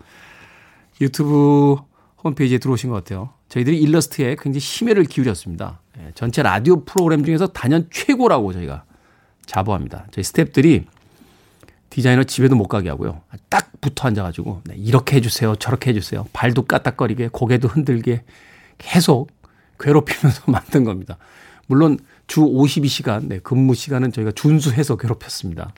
유튜브 1.01 1.77
홈페이지에 2.23 2.57
들어오신 2.57 2.89
것 2.89 2.97
같아요. 2.97 3.31
저희들이 3.49 3.79
일러스트에 3.81 4.35
굉장히 4.39 4.59
심혈을 4.59 5.05
기울였습니다. 5.05 5.79
예, 5.99 6.11
전체 6.15 6.43
라디오 6.43 6.83
프로그램 6.83 7.23
중에서 7.23 7.47
단연 7.47 7.87
최고라고 7.91 8.53
저희가 8.53 8.83
자부합니다. 9.45 10.07
저희 10.11 10.23
스탭들이 10.23 10.85
디자이너 11.93 12.23
집에도 12.23 12.55
못 12.55 12.67
가게 12.67 12.89
하고요. 12.89 13.21
딱 13.49 13.71
붙어 13.79 14.07
앉아가지고 14.07 14.63
네, 14.65 14.73
이렇게 14.77 15.17
해주세요, 15.17 15.57
저렇게 15.57 15.91
해주세요. 15.91 16.25
발도 16.33 16.63
까딱거리게, 16.63 17.29
고개도 17.31 17.67
흔들게 17.67 18.23
계속 18.79 19.29
괴롭히면서 19.79 20.41
만든 20.51 20.85
겁니다. 20.85 21.19
물론 21.67 21.99
주 22.25 22.41
52시간 22.41 23.27
네, 23.27 23.37
근무 23.37 23.75
시간은 23.75 24.11
저희가 24.11 24.31
준수해서 24.31 24.97
괴롭혔습니다. 24.97 25.71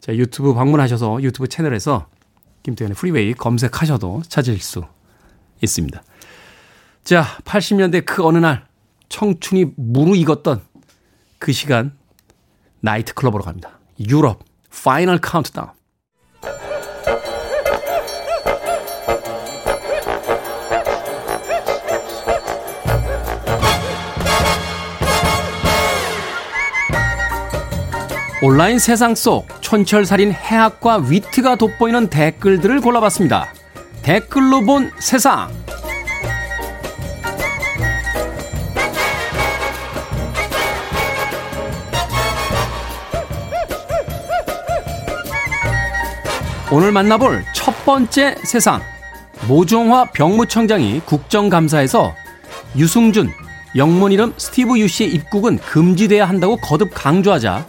자, 0.00 0.16
유튜브 0.16 0.54
방문하셔서 0.54 1.22
유튜브 1.22 1.46
채널에서 1.46 2.08
김태훈의 2.64 2.96
프리웨이 2.96 3.34
검색하셔도 3.34 4.22
찾으실 4.26 4.60
수 4.60 4.82
있습니다. 5.62 6.02
자, 7.04 7.22
80년대 7.44 8.04
그 8.04 8.26
어느 8.26 8.38
날 8.38 8.66
청춘이 9.08 9.66
무르익었던 9.76 10.62
그 11.38 11.52
시간 11.52 11.96
나이트 12.80 13.14
클럽으로 13.14 13.44
갑니다. 13.44 13.78
유럽 14.00 14.47
Final 14.84 15.18
Countdown. 15.18 15.68
온라인 28.40 28.78
세상 28.78 29.14
속 29.14 29.46
촌철살인 29.60 30.32
해학과 30.32 30.96
위트가 30.96 31.56
돋보이는 31.56 32.08
댓글들을 32.08 32.80
골라봤습니다. 32.80 33.52
댓글로 34.02 34.64
본 34.64 34.90
세상. 35.00 35.50
오늘 46.70 46.92
만나볼 46.92 47.46
첫 47.54 47.72
번째 47.86 48.34
세상. 48.44 48.82
모종화 49.48 50.04
병무청장이 50.06 51.00
국정감사에서 51.06 52.14
유승준, 52.76 53.30
영문 53.74 54.12
이름 54.12 54.34
스티브 54.36 54.78
유 54.78 54.86
씨의 54.86 55.14
입국은 55.14 55.56
금지돼야 55.58 56.28
한다고 56.28 56.56
거듭 56.58 56.90
강조하자 56.92 57.66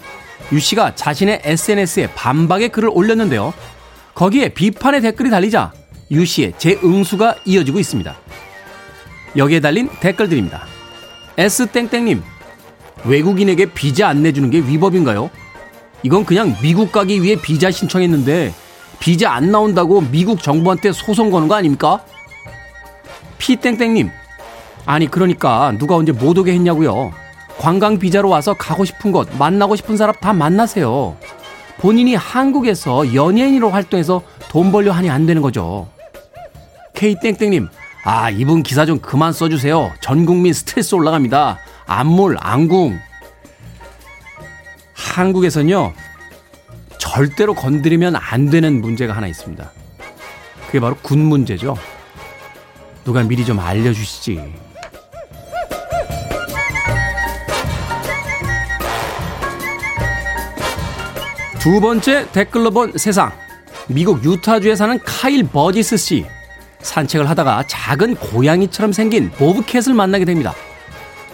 유 0.52 0.60
씨가 0.60 0.96
자신의 0.96 1.42
SNS에 1.46 2.10
반박의 2.14 2.70
글을 2.70 2.90
올렸는데요. 2.92 3.54
거기에 4.16 4.50
비판의 4.50 5.00
댓글이 5.00 5.30
달리자 5.30 5.72
유 6.12 6.26
씨의 6.26 6.56
재응수가 6.58 7.36
이어지고 7.46 7.80
있습니다. 7.80 8.14
여기에 9.38 9.62
달린 9.62 9.88
댓글들입니다. 10.02 10.66
S땡땡님, 11.38 12.22
외국인에게 13.06 13.68
비자 13.68 14.10
안 14.10 14.24
내주는 14.24 14.50
게 14.50 14.58
위법인가요? 14.58 15.30
이건 16.04 16.26
그냥 16.26 16.58
미국 16.62 16.92
가기 16.92 17.24
위해 17.24 17.38
비자 17.42 17.72
신청했는데 17.72 18.54
비자 19.00 19.32
안 19.32 19.52
나온다고 19.52 20.02
미국 20.02 20.42
정부한테 20.42 20.92
소송 20.92 21.32
거는 21.32 21.48
거 21.48 21.56
아닙니까? 21.56 22.04
피땡땡님, 23.38 24.12
아니 24.86 25.08
그러니까 25.10 25.74
누가 25.78 25.96
언제 25.96 26.12
못 26.12 26.38
오게 26.38 26.52
했냐고요. 26.54 27.12
관광 27.58 28.00
비자로 28.00 28.30
와서 28.30 28.54
가고 28.54 28.86
싶은 28.86 29.12
곳, 29.12 29.30
만나고 29.38 29.76
싶은 29.76 29.98
사람 29.98 30.16
다 30.16 30.34
만나세요. 30.34 31.18
본인이 31.78 32.16
한국에서 32.16 33.14
연예인으로 33.14 33.70
활동해서 33.70 34.22
돈 34.50 34.72
벌려 34.72 34.92
하니 34.92 35.10
안 35.10 35.26
되는 35.26 35.42
거죠. 35.42 35.88
K땡땡님, 36.94 37.70
아, 38.04 38.30
이분 38.30 38.64
기사 38.64 38.86
좀 38.86 39.00
그만 39.00 39.32
써주세요. 39.32 39.94
전 40.02 40.26
국민 40.26 40.52
스트레스 40.54 40.96
올라갑니다. 40.96 41.60
안물, 41.86 42.38
안궁. 42.40 43.00
한국에선요, 44.94 45.94
절대로 47.00 47.56
건드리면 47.56 48.16
안 48.16 48.52
되는 48.52 48.80
문제가 48.82 49.16
하나 49.16 49.26
있습니다. 49.26 49.72
그게 50.68 50.80
바로 50.80 50.96
군 51.02 51.20
문제죠. 51.26 51.76
누가 53.04 53.24
미리 53.24 53.44
좀 53.44 53.60
알려주시지. 53.60 54.54
두 61.60 61.82
번째 61.82 62.32
댓글로 62.32 62.70
본 62.70 62.94
세상. 62.96 63.32
미국 63.88 64.24
유타주에 64.24 64.76
사는 64.76 65.00
카일 65.04 65.48
버디스 65.48 65.98
씨. 65.98 66.26
산책을 66.82 67.28
하다가 67.30 67.64
작은 67.68 68.16
고양이처럼 68.16 68.94
생긴 68.94 69.32
보브캣을 69.32 69.94
만나게 69.94 70.26
됩니다. 70.26 70.54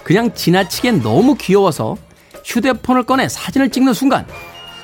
그냥 0.03 0.33
지나치게 0.33 0.91
너무 0.93 1.35
귀여워서 1.35 1.97
휴대폰을 2.43 3.03
꺼내 3.03 3.27
사진을 3.27 3.69
찍는 3.69 3.93
순간 3.93 4.25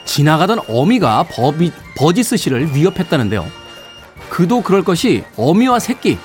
지나가던 0.06 0.60
어미가 0.68 1.26
버비, 1.32 1.72
버지스 1.98 2.38
씨를 2.38 2.76
위협했다는데요. 2.76 3.46
그도 4.30 4.62
그럴 4.62 4.84
것이 4.84 5.24
어미와 5.38 5.80
새끼. 5.80 6.18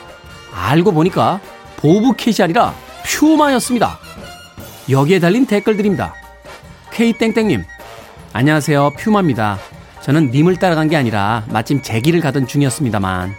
알고 0.54 0.92
보니까 0.92 1.40
보브캣이 1.76 2.36
아니라 2.42 2.74
퓨마였습니다. 3.04 3.98
여기에 4.88 5.18
달린 5.18 5.46
댓글들입니다. 5.46 6.14
K땡땡님, 6.92 7.64
안녕하세요. 8.32 8.92
퓨마입니다. 8.98 9.58
저는 10.00 10.30
님을 10.30 10.56
따라간 10.56 10.88
게 10.88 10.96
아니라 10.96 11.44
마침 11.48 11.82
제 11.82 12.00
길을 12.00 12.20
가던 12.20 12.46
중이었습니다만. 12.46 13.34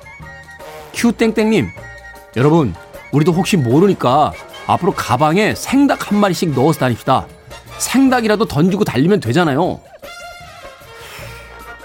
큐땡땡님, 0.93 1.69
여러분, 2.35 2.75
우리도 3.11 3.31
혹시 3.31 3.57
모르니까 3.57 4.33
앞으로 4.67 4.93
가방에 4.93 5.55
생닭 5.55 6.11
한 6.11 6.19
마리씩 6.19 6.51
넣어서 6.53 6.79
다닙시다. 6.79 7.25
생닭이라도 7.77 8.45
던지고 8.45 8.83
달리면 8.83 9.21
되잖아요. 9.21 9.79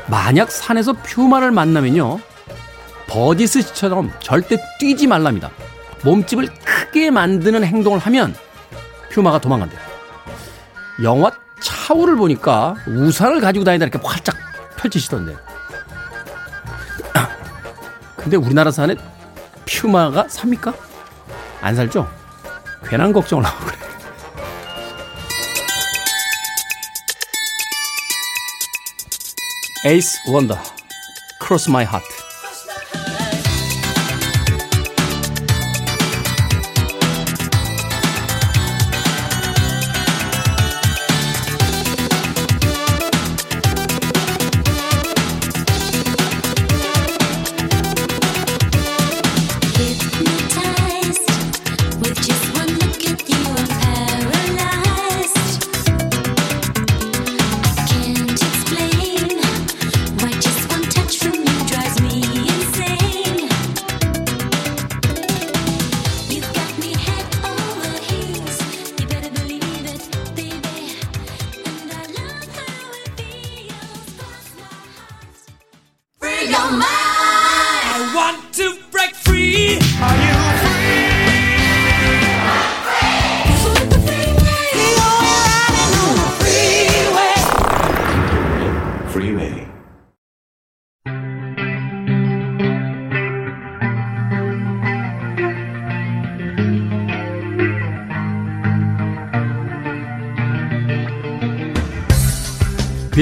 만약 0.08 0.50
산에서 0.50 0.92
퓨마를 0.92 1.50
만나면요. 1.50 2.18
버디스처럼 3.08 4.10
절대 4.20 4.56
뛰지 4.78 5.06
말랍니다. 5.06 5.50
몸집을 6.04 6.48
크게 6.64 7.10
만드는 7.10 7.64
행동을 7.64 7.98
하면 7.98 8.34
퓨마가 9.10 9.38
도망간대요. 9.40 9.80
영화 11.02 11.30
차우를 11.60 12.16
보니까 12.16 12.74
우산을 12.86 13.40
가지고 13.40 13.64
다니다 13.64 13.86
이렇게 13.86 13.98
활짝 14.06 14.36
펼치시던데. 14.76 15.36
근데 18.16 18.36
우리나라 18.36 18.70
산에 18.70 18.96
퓨마가 19.66 20.28
삽니까? 20.28 20.72
안 21.60 21.76
살죠? 21.76 22.10
괜한 22.88 23.12
걱정을 23.12 23.44
하고 23.44 23.64
그래. 23.66 23.78
에이스 29.84 30.20
원더 30.28 30.56
크로스 31.40 31.68
마이 31.70 31.84
하트 31.84 32.04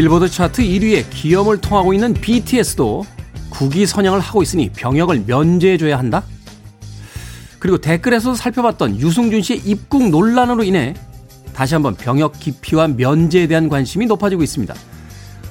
빌보드 0.01 0.31
차트 0.31 0.63
1위에 0.63 1.05
기염을 1.11 1.61
통하고 1.61 1.93
있는 1.93 2.15
BTS도 2.15 3.05
국위 3.51 3.85
선양을 3.85 4.19
하고 4.19 4.41
있으니 4.41 4.71
병역을 4.71 5.25
면제해줘야 5.27 5.99
한다? 5.99 6.23
그리고 7.59 7.77
댓글에서 7.77 8.35
살펴봤던 8.35 8.99
유승준 8.99 9.43
씨의 9.43 9.61
입국 9.67 10.09
논란으로 10.09 10.65
인해 10.65 10.95
다시 11.53 11.75
한번 11.75 11.97
병역 11.97 12.41
기피와 12.41 12.89
면제에 12.89 13.47
대한 13.47 13.69
관심이 13.69 14.07
높아지고 14.07 14.43
있습니다. 14.43 14.75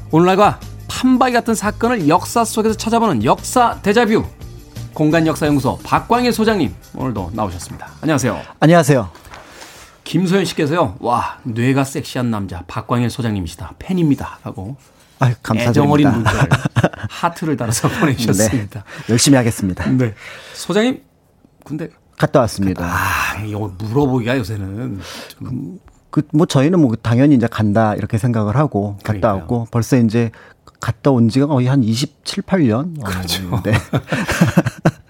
오늘날과 0.09 0.59
판바이 0.87 1.31
같은 1.31 1.53
사건을 1.53 2.07
역사 2.07 2.43
속에서 2.43 2.75
찾아보는 2.75 3.23
역사 3.25 3.79
대자뷰 3.83 4.25
공간 4.95 5.27
역사연구소 5.27 5.77
박광일 5.83 6.33
소장님 6.33 6.73
오늘도 6.95 7.33
나오셨습니다. 7.35 7.87
안녕하세요. 8.01 8.41
안녕하세요. 8.59 9.28
김소연 10.09 10.43
씨께서요. 10.45 10.95
와 11.01 11.37
뇌가 11.43 11.83
섹시한 11.83 12.31
남자 12.31 12.63
박광일 12.65 13.11
소장님이시다. 13.11 13.75
팬입니다.라고 13.77 14.75
아유, 15.19 15.35
감사드립니다. 15.43 15.69
애정 15.69 15.91
어린 15.91 16.09
문자를 16.09 16.49
하트를 17.11 17.55
달아서 17.55 17.89
보내주셨습니다. 17.99 18.83
네, 18.83 19.03
열심히 19.11 19.37
하겠습니다. 19.37 19.87
네. 19.87 20.15
소장님 20.55 21.03
군대 21.63 21.89
갔다 22.17 22.39
왔습니다. 22.39 22.85
아, 22.85 23.39
이거 23.45 23.71
물어보기가 23.77 24.35
요새는 24.39 24.99
좀. 25.27 25.79
그, 26.09 26.23
뭐, 26.33 26.47
저희는 26.47 26.79
뭐, 26.79 26.95
당연히 26.95 27.35
이제 27.35 27.45
간다, 27.45 27.93
이렇게 27.93 28.17
생각을 28.17 28.57
하고, 28.57 28.93
갔다 29.03 29.03
그러니까요. 29.03 29.33
왔고, 29.35 29.67
벌써 29.69 29.95
이제 29.95 30.31
갔다 30.79 31.11
온 31.11 31.29
지가 31.29 31.45
거의 31.45 31.67
한 31.67 31.83
27, 31.83 32.43
8년? 32.43 33.03
그렇죠. 33.03 33.55
어, 33.55 33.61
네. 33.63 33.73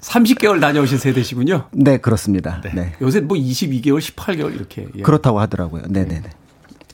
30개월 0.09 0.59
다녀오신 0.59 0.97
세대시군요. 0.97 1.65
네, 1.71 1.97
그렇습니다. 1.97 2.61
네. 2.63 2.71
네. 2.73 2.93
요새 3.01 3.21
뭐 3.21 3.37
22개월, 3.37 3.99
18개월 3.99 4.55
이렇게. 4.55 4.87
예. 4.97 5.01
그렇다고 5.01 5.39
하더라고요. 5.39 5.83
네 5.87 6.03
네네. 6.03 6.15
네, 6.15 6.21
네. 6.21 6.29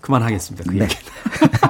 그만하겠습니다. 0.01 0.69
그 0.69 0.75
네. 0.75 0.83
얘기 0.83 0.95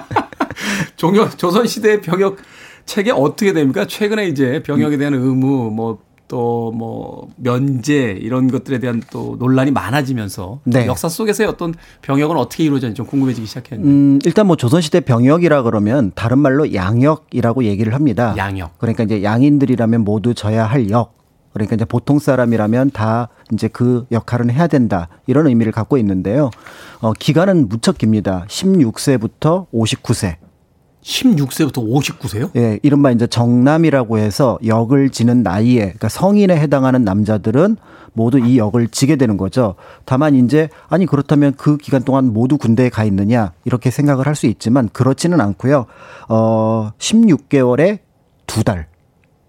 종io 0.98 1.30
조선 1.30 1.68
시대 1.68 2.02
병역 2.02 2.38
체계 2.86 3.12
어떻게 3.12 3.54
됩니까? 3.54 3.86
최근에 3.86 4.28
이제 4.28 4.62
병역에 4.64 4.98
대한 4.98 5.14
의무, 5.14 5.72
뭐, 5.72 6.00
또 6.28 6.72
뭐, 6.72 7.30
면제, 7.36 8.18
이런 8.20 8.50
것들에 8.50 8.80
대한 8.80 9.02
또 9.12 9.36
논란이 9.40 9.72
많아지면서. 9.72 10.60
네. 10.66 10.86
역사 10.86 11.10
속에서의 11.10 11.50
어떤 11.50 11.74
병역은 12.02 12.38
어떻게 12.38 12.64
이루어졌는지 12.64 12.98
좀 12.98 13.06
궁금해지기 13.06 13.48
시작했는데. 13.48 13.90
음, 13.90 14.20
일단 14.24 14.48
뭐 14.48 14.56
조선시대 14.56 15.02
병역이라 15.02 15.64
그러면 15.64 16.12
다른 16.16 16.40
말로 16.40 16.74
양역이라고 16.74 17.64
얘기를 17.64 17.94
합니다. 17.94 18.34
양역. 18.38 18.78
그러니까 18.78 19.04
이제 19.04 19.24
양인들이라면 19.24 20.02
모두 20.02 20.34
져야 20.34 20.66
할 20.66 20.90
역. 20.90 21.25
그러니까 21.56 21.76
이제 21.76 21.86
보통 21.86 22.20
사람이라면 22.20 22.92
다 22.92 23.30
이제 23.54 23.70
그 23.70 24.06
역할은 24.12 24.52
해야 24.52 24.68
된다. 24.68 25.08
이런 25.26 25.48
의미를 25.48 25.72
갖고 25.72 25.98
있는데요. 25.98 26.52
어, 27.00 27.14
기간은 27.14 27.70
무척 27.70 27.98
깁니다. 27.98 28.46
16세부터 28.50 29.68
59세. 29.74 30.36
16세부터 31.02 31.76
59세요? 31.78 32.50
예, 32.58 32.80
이른바 32.84 33.12
이제 33.12 33.26
정남이라고 33.28 34.18
해서 34.18 34.58
역을 34.66 35.12
지는 35.12 35.44
나이에, 35.44 35.80
그러니까 35.82 36.10
성인에 36.10 36.58
해당하는 36.58 37.04
남자들은 37.06 37.78
모두 38.14 38.40
이 38.40 38.58
역을 38.58 38.88
지게 38.90 39.16
되는 39.16 39.38
거죠. 39.38 39.76
다만 40.04 40.36
이제 40.36 40.68
아니 40.90 41.06
그렇다면 41.06 41.54
그 41.58 41.78
기간 41.78 42.04
동안 42.04 42.34
모두 42.34 42.58
군대에 42.58 42.90
가 42.90 43.04
있느냐 43.06 43.52
이렇게 43.66 43.92
생각을 43.92 44.26
할 44.26 44.36
수 44.36 44.48
있지만 44.48 44.90
그렇지는 44.92 45.40
않고요. 45.42 45.86
어 46.28 46.92
16개월에 46.98 48.00
두 48.48 48.64
달. 48.64 48.88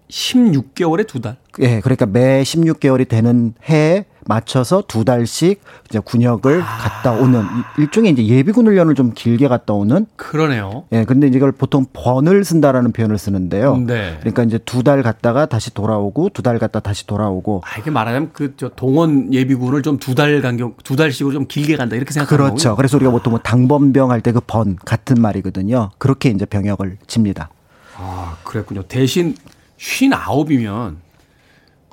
16개월에 0.09 1.05
두 1.07 1.19
달? 1.21 1.37
예, 1.59 1.79
그러니까 1.81 2.05
매 2.05 2.41
16개월이 2.43 3.07
되는 3.07 3.53
해에 3.69 4.05
맞춰서 4.25 4.83
두 4.87 5.05
달씩 5.05 5.61
이제 5.89 5.99
군역을 5.99 6.61
아. 6.61 6.65
갔다 6.65 7.13
오는 7.13 7.43
일종의 7.77 8.11
이제 8.11 8.25
예비군 8.27 8.67
훈련을 8.67 8.93
좀 8.93 9.13
길게 9.15 9.47
갔다 9.47 9.73
오는 9.73 10.05
그러네요. 10.17 10.83
예, 10.91 11.05
근데 11.05 11.27
이걸 11.27 11.51
보통 11.53 11.85
번을 11.93 12.43
쓴다라는 12.43 12.91
표현을 12.91 13.17
쓰는데요. 13.17 13.77
네. 13.77 14.17
그러니까 14.19 14.43
이제 14.43 14.57
두 14.59 14.83
달 14.83 15.01
갔다가 15.01 15.45
다시 15.45 15.73
돌아오고 15.73 16.29
두 16.33 16.41
달 16.41 16.59
갔다 16.59 16.79
다시 16.81 17.07
돌아오고. 17.07 17.61
아, 17.65 17.79
이게 17.79 17.89
말하자면 17.89 18.31
그 18.33 18.55
저 18.57 18.69
동원 18.69 19.33
예비군을 19.33 19.81
좀 19.81 19.97
두 19.99 20.13
달 20.13 20.41
간격 20.41 20.83
두 20.83 20.95
달씩으로 20.95 21.33
좀 21.33 21.45
길게 21.47 21.75
간다 21.77 21.95
이렇게 21.95 22.11
생각하는 22.13 22.37
그렇죠. 22.45 22.69
거군요. 22.69 22.75
그래서 22.77 22.97
우리가 22.97 23.11
보통 23.11 23.31
뭐 23.31 23.39
당번병 23.39 24.11
할 24.11 24.21
때 24.21 24.31
그 24.33 24.41
번 24.41 24.75
같은 24.83 25.21
말이거든요. 25.21 25.91
그렇게 25.97 26.29
이제 26.29 26.45
병역을 26.45 26.97
칩니다. 27.07 27.49
아, 27.97 28.35
그랬군요. 28.43 28.83
대신 28.83 29.35
59이면 29.77 30.97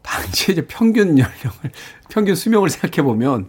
당시에 0.02 0.52
이제 0.52 0.66
평균 0.66 1.18
연령을, 1.18 1.30
평균 2.10 2.34
수명을 2.34 2.68
생각해 2.68 3.02
보면 3.02 3.48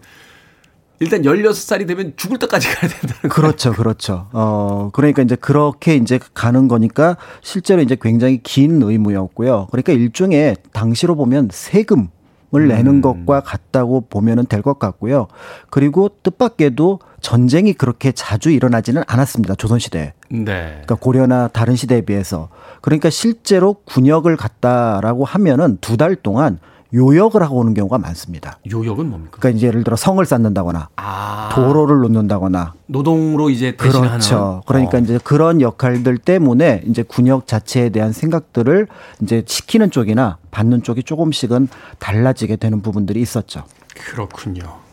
일단 0.99 1.23
16살이 1.23 1.87
되면 1.87 2.13
죽을 2.15 2.39
때까지 2.39 2.69
가야 2.69 2.89
된다는 2.89 3.29
그렇죠. 3.29 3.73
그렇죠. 3.73 4.29
어, 4.31 4.89
그러니까 4.93 5.21
이제 5.23 5.35
그렇게 5.35 5.95
이제 5.95 6.19
가는 6.33 6.69
거니까 6.69 7.17
실제로 7.41 7.81
이제 7.81 7.97
굉장히 7.99 8.41
긴 8.41 8.81
의무였고요. 8.81 9.67
그러니까 9.71 9.91
일종의 9.91 10.55
당시로 10.71 11.15
보면 11.15 11.49
세금 11.51 12.09
을 12.53 12.67
내는 12.69 12.95
음. 12.95 13.01
것과 13.01 13.41
같다고 13.41 14.01
보면은 14.07 14.45
될 14.45 14.61
것 14.61 14.79
같고요. 14.79 15.27
그리고 15.69 16.09
뜻밖에도 16.23 16.99
전쟁이 17.25 17.73
그렇게 17.73 18.11
자주 18.11 18.51
일어나지는 18.51 19.01
않았습니다. 19.07 19.55
조선시대에. 19.55 20.13
네. 20.29 20.43
그러니까 20.43 20.93
고려나 20.93 21.47
다른 21.47 21.75
시대에 21.75 22.01
비해서. 22.01 22.49
그러니까 22.81 23.09
실제로 23.09 23.73
군역을 23.85 24.37
갔다라고 24.37 25.25
하면은 25.25 25.79
두 25.81 25.97
달 25.97 26.15
동안 26.15 26.59
요역을 26.93 27.41
하고 27.41 27.55
오는 27.57 27.73
경우가 27.73 27.97
많습니다. 27.97 28.59
요역은 28.71 29.09
뭡니까? 29.09 29.37
그러니까 29.39 29.57
이제 29.57 29.65
예를 29.65 29.83
들어 29.83 29.95
성을 29.95 30.23
쌓는다거나 30.23 30.89
아. 30.97 31.49
도로를 31.55 32.01
놓는다거나 32.01 32.73
노동으로 32.85 33.49
이제 33.49 33.75
대신하는 33.75 34.09
그렇죠. 34.11 34.61
그러니까 34.67 34.99
어. 34.99 35.01
이제 35.01 35.17
그런 35.23 35.61
역할들 35.61 36.19
때문에 36.19 36.83
이제 36.85 37.01
군역 37.01 37.47
자체에 37.47 37.89
대한 37.89 38.11
생각들을 38.11 38.87
이제 39.23 39.43
시키는 39.47 39.89
쪽이나 39.89 40.37
받는 40.51 40.83
쪽이 40.83 41.01
조금씩은 41.01 41.69
달라지게 41.97 42.57
되는 42.57 42.81
부분들이 42.83 43.19
있었죠. 43.19 43.63
그렇군요. 43.95 44.84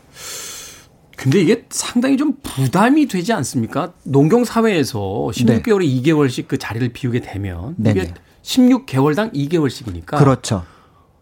근데 1.23 1.39
이게 1.39 1.65
상당히 1.69 2.17
좀 2.17 2.37
부담이 2.43 3.07
되지 3.07 3.31
않습니까? 3.31 3.93
농경 4.03 4.43
사회에서 4.43 5.29
16개월에 5.33 5.79
네. 5.79 6.01
2개월씩 6.01 6.49
그 6.49 6.57
자리를 6.57 6.89
비우게 6.89 7.21
되면 7.21 7.75
이게 7.79 7.93
네네. 7.93 8.13
16개월당 8.41 9.33
2개월씩이니까 9.33 10.17
그렇죠. 10.17 10.65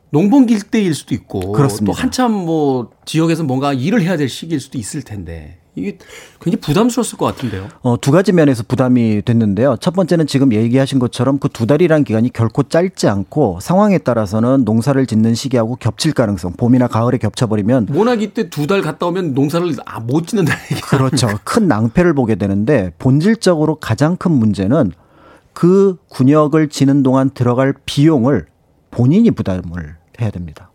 농번기 0.10 0.56
일때일 0.56 0.96
수도 0.96 1.14
있고 1.14 1.52
그렇습니다. 1.52 1.94
또 1.94 2.02
한참 2.02 2.32
뭐 2.32 2.90
지역에서 3.06 3.44
뭔가 3.44 3.74
일을 3.74 4.02
해야 4.02 4.18
될 4.18 4.28
시기일 4.28 4.60
수도 4.60 4.80
있을 4.80 5.04
텐데 5.04 5.60
이게 5.76 5.98
굉장히 6.42 6.60
부담스러웠을 6.62 7.18
것 7.18 7.26
같은데요. 7.28 7.70
어, 7.82 7.96
두 8.00 8.12
가지 8.12 8.34
면에서 8.34 8.62
부담이 8.68 9.22
됐는데요. 9.24 9.78
첫 9.80 9.94
번째는 9.94 10.28
지금 10.28 10.52
얘기하신 10.52 11.00
것처럼 11.00 11.40
그 11.40 11.48
두 11.48 11.66
달이라는 11.66 12.04
기간이 12.04 12.34
결코 12.34 12.64
짧지 12.64 13.08
않고 13.08 13.60
상황에 13.62 13.98
따라서는 14.00 14.66
농사를 14.66 15.06
짓는 15.06 15.34
시기하고 15.36 15.76
겹칠 15.78 16.12
가능성, 16.14 16.54
봄이나 16.54 16.88
가을에 16.88 17.18
겹쳐버리면 17.20 17.88
모나기 17.92 18.34
때 18.34 18.50
두 18.50 18.68
달 18.68 18.82
갔다 18.82 19.06
오면 19.06 19.34
농사를 19.34 19.68
아, 19.86 20.00
못 20.02 20.28
짓는다는 20.28 20.62
얘기 20.72 20.82
그렇죠. 20.82 21.28
큰 21.46 21.68
낭패를 21.68 22.14
보게 22.16 22.36
되는데 22.36 22.92
본질적으로 23.00 23.76
가장 23.76 24.18
큰 24.18 24.32
문제는 24.32 24.92
그 25.54 25.98
군역을 26.10 26.70
지는 26.70 27.04
동안 27.04 27.30
들어갈 27.30 27.74
비용을 27.86 28.48
본인이 28.90 29.32
부담을 29.32 29.96
해야 30.20 30.30
됩니다. 30.32 30.71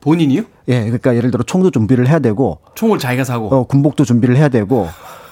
예? 0.00 0.04
본인이요? 0.04 0.42
예, 0.68 0.80
그러니까 0.84 1.14
예를 1.16 1.30
들어 1.30 1.42
총도 1.42 1.70
준비를 1.70 2.08
해야 2.08 2.18
되고 2.18 2.58
총을 2.74 2.98
자기가 2.98 3.24
사고 3.24 3.54
어, 3.54 3.64
군복도 3.64 4.04
준비를 4.04 4.36
해야 4.36 4.48
되고 4.48 4.88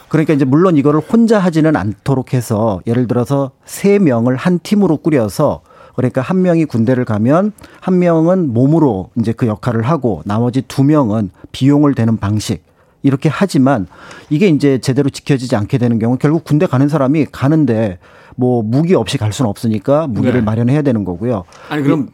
그러니까 0.09 0.33
이제 0.33 0.45
물론 0.45 0.77
이거를 0.77 1.01
혼자 1.01 1.39
하지는 1.39 1.77
않도록 1.77 2.33
해서 2.35 2.81
예를 2.87 3.07
들어서 3.07 3.51
세 3.65 3.99
명을 3.99 4.37
한 4.37 4.59
팀으로 4.59 4.99
꾸려서 4.99 5.61
그러니까 5.97 6.21
한 6.21 6.43
명이 6.43 6.65
군대를 6.67 7.05
가면 7.05 7.53
한 7.81 7.99
명은 7.99 8.53
몸으로 8.53 9.11
이제 9.19 9.33
그 9.33 9.47
역할을 9.47 9.83
하고 9.83 10.23
나머지 10.25 10.63
두 10.63 10.85
명은 10.85 11.31
비용을 11.53 11.95
대는 11.95 12.19
방식 12.19 12.63
이렇게 13.03 13.29
하지만 13.29 13.87
이게 14.31 14.49
이제 14.49 14.79
제대로 14.79 15.11
지켜지지 15.11 15.57
않게 15.57 15.79
되는 15.79 15.99
경우 15.99 16.17
결국 16.19 16.45
군대 16.45 16.67
가는 16.67 16.89
사람이 16.89 17.27
가는데 17.27 17.99
뭐 18.37 18.63
무기 18.63 18.95
없이 18.95 19.19
갈 19.19 19.33
수는 19.33 19.49
없으니까 19.49 20.07
무기를 20.07 20.41
네. 20.41 20.41
마련해야 20.43 20.83
되는 20.83 21.05
거고요. 21.05 21.45
아니 21.69 21.83
그럼 21.83 22.11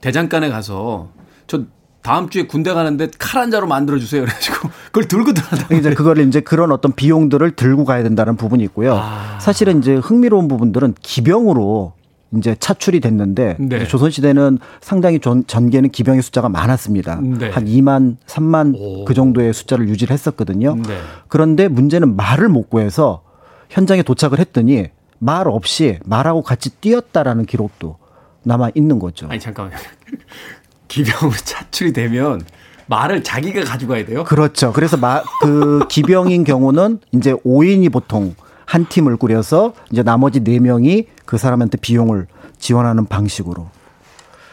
대장간에 0.00 0.48
가서 0.48 1.08
저 1.46 1.64
다음 2.06 2.28
주에 2.28 2.46
군대 2.46 2.72
가는데 2.72 3.08
칼 3.18 3.36
한 3.36 3.50
자로 3.50 3.66
만들어 3.66 3.98
주세요. 3.98 4.22
그래가지고 4.22 4.70
그걸 4.86 5.08
들고 5.08 5.32
들어간다. 5.34 5.74
이제 5.74 5.92
그걸 5.92 6.18
이제 6.20 6.40
그런 6.40 6.72
어떤 6.72 6.92
비용들을 6.92 7.50
들고 7.56 7.84
가야 7.84 8.02
된다는 8.02 8.36
부분이 8.36 8.62
있고요. 8.64 8.94
아. 8.96 9.38
사실은 9.40 9.80
이제 9.80 9.94
흥미로운 9.96 10.48
부분들은 10.48 10.94
기병으로 11.02 11.92
이제 12.36 12.56
차출이 12.58 13.00
됐는데 13.00 13.56
네. 13.58 13.86
조선 13.86 14.10
시대는 14.10 14.58
상당히 14.80 15.20
전, 15.20 15.46
전개는 15.46 15.90
기병의 15.90 16.22
숫자가 16.22 16.48
많았습니다. 16.48 17.20
네. 17.22 17.50
한 17.50 17.66
2만, 17.66 18.16
3만 18.26 18.74
오. 18.78 19.04
그 19.04 19.12
정도의 19.12 19.52
숫자를 19.52 19.88
유지를 19.88 20.14
했었거든요. 20.14 20.76
네. 20.76 20.98
그런데 21.28 21.68
문제는 21.68 22.16
말을 22.16 22.48
못 22.48 22.70
구해서 22.70 23.22
현장에 23.68 24.02
도착을 24.02 24.38
했더니 24.38 24.86
말 25.18 25.46
없이 25.48 25.98
말하고 26.04 26.42
같이 26.42 26.70
뛰었다라는 26.70 27.46
기록도 27.46 27.98
남아 28.44 28.70
있는 28.74 28.98
거죠. 28.98 29.26
아니 29.28 29.40
잠깐만요. 29.40 29.76
기병으로 30.88 31.32
차출이 31.44 31.92
되면 31.92 32.42
말을 32.86 33.22
자기가 33.24 33.64
가져가야 33.64 34.04
돼요? 34.04 34.24
그렇죠. 34.24 34.72
그래서 34.72 34.96
마, 34.96 35.22
그 35.42 35.86
기병인 35.88 36.44
경우는 36.44 37.00
이제 37.12 37.32
5인이 37.32 37.92
보통 37.92 38.34
한 38.64 38.86
팀을 38.88 39.16
꾸려서 39.16 39.74
이제 39.90 40.02
나머지 40.02 40.40
4명이 40.40 41.06
그 41.24 41.38
사람한테 41.38 41.78
비용을 41.78 42.26
지원하는 42.58 43.06
방식으로. 43.06 43.68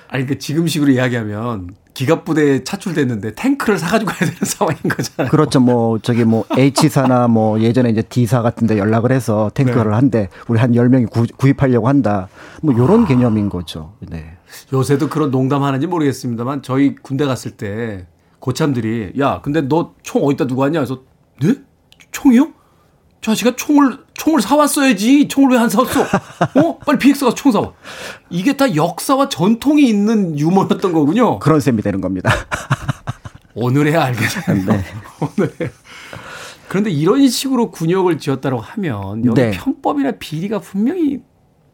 아니 0.09 0.25
그 0.25 0.37
지금식으로 0.37 0.91
이야기하면 0.91 1.71
기갑부대에 1.93 2.63
차출됐는데 2.63 3.35
탱크를 3.35 3.77
사가지고 3.77 4.11
가야 4.11 4.29
되는 4.29 4.35
상황인 4.45 4.79
거잖아요. 4.83 5.29
그렇죠. 5.31 5.59
뭐 5.59 5.99
저기 5.99 6.23
뭐 6.23 6.45
H사나 6.57 7.27
뭐 7.27 7.59
예전에 7.59 7.89
이제 7.89 8.01
D사 8.01 8.41
같은 8.41 8.67
데 8.67 8.77
연락을 8.77 9.11
해서 9.11 9.51
탱크를 9.53 9.91
네. 9.91 9.95
한대 9.95 10.29
우리 10.47 10.59
한 10.59 10.71
10명이 10.71 11.09
구, 11.09 11.25
구입하려고 11.37 11.87
한다. 11.87 12.29
뭐 12.61 12.75
요런 12.75 13.03
아. 13.03 13.07
개념인 13.07 13.49
거죠. 13.49 13.93
네. 13.99 14.37
요새도 14.71 15.09
그런 15.09 15.31
농담 15.31 15.63
하는지 15.63 15.87
모르겠습니다만 15.87 16.61
저희 16.61 16.95
군대 16.95 17.25
갔을 17.25 17.51
때 17.51 18.07
고참들이 18.39 19.13
야 19.19 19.41
근데 19.41 19.61
너 19.61 19.93
총 20.03 20.23
어디다 20.25 20.47
두고 20.47 20.61
왔냐 20.61 20.79
그래서 20.79 21.03
네? 21.41 21.55
총이요? 22.11 22.51
저 23.21 23.31
아저씨가 23.31 23.55
총을 23.55 23.99
총을 24.13 24.41
사왔어야지 24.41 25.27
총을 25.29 25.51
왜 25.51 25.57
안 25.57 25.69
사왔어? 25.69 26.01
어 26.03 26.77
빨리 26.79 26.99
BX 26.99 27.23
가서 27.25 27.35
총 27.35 27.51
사와. 27.53 27.71
이게 28.29 28.57
다 28.57 28.75
역사와 28.75 29.29
전통이 29.29 29.87
있는 29.87 30.37
유머였던 30.37 30.91
거군요. 30.91 31.39
그런 31.39 31.59
셈이 31.61 31.81
되는 31.81 32.01
겁니다. 32.01 32.29
오늘에야 33.55 34.03
알게 34.03 34.19
되네. 34.45 34.63
네. 34.65 34.83
오늘 35.21 35.53
그런데 36.67 36.89
이런 36.89 37.27
식으로 37.27 37.71
군역을 37.71 38.17
지었다고 38.17 38.59
하면 38.59 39.23
여기 39.25 39.39
네. 39.41 39.51
편법이나 39.51 40.11
비리가 40.19 40.59
분명히 40.59 41.21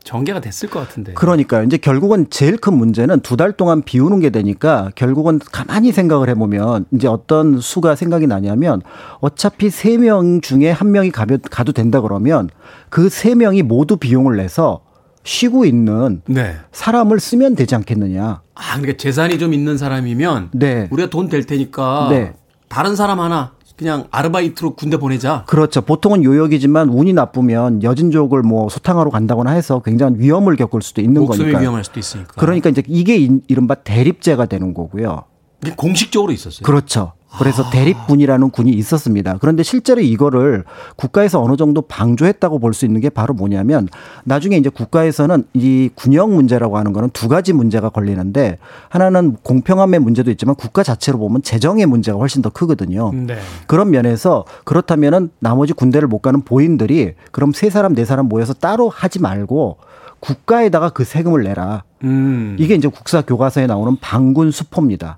전개가 0.09 0.41
됐을 0.41 0.69
것 0.71 0.79
같은데. 0.79 1.13
그러니까요. 1.13 1.63
이제 1.63 1.77
결국은 1.77 2.25
제일 2.31 2.57
큰 2.57 2.75
문제는 2.75 3.19
두 3.19 3.37
달 3.37 3.51
동안 3.53 3.83
비우는 3.83 4.19
게 4.19 4.31
되니까 4.31 4.89
결국은 4.95 5.39
가만히 5.51 5.91
생각을 5.91 6.29
해보면 6.29 6.85
이제 6.91 7.07
어떤 7.07 7.59
수가 7.59 7.95
생각이 7.95 8.25
나냐면 8.25 8.81
어차피 9.19 9.69
세 9.69 9.97
명 9.97 10.41
중에 10.41 10.71
한 10.71 10.91
명이 10.91 11.11
가도 11.11 11.71
된다 11.73 12.01
그러면 12.01 12.49
그 12.89 13.07
세 13.09 13.35
명이 13.35 13.61
모두 13.63 13.97
비용을 13.97 14.35
내서 14.37 14.81
쉬고 15.23 15.65
있는 15.65 16.21
네. 16.25 16.55
사람을 16.71 17.19
쓰면 17.19 17.55
되지 17.55 17.75
않겠느냐. 17.75 18.41
아, 18.55 18.61
그러니까 18.77 18.97
재산이 18.97 19.37
좀 19.37 19.53
있는 19.53 19.77
사람이면 19.77 20.49
네. 20.53 20.87
우리가 20.89 21.09
돈 21.11 21.29
될 21.29 21.45
테니까 21.45 22.07
네. 22.09 22.33
다른 22.67 22.95
사람 22.95 23.19
하나 23.19 23.51
그냥 23.79 24.07
아르바이트로 24.11 24.71
군대 24.75 24.97
보내자. 24.97 25.45
그렇죠. 25.47 25.79
보통은 25.79 26.25
요역이지만 26.25 26.89
운이 26.89 27.13
나쁘면 27.13 27.81
여진족을 27.81 28.41
뭐 28.41 28.67
소탕하러 28.67 29.09
간다거나 29.09 29.51
해서 29.51 29.81
굉장히 29.81 30.19
위험을 30.19 30.57
겪을 30.57 30.81
수도 30.81 30.99
있는 30.99 31.25
거니까. 31.25 31.45
목숨이 31.45 31.61
위험할 31.61 31.85
수도 31.85 31.97
있으니까. 31.97 32.33
그러니까 32.35 32.69
이제 32.69 32.83
이게 32.87 33.15
이른바 33.47 33.75
대립제가 33.75 34.47
되는 34.47 34.73
거고요. 34.73 35.23
이게 35.63 35.73
공식적으로 35.77 36.33
있었어요. 36.33 36.63
그렇죠. 36.63 37.13
그래서 37.37 37.63
아. 37.63 37.69
대립군이라는 37.69 38.49
군이 38.49 38.71
있었습니다. 38.71 39.37
그런데 39.39 39.61
실제로 39.63 40.01
이거를 40.01 40.63
국가에서 40.95 41.41
어느 41.41 41.57
정도 41.57 41.81
방조했다고 41.81 42.59
볼 42.59 42.73
수 42.73 42.85
있는 42.85 43.01
게 43.01 43.09
바로 43.09 43.33
뭐냐면 43.33 43.87
나중에 44.23 44.55
이제 44.57 44.69
국가에서는 44.69 45.43
이 45.53 45.89
군역 45.95 46.31
문제라고 46.31 46.77
하는 46.77 46.93
거는 46.93 47.09
두 47.11 47.27
가지 47.27 47.51
문제가 47.51 47.89
걸리는데 47.89 48.57
하나는 48.89 49.35
공평함의 49.43 49.99
문제도 49.99 50.29
있지만 50.31 50.55
국가 50.55 50.83
자체로 50.83 51.17
보면 51.19 51.41
재정의 51.41 51.85
문제가 51.85 52.17
훨씬 52.17 52.41
더 52.41 52.49
크거든요. 52.49 53.11
네. 53.13 53.37
그런 53.67 53.89
면에서 53.89 54.45
그렇다면은 54.63 55.29
나머지 55.39 55.73
군대를 55.73 56.07
못 56.07 56.19
가는 56.19 56.41
보인들이 56.41 57.13
그럼 57.31 57.51
세 57.53 57.69
사람 57.69 57.93
네 57.95 58.05
사람 58.05 58.27
모여서 58.27 58.53
따로 58.53 58.89
하지 58.89 59.19
말고 59.19 59.77
국가에다가 60.19 60.89
그 60.89 61.03
세금을 61.03 61.43
내라. 61.43 61.83
음. 62.03 62.55
이게 62.59 62.75
이제 62.75 62.87
국사 62.87 63.21
교과서에 63.21 63.67
나오는 63.67 63.97
방군 63.99 64.51
수포입니다. 64.51 65.17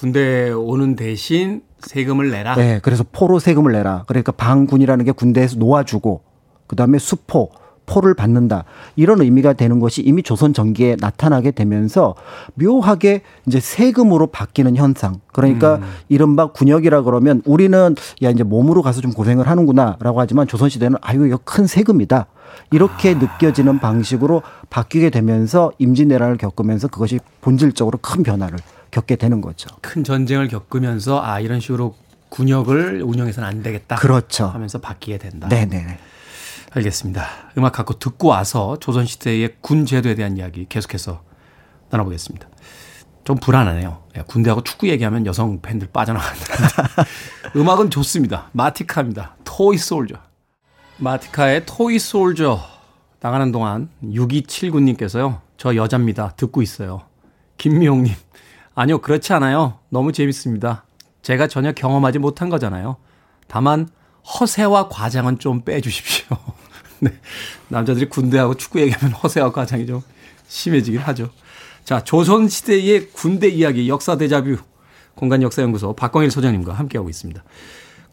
군대 0.00 0.50
오는 0.50 0.96
대신 0.96 1.60
세금을 1.80 2.30
내라. 2.30 2.56
네, 2.56 2.80
그래서 2.82 3.04
포로 3.12 3.38
세금을 3.38 3.72
내라. 3.72 4.04
그러니까 4.06 4.32
방군이라는 4.32 5.04
게 5.04 5.12
군대에서 5.12 5.58
놓아주고 5.58 6.22
그다음에 6.68 6.98
수포 6.98 7.50
포를 7.84 8.14
받는다. 8.14 8.64
이런 8.96 9.20
의미가 9.20 9.52
되는 9.52 9.78
것이 9.78 10.00
이미 10.00 10.22
조선 10.22 10.54
전기에 10.54 10.96
나타나게 10.98 11.50
되면서 11.50 12.14
묘하게 12.54 13.20
이제 13.46 13.60
세금으로 13.60 14.28
바뀌는 14.28 14.76
현상. 14.76 15.20
그러니까 15.34 15.76
음. 15.76 15.82
이른바 16.08 16.46
군역이라 16.46 17.02
그러면 17.02 17.42
우리는 17.44 17.94
야 18.22 18.30
이제 18.30 18.42
몸으로 18.42 18.80
가서 18.80 19.02
좀 19.02 19.12
고생을 19.12 19.46
하는구나라고 19.46 20.18
하지만 20.18 20.46
조선 20.46 20.70
시대는 20.70 20.96
아유 21.02 21.26
이거 21.26 21.38
큰 21.44 21.66
세금이다. 21.66 22.26
이렇게 22.70 23.10
아. 23.10 23.18
느껴지는 23.18 23.80
방식으로 23.80 24.40
바뀌게 24.70 25.10
되면서 25.10 25.72
임진왜란을 25.76 26.38
겪으면서 26.38 26.88
그것이 26.88 27.20
본질적으로 27.42 27.98
큰 28.00 28.22
변화를 28.22 28.56
겪게 28.90 29.16
되는 29.16 29.40
거죠. 29.40 29.68
큰 29.80 30.04
전쟁을 30.04 30.48
겪으면서 30.48 31.22
아 31.22 31.40
이런 31.40 31.60
식으로 31.60 31.94
군역을 32.30 33.02
운영해서는 33.02 33.48
안 33.48 33.62
되겠다. 33.62 33.96
그렇죠. 33.96 34.46
하면서 34.46 34.80
바뀌게 34.80 35.18
된다. 35.18 35.48
네네. 35.48 35.98
알겠습니다. 36.72 37.26
음악 37.58 37.72
갖고 37.72 37.98
듣고 37.98 38.28
와서 38.28 38.76
조선 38.78 39.04
시대의 39.04 39.56
군 39.60 39.86
제도에 39.86 40.14
대한 40.14 40.36
이야기 40.36 40.66
계속해서 40.68 41.22
나눠보겠습니다. 41.90 42.48
좀 43.24 43.36
불안하네요. 43.36 44.02
예, 44.16 44.22
군대하고 44.22 44.62
축구 44.62 44.88
얘기하면 44.88 45.26
여성 45.26 45.60
팬들 45.60 45.88
빠져나간다. 45.92 46.44
음악은 47.56 47.90
좋습니다. 47.90 48.48
마티카입니다. 48.52 49.36
토이 49.44 49.76
솔저. 49.76 50.14
마티카의 50.98 51.66
토이 51.66 51.98
솔저 51.98 52.60
나가는 53.20 53.52
동안 53.52 53.90
6279님께서요. 54.02 55.40
저 55.56 55.74
여자입니다. 55.74 56.30
듣고 56.36 56.62
있어요. 56.62 57.02
김미용님. 57.58 58.14
아니요, 58.74 58.98
그렇지 58.98 59.32
않아요. 59.32 59.78
너무 59.88 60.12
재밌습니다. 60.12 60.84
제가 61.22 61.48
전혀 61.48 61.72
경험하지 61.72 62.18
못한 62.18 62.48
거잖아요. 62.48 62.96
다만 63.46 63.88
허세와 64.40 64.88
과장은 64.88 65.38
좀 65.38 65.62
빼주십시오. 65.62 66.36
네. 67.00 67.12
남자들이 67.68 68.08
군대하고 68.08 68.54
축구 68.54 68.80
얘기하면 68.80 69.12
허세와 69.12 69.52
과장이 69.52 69.86
좀 69.86 70.02
심해지긴 70.48 71.00
하죠. 71.00 71.30
자, 71.84 72.02
조선시대의 72.04 73.08
군대 73.08 73.48
이야기 73.48 73.88
역사 73.88 74.16
대자뷰 74.16 74.58
공간 75.14 75.42
역사연구소 75.42 75.94
박광일 75.94 76.30
소장님과 76.30 76.72
함께하고 76.72 77.08
있습니다. 77.10 77.42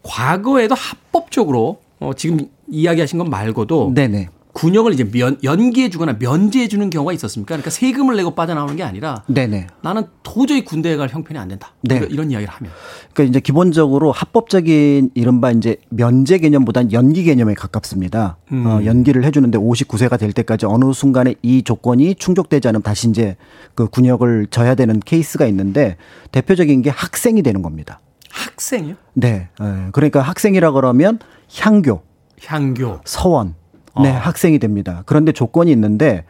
과거에도 0.04 0.76
합법적으로 0.76 1.82
어, 2.00 2.12
지금 2.16 2.50
이야기하신 2.68 3.20
것 3.20 3.26
말고도 3.26 3.92
네네. 3.94 4.30
군역을 4.58 4.92
이제 4.92 5.04
면, 5.04 5.38
연기해 5.44 5.92
주거나 5.92 6.18
면제해 6.18 6.68
주는 6.68 6.90
경우가 6.90 7.14
있었습니까? 7.14 7.54
그러니까 7.54 7.70
세금을 7.70 8.16
내고 8.16 8.32
빠져나오는 8.32 8.76
게 8.76 8.82
아니라 8.82 9.24
네네. 9.28 9.68
나는 9.84 10.06
도저히 10.24 10.66
군대에 10.66 10.96
갈 10.96 11.10
형편이 11.10 11.38
안 11.38 11.48
된다. 11.48 11.74
네. 11.82 12.08
이런 12.10 12.32
이야기를 12.32 12.52
하면. 12.52 12.72
그러니까 13.14 13.30
이제 13.30 13.40
기본적으로 13.40 14.12
합법적인 14.12 15.12
이른바 15.14 15.52
이제 15.52 15.78
면제 15.90 16.40
개념보다는 16.40 16.92
연기 16.92 17.24
개념에 17.24 17.54
가깝습니다. 17.54 18.38
음. 18.52 18.66
어, 18.66 18.84
연기를 18.84 19.26
해 19.26 19.30
주는데 19.30 19.60
59세가 19.60 20.18
될 20.18 20.34
때까지 20.34 20.66
어느 20.66 20.92
순간에 20.92 21.36
이 21.44 21.62
조건이 21.62 22.16
충족되지 22.16 22.68
않으면 22.68 22.82
다시 22.82 23.10
이제 23.10 23.38
그 23.76 23.88
군역을 23.88 24.48
져야 24.50 24.74
되는 24.74 25.00
케이스가 25.00 25.46
있는데 25.46 25.98
대표적인 26.32 26.82
게 26.82 26.90
학생이 26.90 27.44
되는 27.44 27.62
겁니다. 27.62 28.00
학생이요? 28.32 28.96
네. 29.14 29.50
예. 29.62 29.90
그러니까 29.92 30.22
학생이라 30.22 30.72
그러면 30.72 31.20
향교, 31.60 32.02
향교, 32.44 33.02
서원 33.06 33.54
네, 34.02 34.10
어. 34.10 34.14
학생이 34.14 34.60
됩니다. 34.60 35.04
그런데 35.06 35.32
조건이 35.32 35.72
있는데 35.72 36.26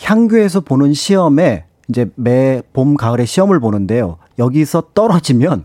향교에서 0.00 0.60
보는 0.60 0.92
시험에 0.92 1.64
이제 1.88 2.10
매 2.16 2.62
봄, 2.72 2.96
가을에 2.96 3.24
시험을 3.24 3.60
보는데요. 3.60 4.18
여기서 4.38 4.88
떨어지면 4.94 5.64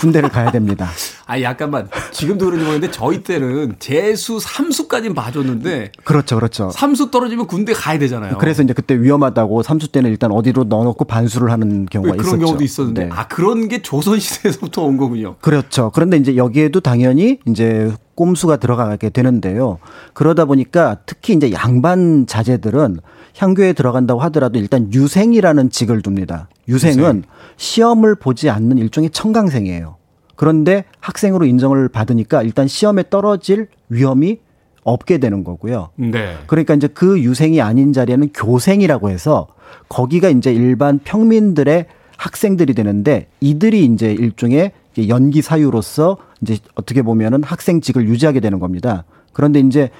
군대를 0.00 0.30
가야 0.30 0.50
됩니다. 0.50 0.88
아, 1.26 1.40
약간만. 1.40 1.88
지금도 2.10 2.46
그런지 2.46 2.64
모르겠는데 2.64 2.90
저희 2.92 3.22
때는 3.22 3.76
재수, 3.78 4.40
삼수까지는 4.40 5.14
봐줬는데. 5.14 5.92
그렇죠, 6.04 6.36
그렇죠. 6.36 6.70
삼수 6.70 7.10
떨어지면 7.10 7.46
군대 7.46 7.72
가야 7.72 7.98
되잖아요. 7.98 8.38
그래서 8.38 8.62
이제 8.62 8.72
그때 8.72 9.00
위험하다고 9.00 9.62
삼수 9.62 9.88
때는 9.88 10.10
일단 10.10 10.32
어디로 10.32 10.64
넣어놓고 10.64 11.04
반수를 11.04 11.50
하는 11.52 11.86
경우가 11.86 12.12
그런 12.12 12.20
있었죠. 12.20 12.36
그런 12.36 12.46
경우도 12.46 12.64
있었는데. 12.64 13.04
네. 13.04 13.10
아, 13.12 13.28
그런 13.28 13.68
게 13.68 13.82
조선시대에서부터 13.82 14.82
온 14.82 14.96
거군요. 14.96 15.36
그렇죠. 15.40 15.90
그런데 15.94 16.16
이제 16.16 16.36
여기에도 16.36 16.80
당연히 16.80 17.38
이제 17.46 17.92
꼼수가 18.14 18.56
들어가게 18.56 19.10
되는데요. 19.10 19.78
그러다 20.14 20.44
보니까 20.46 20.98
특히 21.06 21.34
이제 21.34 21.52
양반 21.52 22.26
자제들은 22.26 23.00
향교에 23.36 23.72
들어간다고 23.72 24.20
하더라도 24.22 24.58
일단 24.58 24.92
유생이라는 24.92 25.70
직을 25.70 26.02
둡니다. 26.06 26.48
유생은 26.68 26.98
유생. 26.98 27.22
시험을 27.56 28.14
보지 28.16 28.50
않는 28.50 28.78
일종의 28.78 29.10
청강생이에요. 29.10 29.96
그런데 30.36 30.84
학생으로 31.00 31.44
인정을 31.44 31.88
받으니까 31.88 32.42
일단 32.42 32.66
시험에 32.66 33.04
떨어질 33.10 33.68
위험이 33.88 34.38
없게 34.84 35.18
되는 35.18 35.44
거고요. 35.44 35.90
네. 35.96 36.36
그러니까 36.46 36.74
이제 36.74 36.88
그 36.88 37.20
유생이 37.20 37.60
아닌 37.60 37.92
자리에는 37.92 38.30
교생이라고 38.32 39.10
해서 39.10 39.48
거기가 39.88 40.30
이제 40.30 40.52
일반 40.52 40.98
평민들의 40.98 41.86
학생들이 42.16 42.74
되는데 42.74 43.28
이들이 43.40 43.84
이제 43.84 44.12
일종의 44.12 44.72
연기 45.08 45.42
사유로서 45.42 46.16
이제 46.42 46.58
어떻게 46.74 47.02
보면은 47.02 47.42
학생직을 47.42 48.08
유지하게 48.08 48.40
되는 48.40 48.58
겁니다. 48.58 49.04
그런데 49.32 49.60
이제 49.60 49.90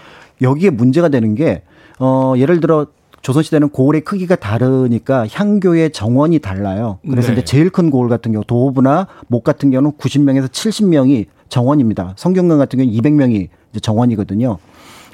여기에 0.43 0.70
문제가 0.70 1.09
되는 1.09 1.35
게 1.35 1.62
어, 1.99 2.35
예를 2.37 2.61
들어 2.61 2.87
조선시대는 3.22 3.68
고을의 3.70 4.02
크기가 4.02 4.36
다르니까 4.36 5.26
향교의 5.30 5.92
정원이 5.92 6.38
달라요. 6.38 6.98
그래서 7.08 7.28
네. 7.28 7.34
이제 7.34 7.44
제일 7.44 7.70
큰 7.70 7.90
고을 7.90 8.08
같은 8.08 8.32
경우 8.32 8.44
도호부나 8.44 9.06
목 9.28 9.44
같은 9.44 9.70
경우는 9.70 9.92
90명에서 9.92 10.48
70명이 10.48 11.26
정원입니다. 11.48 12.14
성균관 12.16 12.58
같은 12.58 12.78
경우는 12.78 12.98
200명이 12.98 13.48
이제 13.70 13.80
정원이거든요. 13.80 14.58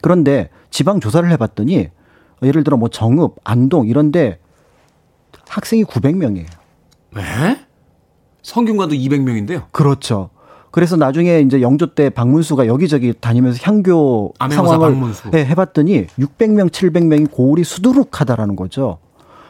그런데 0.03 0.51
지방 0.71 1.01
조사를 1.01 1.29
해봤더니 1.31 1.89
예를 2.43 2.65
들어 2.65 2.77
뭐 2.77 2.89
정읍, 2.89 3.37
안동 3.43 3.89
이런데 3.89 4.39
학생이 5.49 5.85
900명이에요. 5.85 6.47
네? 7.15 7.61
성균관도 8.43 8.95
200명인데요. 8.95 9.65
그렇죠. 9.73 10.31
그래서 10.77 10.95
나중에 10.95 11.41
이제 11.41 11.63
영조 11.63 11.95
때 11.95 12.11
박문수가 12.11 12.67
여기저기 12.67 13.15
다니면서 13.19 13.61
향교 13.63 14.35
상황을 14.39 14.95
네, 15.31 15.47
해봤더니 15.47 16.07
600명, 16.19 16.69
700명이 16.69 17.31
고울이 17.31 17.65
수두룩하다라는 17.65 18.57
거죠. 18.57 18.99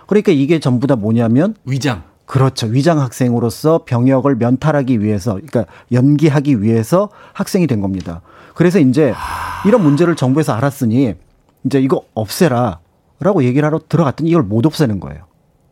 그러니까 0.07 0.31
이게 0.31 0.61
전부 0.61 0.87
다 0.87 0.95
뭐냐면 0.95 1.57
위장. 1.65 2.05
그렇죠. 2.27 2.69
위장 2.69 3.01
학생으로서 3.01 3.81
병역을 3.87 4.37
면탈하기 4.37 5.03
위해서, 5.03 5.33
그러니까 5.33 5.65
연기하기 5.91 6.63
위해서 6.63 7.09
학생이 7.33 7.67
된 7.67 7.81
겁니다. 7.81 8.21
그래서 8.55 8.79
이제 8.79 9.13
이런 9.67 9.83
문제를 9.83 10.15
정부에서 10.15 10.53
알았으니 10.53 11.15
이제 11.65 11.81
이거 11.81 12.05
없애라 12.15 12.79
라고 13.19 13.43
얘기를 13.43 13.67
하러 13.67 13.81
들어갔더니 13.89 14.31
이걸 14.31 14.45
못 14.45 14.65
없애는 14.65 15.01
거예요. 15.01 15.25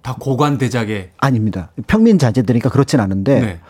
다 0.03 0.17
고관 0.19 0.59
대작에 0.59 1.11
아닙니다. 1.19 1.71
평민 1.87 2.19
자제들이니까 2.19 2.71
그렇진 2.71 2.99
않은데 2.99 3.41
네. 3.41 3.61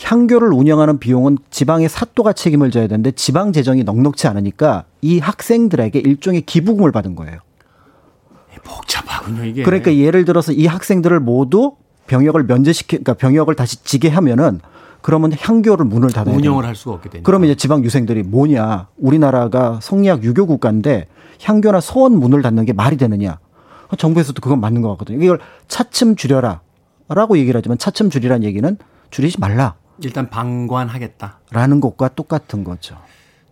향교를 0.00 0.52
운영하는 0.52 0.98
비용은 0.98 1.38
지방의 1.50 1.88
사또가 1.88 2.32
책임을 2.32 2.70
져야 2.70 2.86
되는데 2.86 3.12
지방 3.12 3.52
재정이 3.52 3.84
넉넉치 3.84 4.26
않으니까 4.26 4.84
이 5.02 5.18
학생들에게 5.18 5.98
일종의 5.98 6.42
기부금을 6.42 6.92
받은 6.92 7.14
거예요. 7.14 7.38
복잡하군요, 8.64 9.44
이게. 9.44 9.62
그러니까 9.62 9.94
예를 9.94 10.24
들어서 10.24 10.52
이 10.52 10.66
학생들을 10.66 11.20
모두 11.20 11.76
병역을 12.06 12.44
면제시키, 12.44 12.98
그러니까 12.98 13.14
병역을 13.14 13.54
다시 13.54 13.82
지게 13.84 14.08
하면은 14.08 14.60
그러면 15.02 15.32
향교를 15.38 15.84
문을 15.84 16.10
닫아야 16.12 16.34
운영을 16.34 16.62
돼요. 16.62 16.68
할 16.68 16.74
수가 16.74 16.94
없게 16.94 17.10
되니까. 17.10 17.26
그러면 17.26 17.50
이제 17.50 17.56
지방 17.56 17.84
유생들이 17.84 18.22
뭐냐? 18.22 18.88
우리나라가 18.96 19.78
성리학 19.82 20.24
유교 20.24 20.46
국가인데 20.46 21.08
향교나 21.42 21.80
소원 21.80 22.18
문을 22.18 22.40
닫는 22.40 22.64
게 22.64 22.72
말이 22.72 22.96
되느냐? 22.96 23.38
정부에서도 23.98 24.40
그건 24.40 24.60
맞는 24.60 24.80
것 24.80 24.88
같거든요. 24.92 25.22
이걸 25.22 25.40
차츰 25.68 26.16
줄여라라고 26.16 27.36
얘기를 27.36 27.58
하지만 27.58 27.76
차츰 27.76 28.08
줄이라는 28.08 28.44
얘기는 28.44 28.76
줄이지 29.10 29.38
말라. 29.38 29.74
일단 30.02 30.30
방관하겠다. 30.30 31.40
라는 31.50 31.80
것과 31.80 32.08
똑같은 32.08 32.64
거죠. 32.64 32.96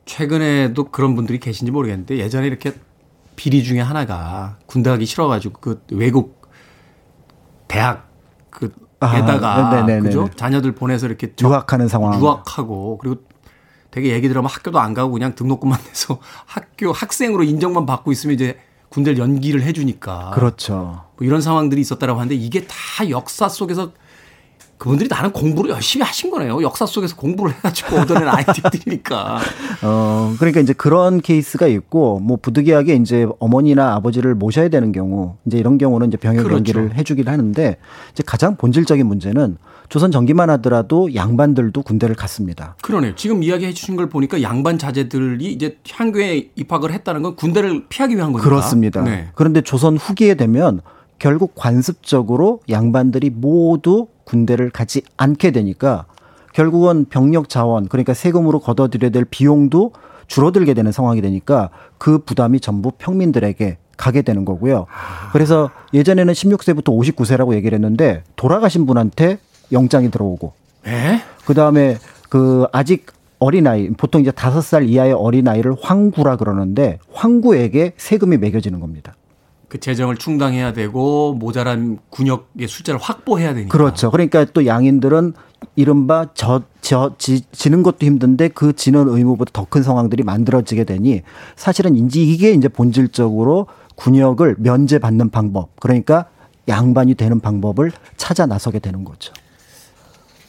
최근에도 0.04 0.84
그런 0.90 1.14
분들이 1.14 1.38
계신지 1.38 1.70
모르겠는데 1.70 2.18
예전에 2.18 2.46
이렇게 2.46 2.72
비리 3.36 3.62
중에 3.62 3.80
하나가 3.80 4.56
군대 4.66 4.90
가기 4.90 5.06
싫어가지고 5.06 5.60
그 5.60 5.82
외국 5.90 6.42
대학 7.68 8.08
그 8.50 8.72
에다가 9.02 9.70
아, 9.70 9.86
그죠 10.00 10.28
자녀들 10.36 10.72
보내서 10.72 11.06
이렇게 11.06 11.32
유학하는 11.40 11.88
상황 11.88 12.20
유학하고 12.20 12.98
그리고 12.98 13.16
되게 13.90 14.12
얘기 14.12 14.28
들으면 14.28 14.48
학교도 14.48 14.78
안 14.78 14.94
가고 14.94 15.12
그냥 15.12 15.34
등록금만 15.34 15.78
내서 15.86 16.18
학교 16.46 16.92
학생으로 16.92 17.42
인정만 17.42 17.86
받고 17.86 18.12
있으면 18.12 18.34
이제 18.34 18.58
군대를 18.90 19.18
연기를 19.18 19.62
해주니까 19.62 20.30
그렇죠. 20.34 21.04
뭐 21.16 21.26
이런 21.26 21.40
상황들이 21.40 21.80
있었다라고 21.80 22.20
하는데 22.20 22.34
이게 22.34 22.66
다 22.66 23.08
역사 23.08 23.48
속에서 23.48 23.92
그분들이 24.78 25.08
나는 25.08 25.30
공부를 25.30 25.70
열심히 25.70 26.04
하신 26.04 26.30
거네요. 26.30 26.60
역사 26.62 26.86
속에서 26.86 27.14
공부를 27.14 27.54
해가지고 27.54 27.96
얻어낸 27.98 28.28
아이디어들이니까. 28.28 29.38
어, 29.82 30.34
그러니까 30.38 30.60
이제 30.60 30.72
그런 30.72 31.20
케이스가 31.20 31.68
있고, 31.68 32.18
뭐 32.18 32.36
부득이하게 32.42 32.96
이제 32.96 33.26
어머니나 33.38 33.94
아버지를 33.94 34.34
모셔야 34.34 34.68
되는 34.68 34.90
경우, 34.90 35.36
이제 35.46 35.56
이런 35.56 35.78
경우는 35.78 36.08
이제 36.08 36.16
병역 36.16 36.42
그렇죠. 36.42 36.56
연기를 36.56 36.96
해주긴 36.96 37.28
하는데, 37.28 37.76
이제 38.12 38.22
가장 38.26 38.56
본질적인 38.56 39.06
문제는 39.06 39.56
조선 39.88 40.10
전기만 40.10 40.48
하더라도 40.50 41.14
양반들도 41.14 41.82
군대를 41.82 42.16
갔습니다. 42.16 42.76
그러네요. 42.82 43.14
지금 43.14 43.42
이야기해 43.42 43.74
주신 43.74 43.94
걸 43.94 44.08
보니까 44.08 44.40
양반 44.42 44.78
자제들이 44.78 45.52
이제 45.52 45.78
향교에 45.90 46.50
입학을 46.56 46.92
했다는 46.92 47.22
건 47.22 47.36
군대를 47.36 47.84
피하기 47.88 48.16
위한 48.16 48.32
거니까. 48.32 48.48
그렇습니다. 48.48 49.02
네. 49.02 49.28
그런데 49.34 49.60
조선 49.60 49.98
후기에 49.98 50.34
되면 50.34 50.80
결국 51.18 51.54
관습적으로 51.54 52.60
양반들이 52.68 53.30
모두 53.30 54.08
군대를 54.32 54.70
가지 54.70 55.02
않게 55.18 55.50
되니까 55.50 56.06
결국은 56.54 57.04
병력 57.04 57.50
자원 57.50 57.86
그러니까 57.88 58.14
세금으로 58.14 58.60
걷어들여야 58.60 59.10
될 59.10 59.26
비용도 59.26 59.92
줄어들게 60.26 60.72
되는 60.72 60.90
상황이 60.90 61.20
되니까 61.20 61.68
그 61.98 62.18
부담이 62.18 62.60
전부 62.60 62.92
평민들에게 62.92 63.76
가게 63.98 64.22
되는 64.22 64.44
거고요. 64.46 64.86
그래서 65.32 65.70
예전에는 65.92 66.32
16세부터 66.32 66.84
59세라고 66.84 67.54
얘기를 67.54 67.76
했는데 67.76 68.24
돌아가신 68.36 68.86
분한테 68.86 69.38
영장이 69.70 70.10
들어오고 70.10 70.52
에? 70.86 71.20
그다음에 71.44 71.98
그 72.30 72.66
아직 72.72 73.06
어린아이, 73.38 73.90
보통 73.90 74.20
이제 74.20 74.30
다섯 74.30 74.62
살 74.62 74.84
이하의 74.84 75.12
어린아이를 75.12 75.74
황구라 75.80 76.36
그러는데 76.36 76.98
황구에게 77.12 77.92
세금이 77.96 78.38
매겨지는 78.38 78.80
겁니다. 78.80 79.14
그 79.72 79.80
재정을 79.80 80.18
충당해야 80.18 80.74
되고 80.74 81.32
모자란 81.32 81.98
군역의 82.10 82.68
숫자를 82.68 83.00
확보해야 83.00 83.54
되니까. 83.54 83.72
그렇죠. 83.72 84.10
그러니까 84.10 84.44
또 84.44 84.66
양인들은 84.66 85.32
이른바 85.76 86.26
저, 86.34 86.60
저, 86.82 87.14
지, 87.16 87.40
지는 87.52 87.82
것도 87.82 88.04
힘든데 88.04 88.48
그 88.48 88.74
지는 88.74 89.08
의무보다 89.08 89.50
더 89.54 89.64
큰 89.64 89.82
상황들이 89.82 90.24
만들어지게 90.24 90.84
되니 90.84 91.22
사실은 91.56 91.96
인지 91.96 92.22
이게 92.22 92.50
이제 92.50 92.68
본질적으로 92.68 93.66
군역을 93.94 94.56
면제받는 94.58 95.30
방법. 95.30 95.70
그러니까 95.80 96.26
양반이 96.68 97.14
되는 97.14 97.40
방법을 97.40 97.92
찾아 98.18 98.44
나서게 98.44 98.78
되는 98.78 99.04
거죠. 99.04 99.32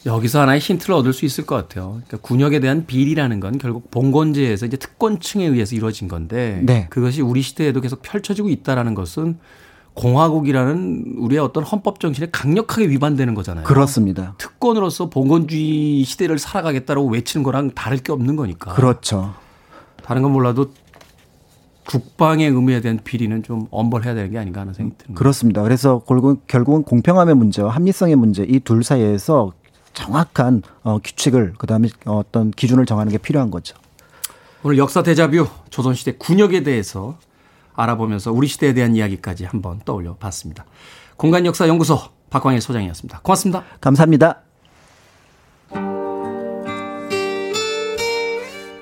여기서 0.06 0.42
하나의 0.42 0.60
힌트를 0.60 0.94
얻을 0.94 1.12
수 1.12 1.24
있을 1.24 1.46
것 1.46 1.54
같아요. 1.56 2.00
그러니까 2.06 2.18
군역에 2.18 2.60
대한 2.60 2.84
비리라는 2.86 3.40
건 3.40 3.58
결국 3.58 3.90
봉건제에서 3.90 4.66
이제 4.66 4.76
특권층에 4.76 5.46
의해서 5.46 5.74
이루어진 5.74 6.08
건데 6.08 6.60
네. 6.62 6.86
그것이 6.90 7.22
우리 7.22 7.40
시대에도 7.40 7.80
계속 7.80 8.02
펼쳐지고 8.02 8.50
있다라는 8.50 8.94
것은 8.94 9.38
공화국이라는 9.94 11.14
우리의 11.18 11.40
어떤 11.40 11.62
헌법 11.64 12.00
정신에 12.00 12.28
강력하게 12.32 12.88
위반되는 12.88 13.34
거잖아요. 13.34 13.64
그렇습니다. 13.64 14.34
특권으로서 14.38 15.08
봉건주의 15.08 16.02
시대를 16.04 16.38
살아가겠다라고 16.38 17.08
외치는 17.08 17.44
거랑 17.44 17.70
다를 17.70 17.98
게 17.98 18.12
없는 18.12 18.36
거니까. 18.36 18.74
그렇죠. 18.74 19.34
다른 20.02 20.22
건 20.22 20.32
몰라도 20.32 20.72
국방의 21.86 22.48
의무에 22.48 22.80
대한 22.80 22.98
비리는 23.04 23.42
좀 23.42 23.68
엄벌해야 23.70 24.14
되는 24.14 24.30
게 24.30 24.38
아닌가 24.38 24.62
하는 24.62 24.72
생각이 24.74 24.98
듭니다. 24.98 25.18
그렇습니다. 25.18 25.62
그래서 25.62 26.02
결국은 26.46 26.82
공평함의 26.82 27.36
문제와 27.36 27.70
합리성의 27.70 28.16
문제 28.16 28.42
이 28.42 28.58
둘 28.60 28.82
사이에서 28.82 29.52
정확한 29.94 30.62
어, 30.82 30.98
규칙을 31.02 31.54
그다음에 31.58 31.88
어떤 32.04 32.50
기준을 32.50 32.84
정하는 32.86 33.10
게 33.10 33.18
필요한 33.18 33.50
거죠. 33.50 33.76
오늘 34.62 34.78
역사 34.78 35.02
대자뷰 35.02 35.46
조선시대 35.70 36.16
군역에 36.18 36.62
대해서 36.62 37.18
알아보면서 37.74 38.32
우리 38.32 38.46
시대에 38.46 38.72
대한 38.74 38.94
이야기까지 38.96 39.44
한번 39.44 39.80
떠올려 39.84 40.14
봤습니다. 40.16 40.64
공간역사연구소 41.16 41.98
박광일 42.30 42.60
소장이었습니다. 42.60 43.20
고맙습니다. 43.22 43.64
감사합니다. 43.80 44.40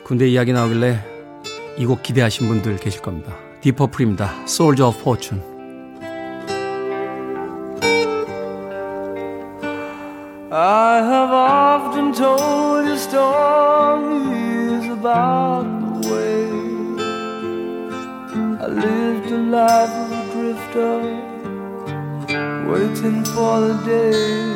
군대 0.04 0.28
이야기 0.28 0.52
나오길래 0.52 1.04
이 1.78 1.86
곡 1.86 2.02
기대하신 2.02 2.48
분들 2.48 2.76
계실 2.76 3.00
겁니다. 3.00 3.34
디퍼플입니다. 3.62 4.42
Soldier 4.44 4.88
of 4.88 4.98
Fortune. 5.00 5.51
I 10.54 10.98
have 10.98 11.30
often 11.30 12.12
told 12.12 12.84
you 12.86 12.98
stories 12.98 14.86
about 14.86 15.62
the 15.80 16.10
way 16.12 16.44
I 18.60 18.66
lived 18.66 19.30
a 19.30 19.38
life 19.38 19.88
of 19.88 20.12
a 20.12 20.22
drifter, 20.34 21.00
waiting 22.70 23.24
for 23.24 23.60
the 23.62 23.80
day 23.86 24.52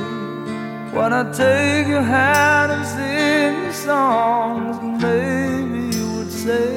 when 0.92 1.14
I 1.14 1.32
take 1.32 1.88
your 1.88 2.02
hand 2.02 2.72
and 2.72 2.84
sing 2.86 3.64
you 3.64 3.72
songs. 3.72 5.02
Maybe 5.02 5.96
you 5.96 6.06
would 6.18 6.30
say, 6.30 6.76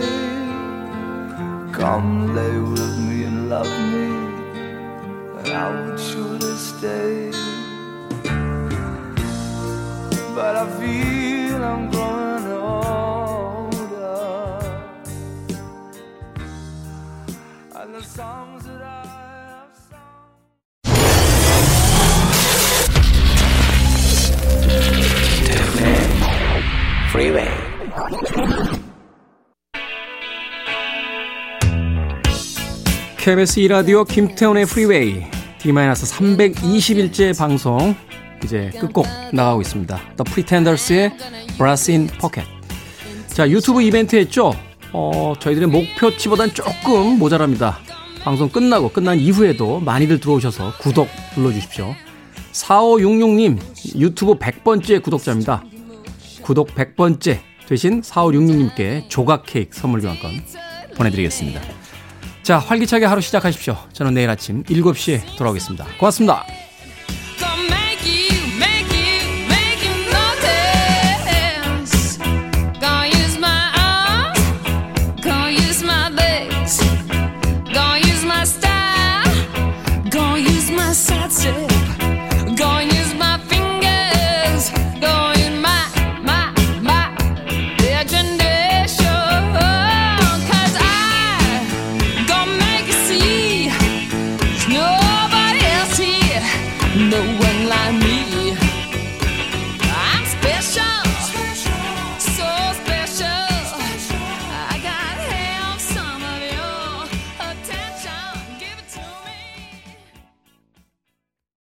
Come 1.74 2.34
lay 2.34 2.58
with 2.58 2.98
me 3.00 3.24
and 3.24 3.50
love 3.50 3.68
me, 3.92 4.12
and 5.40 5.50
I 5.50 5.70
would 5.76 6.00
surely 6.00 6.56
stay. 6.56 7.49
But 10.40 10.56
I 10.56 10.66
feel 10.80 11.62
I'm 11.72 11.92
growing 11.92 12.48
older. 12.48 13.80
And 17.76 17.94
the 17.94 18.04
songs 18.18 18.64
that 18.64 18.82
I 18.82 19.04
have. 19.06 19.28
KBS 33.18 33.60
2라디오 33.60 34.08
김태훈의 34.08 34.66
프리웨이 34.66 35.26
D-321째 35.60 37.38
방송 37.38 37.96
이제 38.44 38.72
끝곡 38.80 39.06
나가고 39.34 39.62
있습니다. 39.62 39.98
The 40.18 40.34
Pretenders의 40.34 41.12
Brass 41.58 41.92
in 41.92 42.08
Pocket. 42.08 42.48
자, 43.28 43.50
유튜브 43.50 43.82
이벤트 43.82 44.16
했죠? 44.16 44.54
어, 44.92 45.34
저희들의 45.40 45.68
목표치보단 45.70 46.54
조금 46.54 47.20
모자랍니다. 47.20 47.80
방송 48.24 48.50
끝나고 48.50 48.90
끝난 48.90 49.18
이후에도 49.20 49.80
많이들 49.80 50.20
들어오셔서 50.20 50.74
구독 50.80 51.08
눌러주십시오. 51.38 51.96
4566님, 52.52 53.60
유튜브 53.96 54.36
100번째 54.36 55.02
구독자입니다. 55.02 55.64
구독 56.42 56.74
100번째 56.76 57.40
대신 57.68 58.02
4566님께 58.02 59.08
조각 59.10 59.44
케이크 59.46 59.78
선물 59.78 60.02
교환권 60.02 60.32
보내드리겠습니다. 60.98 61.62
자, 62.42 62.58
활기차게 62.58 63.06
하루 63.06 63.22
시작하십시오. 63.22 63.78
저는 63.94 64.16
내일 64.16 64.30
아침 64.30 64.64
7시에 64.64 65.38
돌아오겠습니다. 65.38 65.86
고맙습니다. 66.00 66.44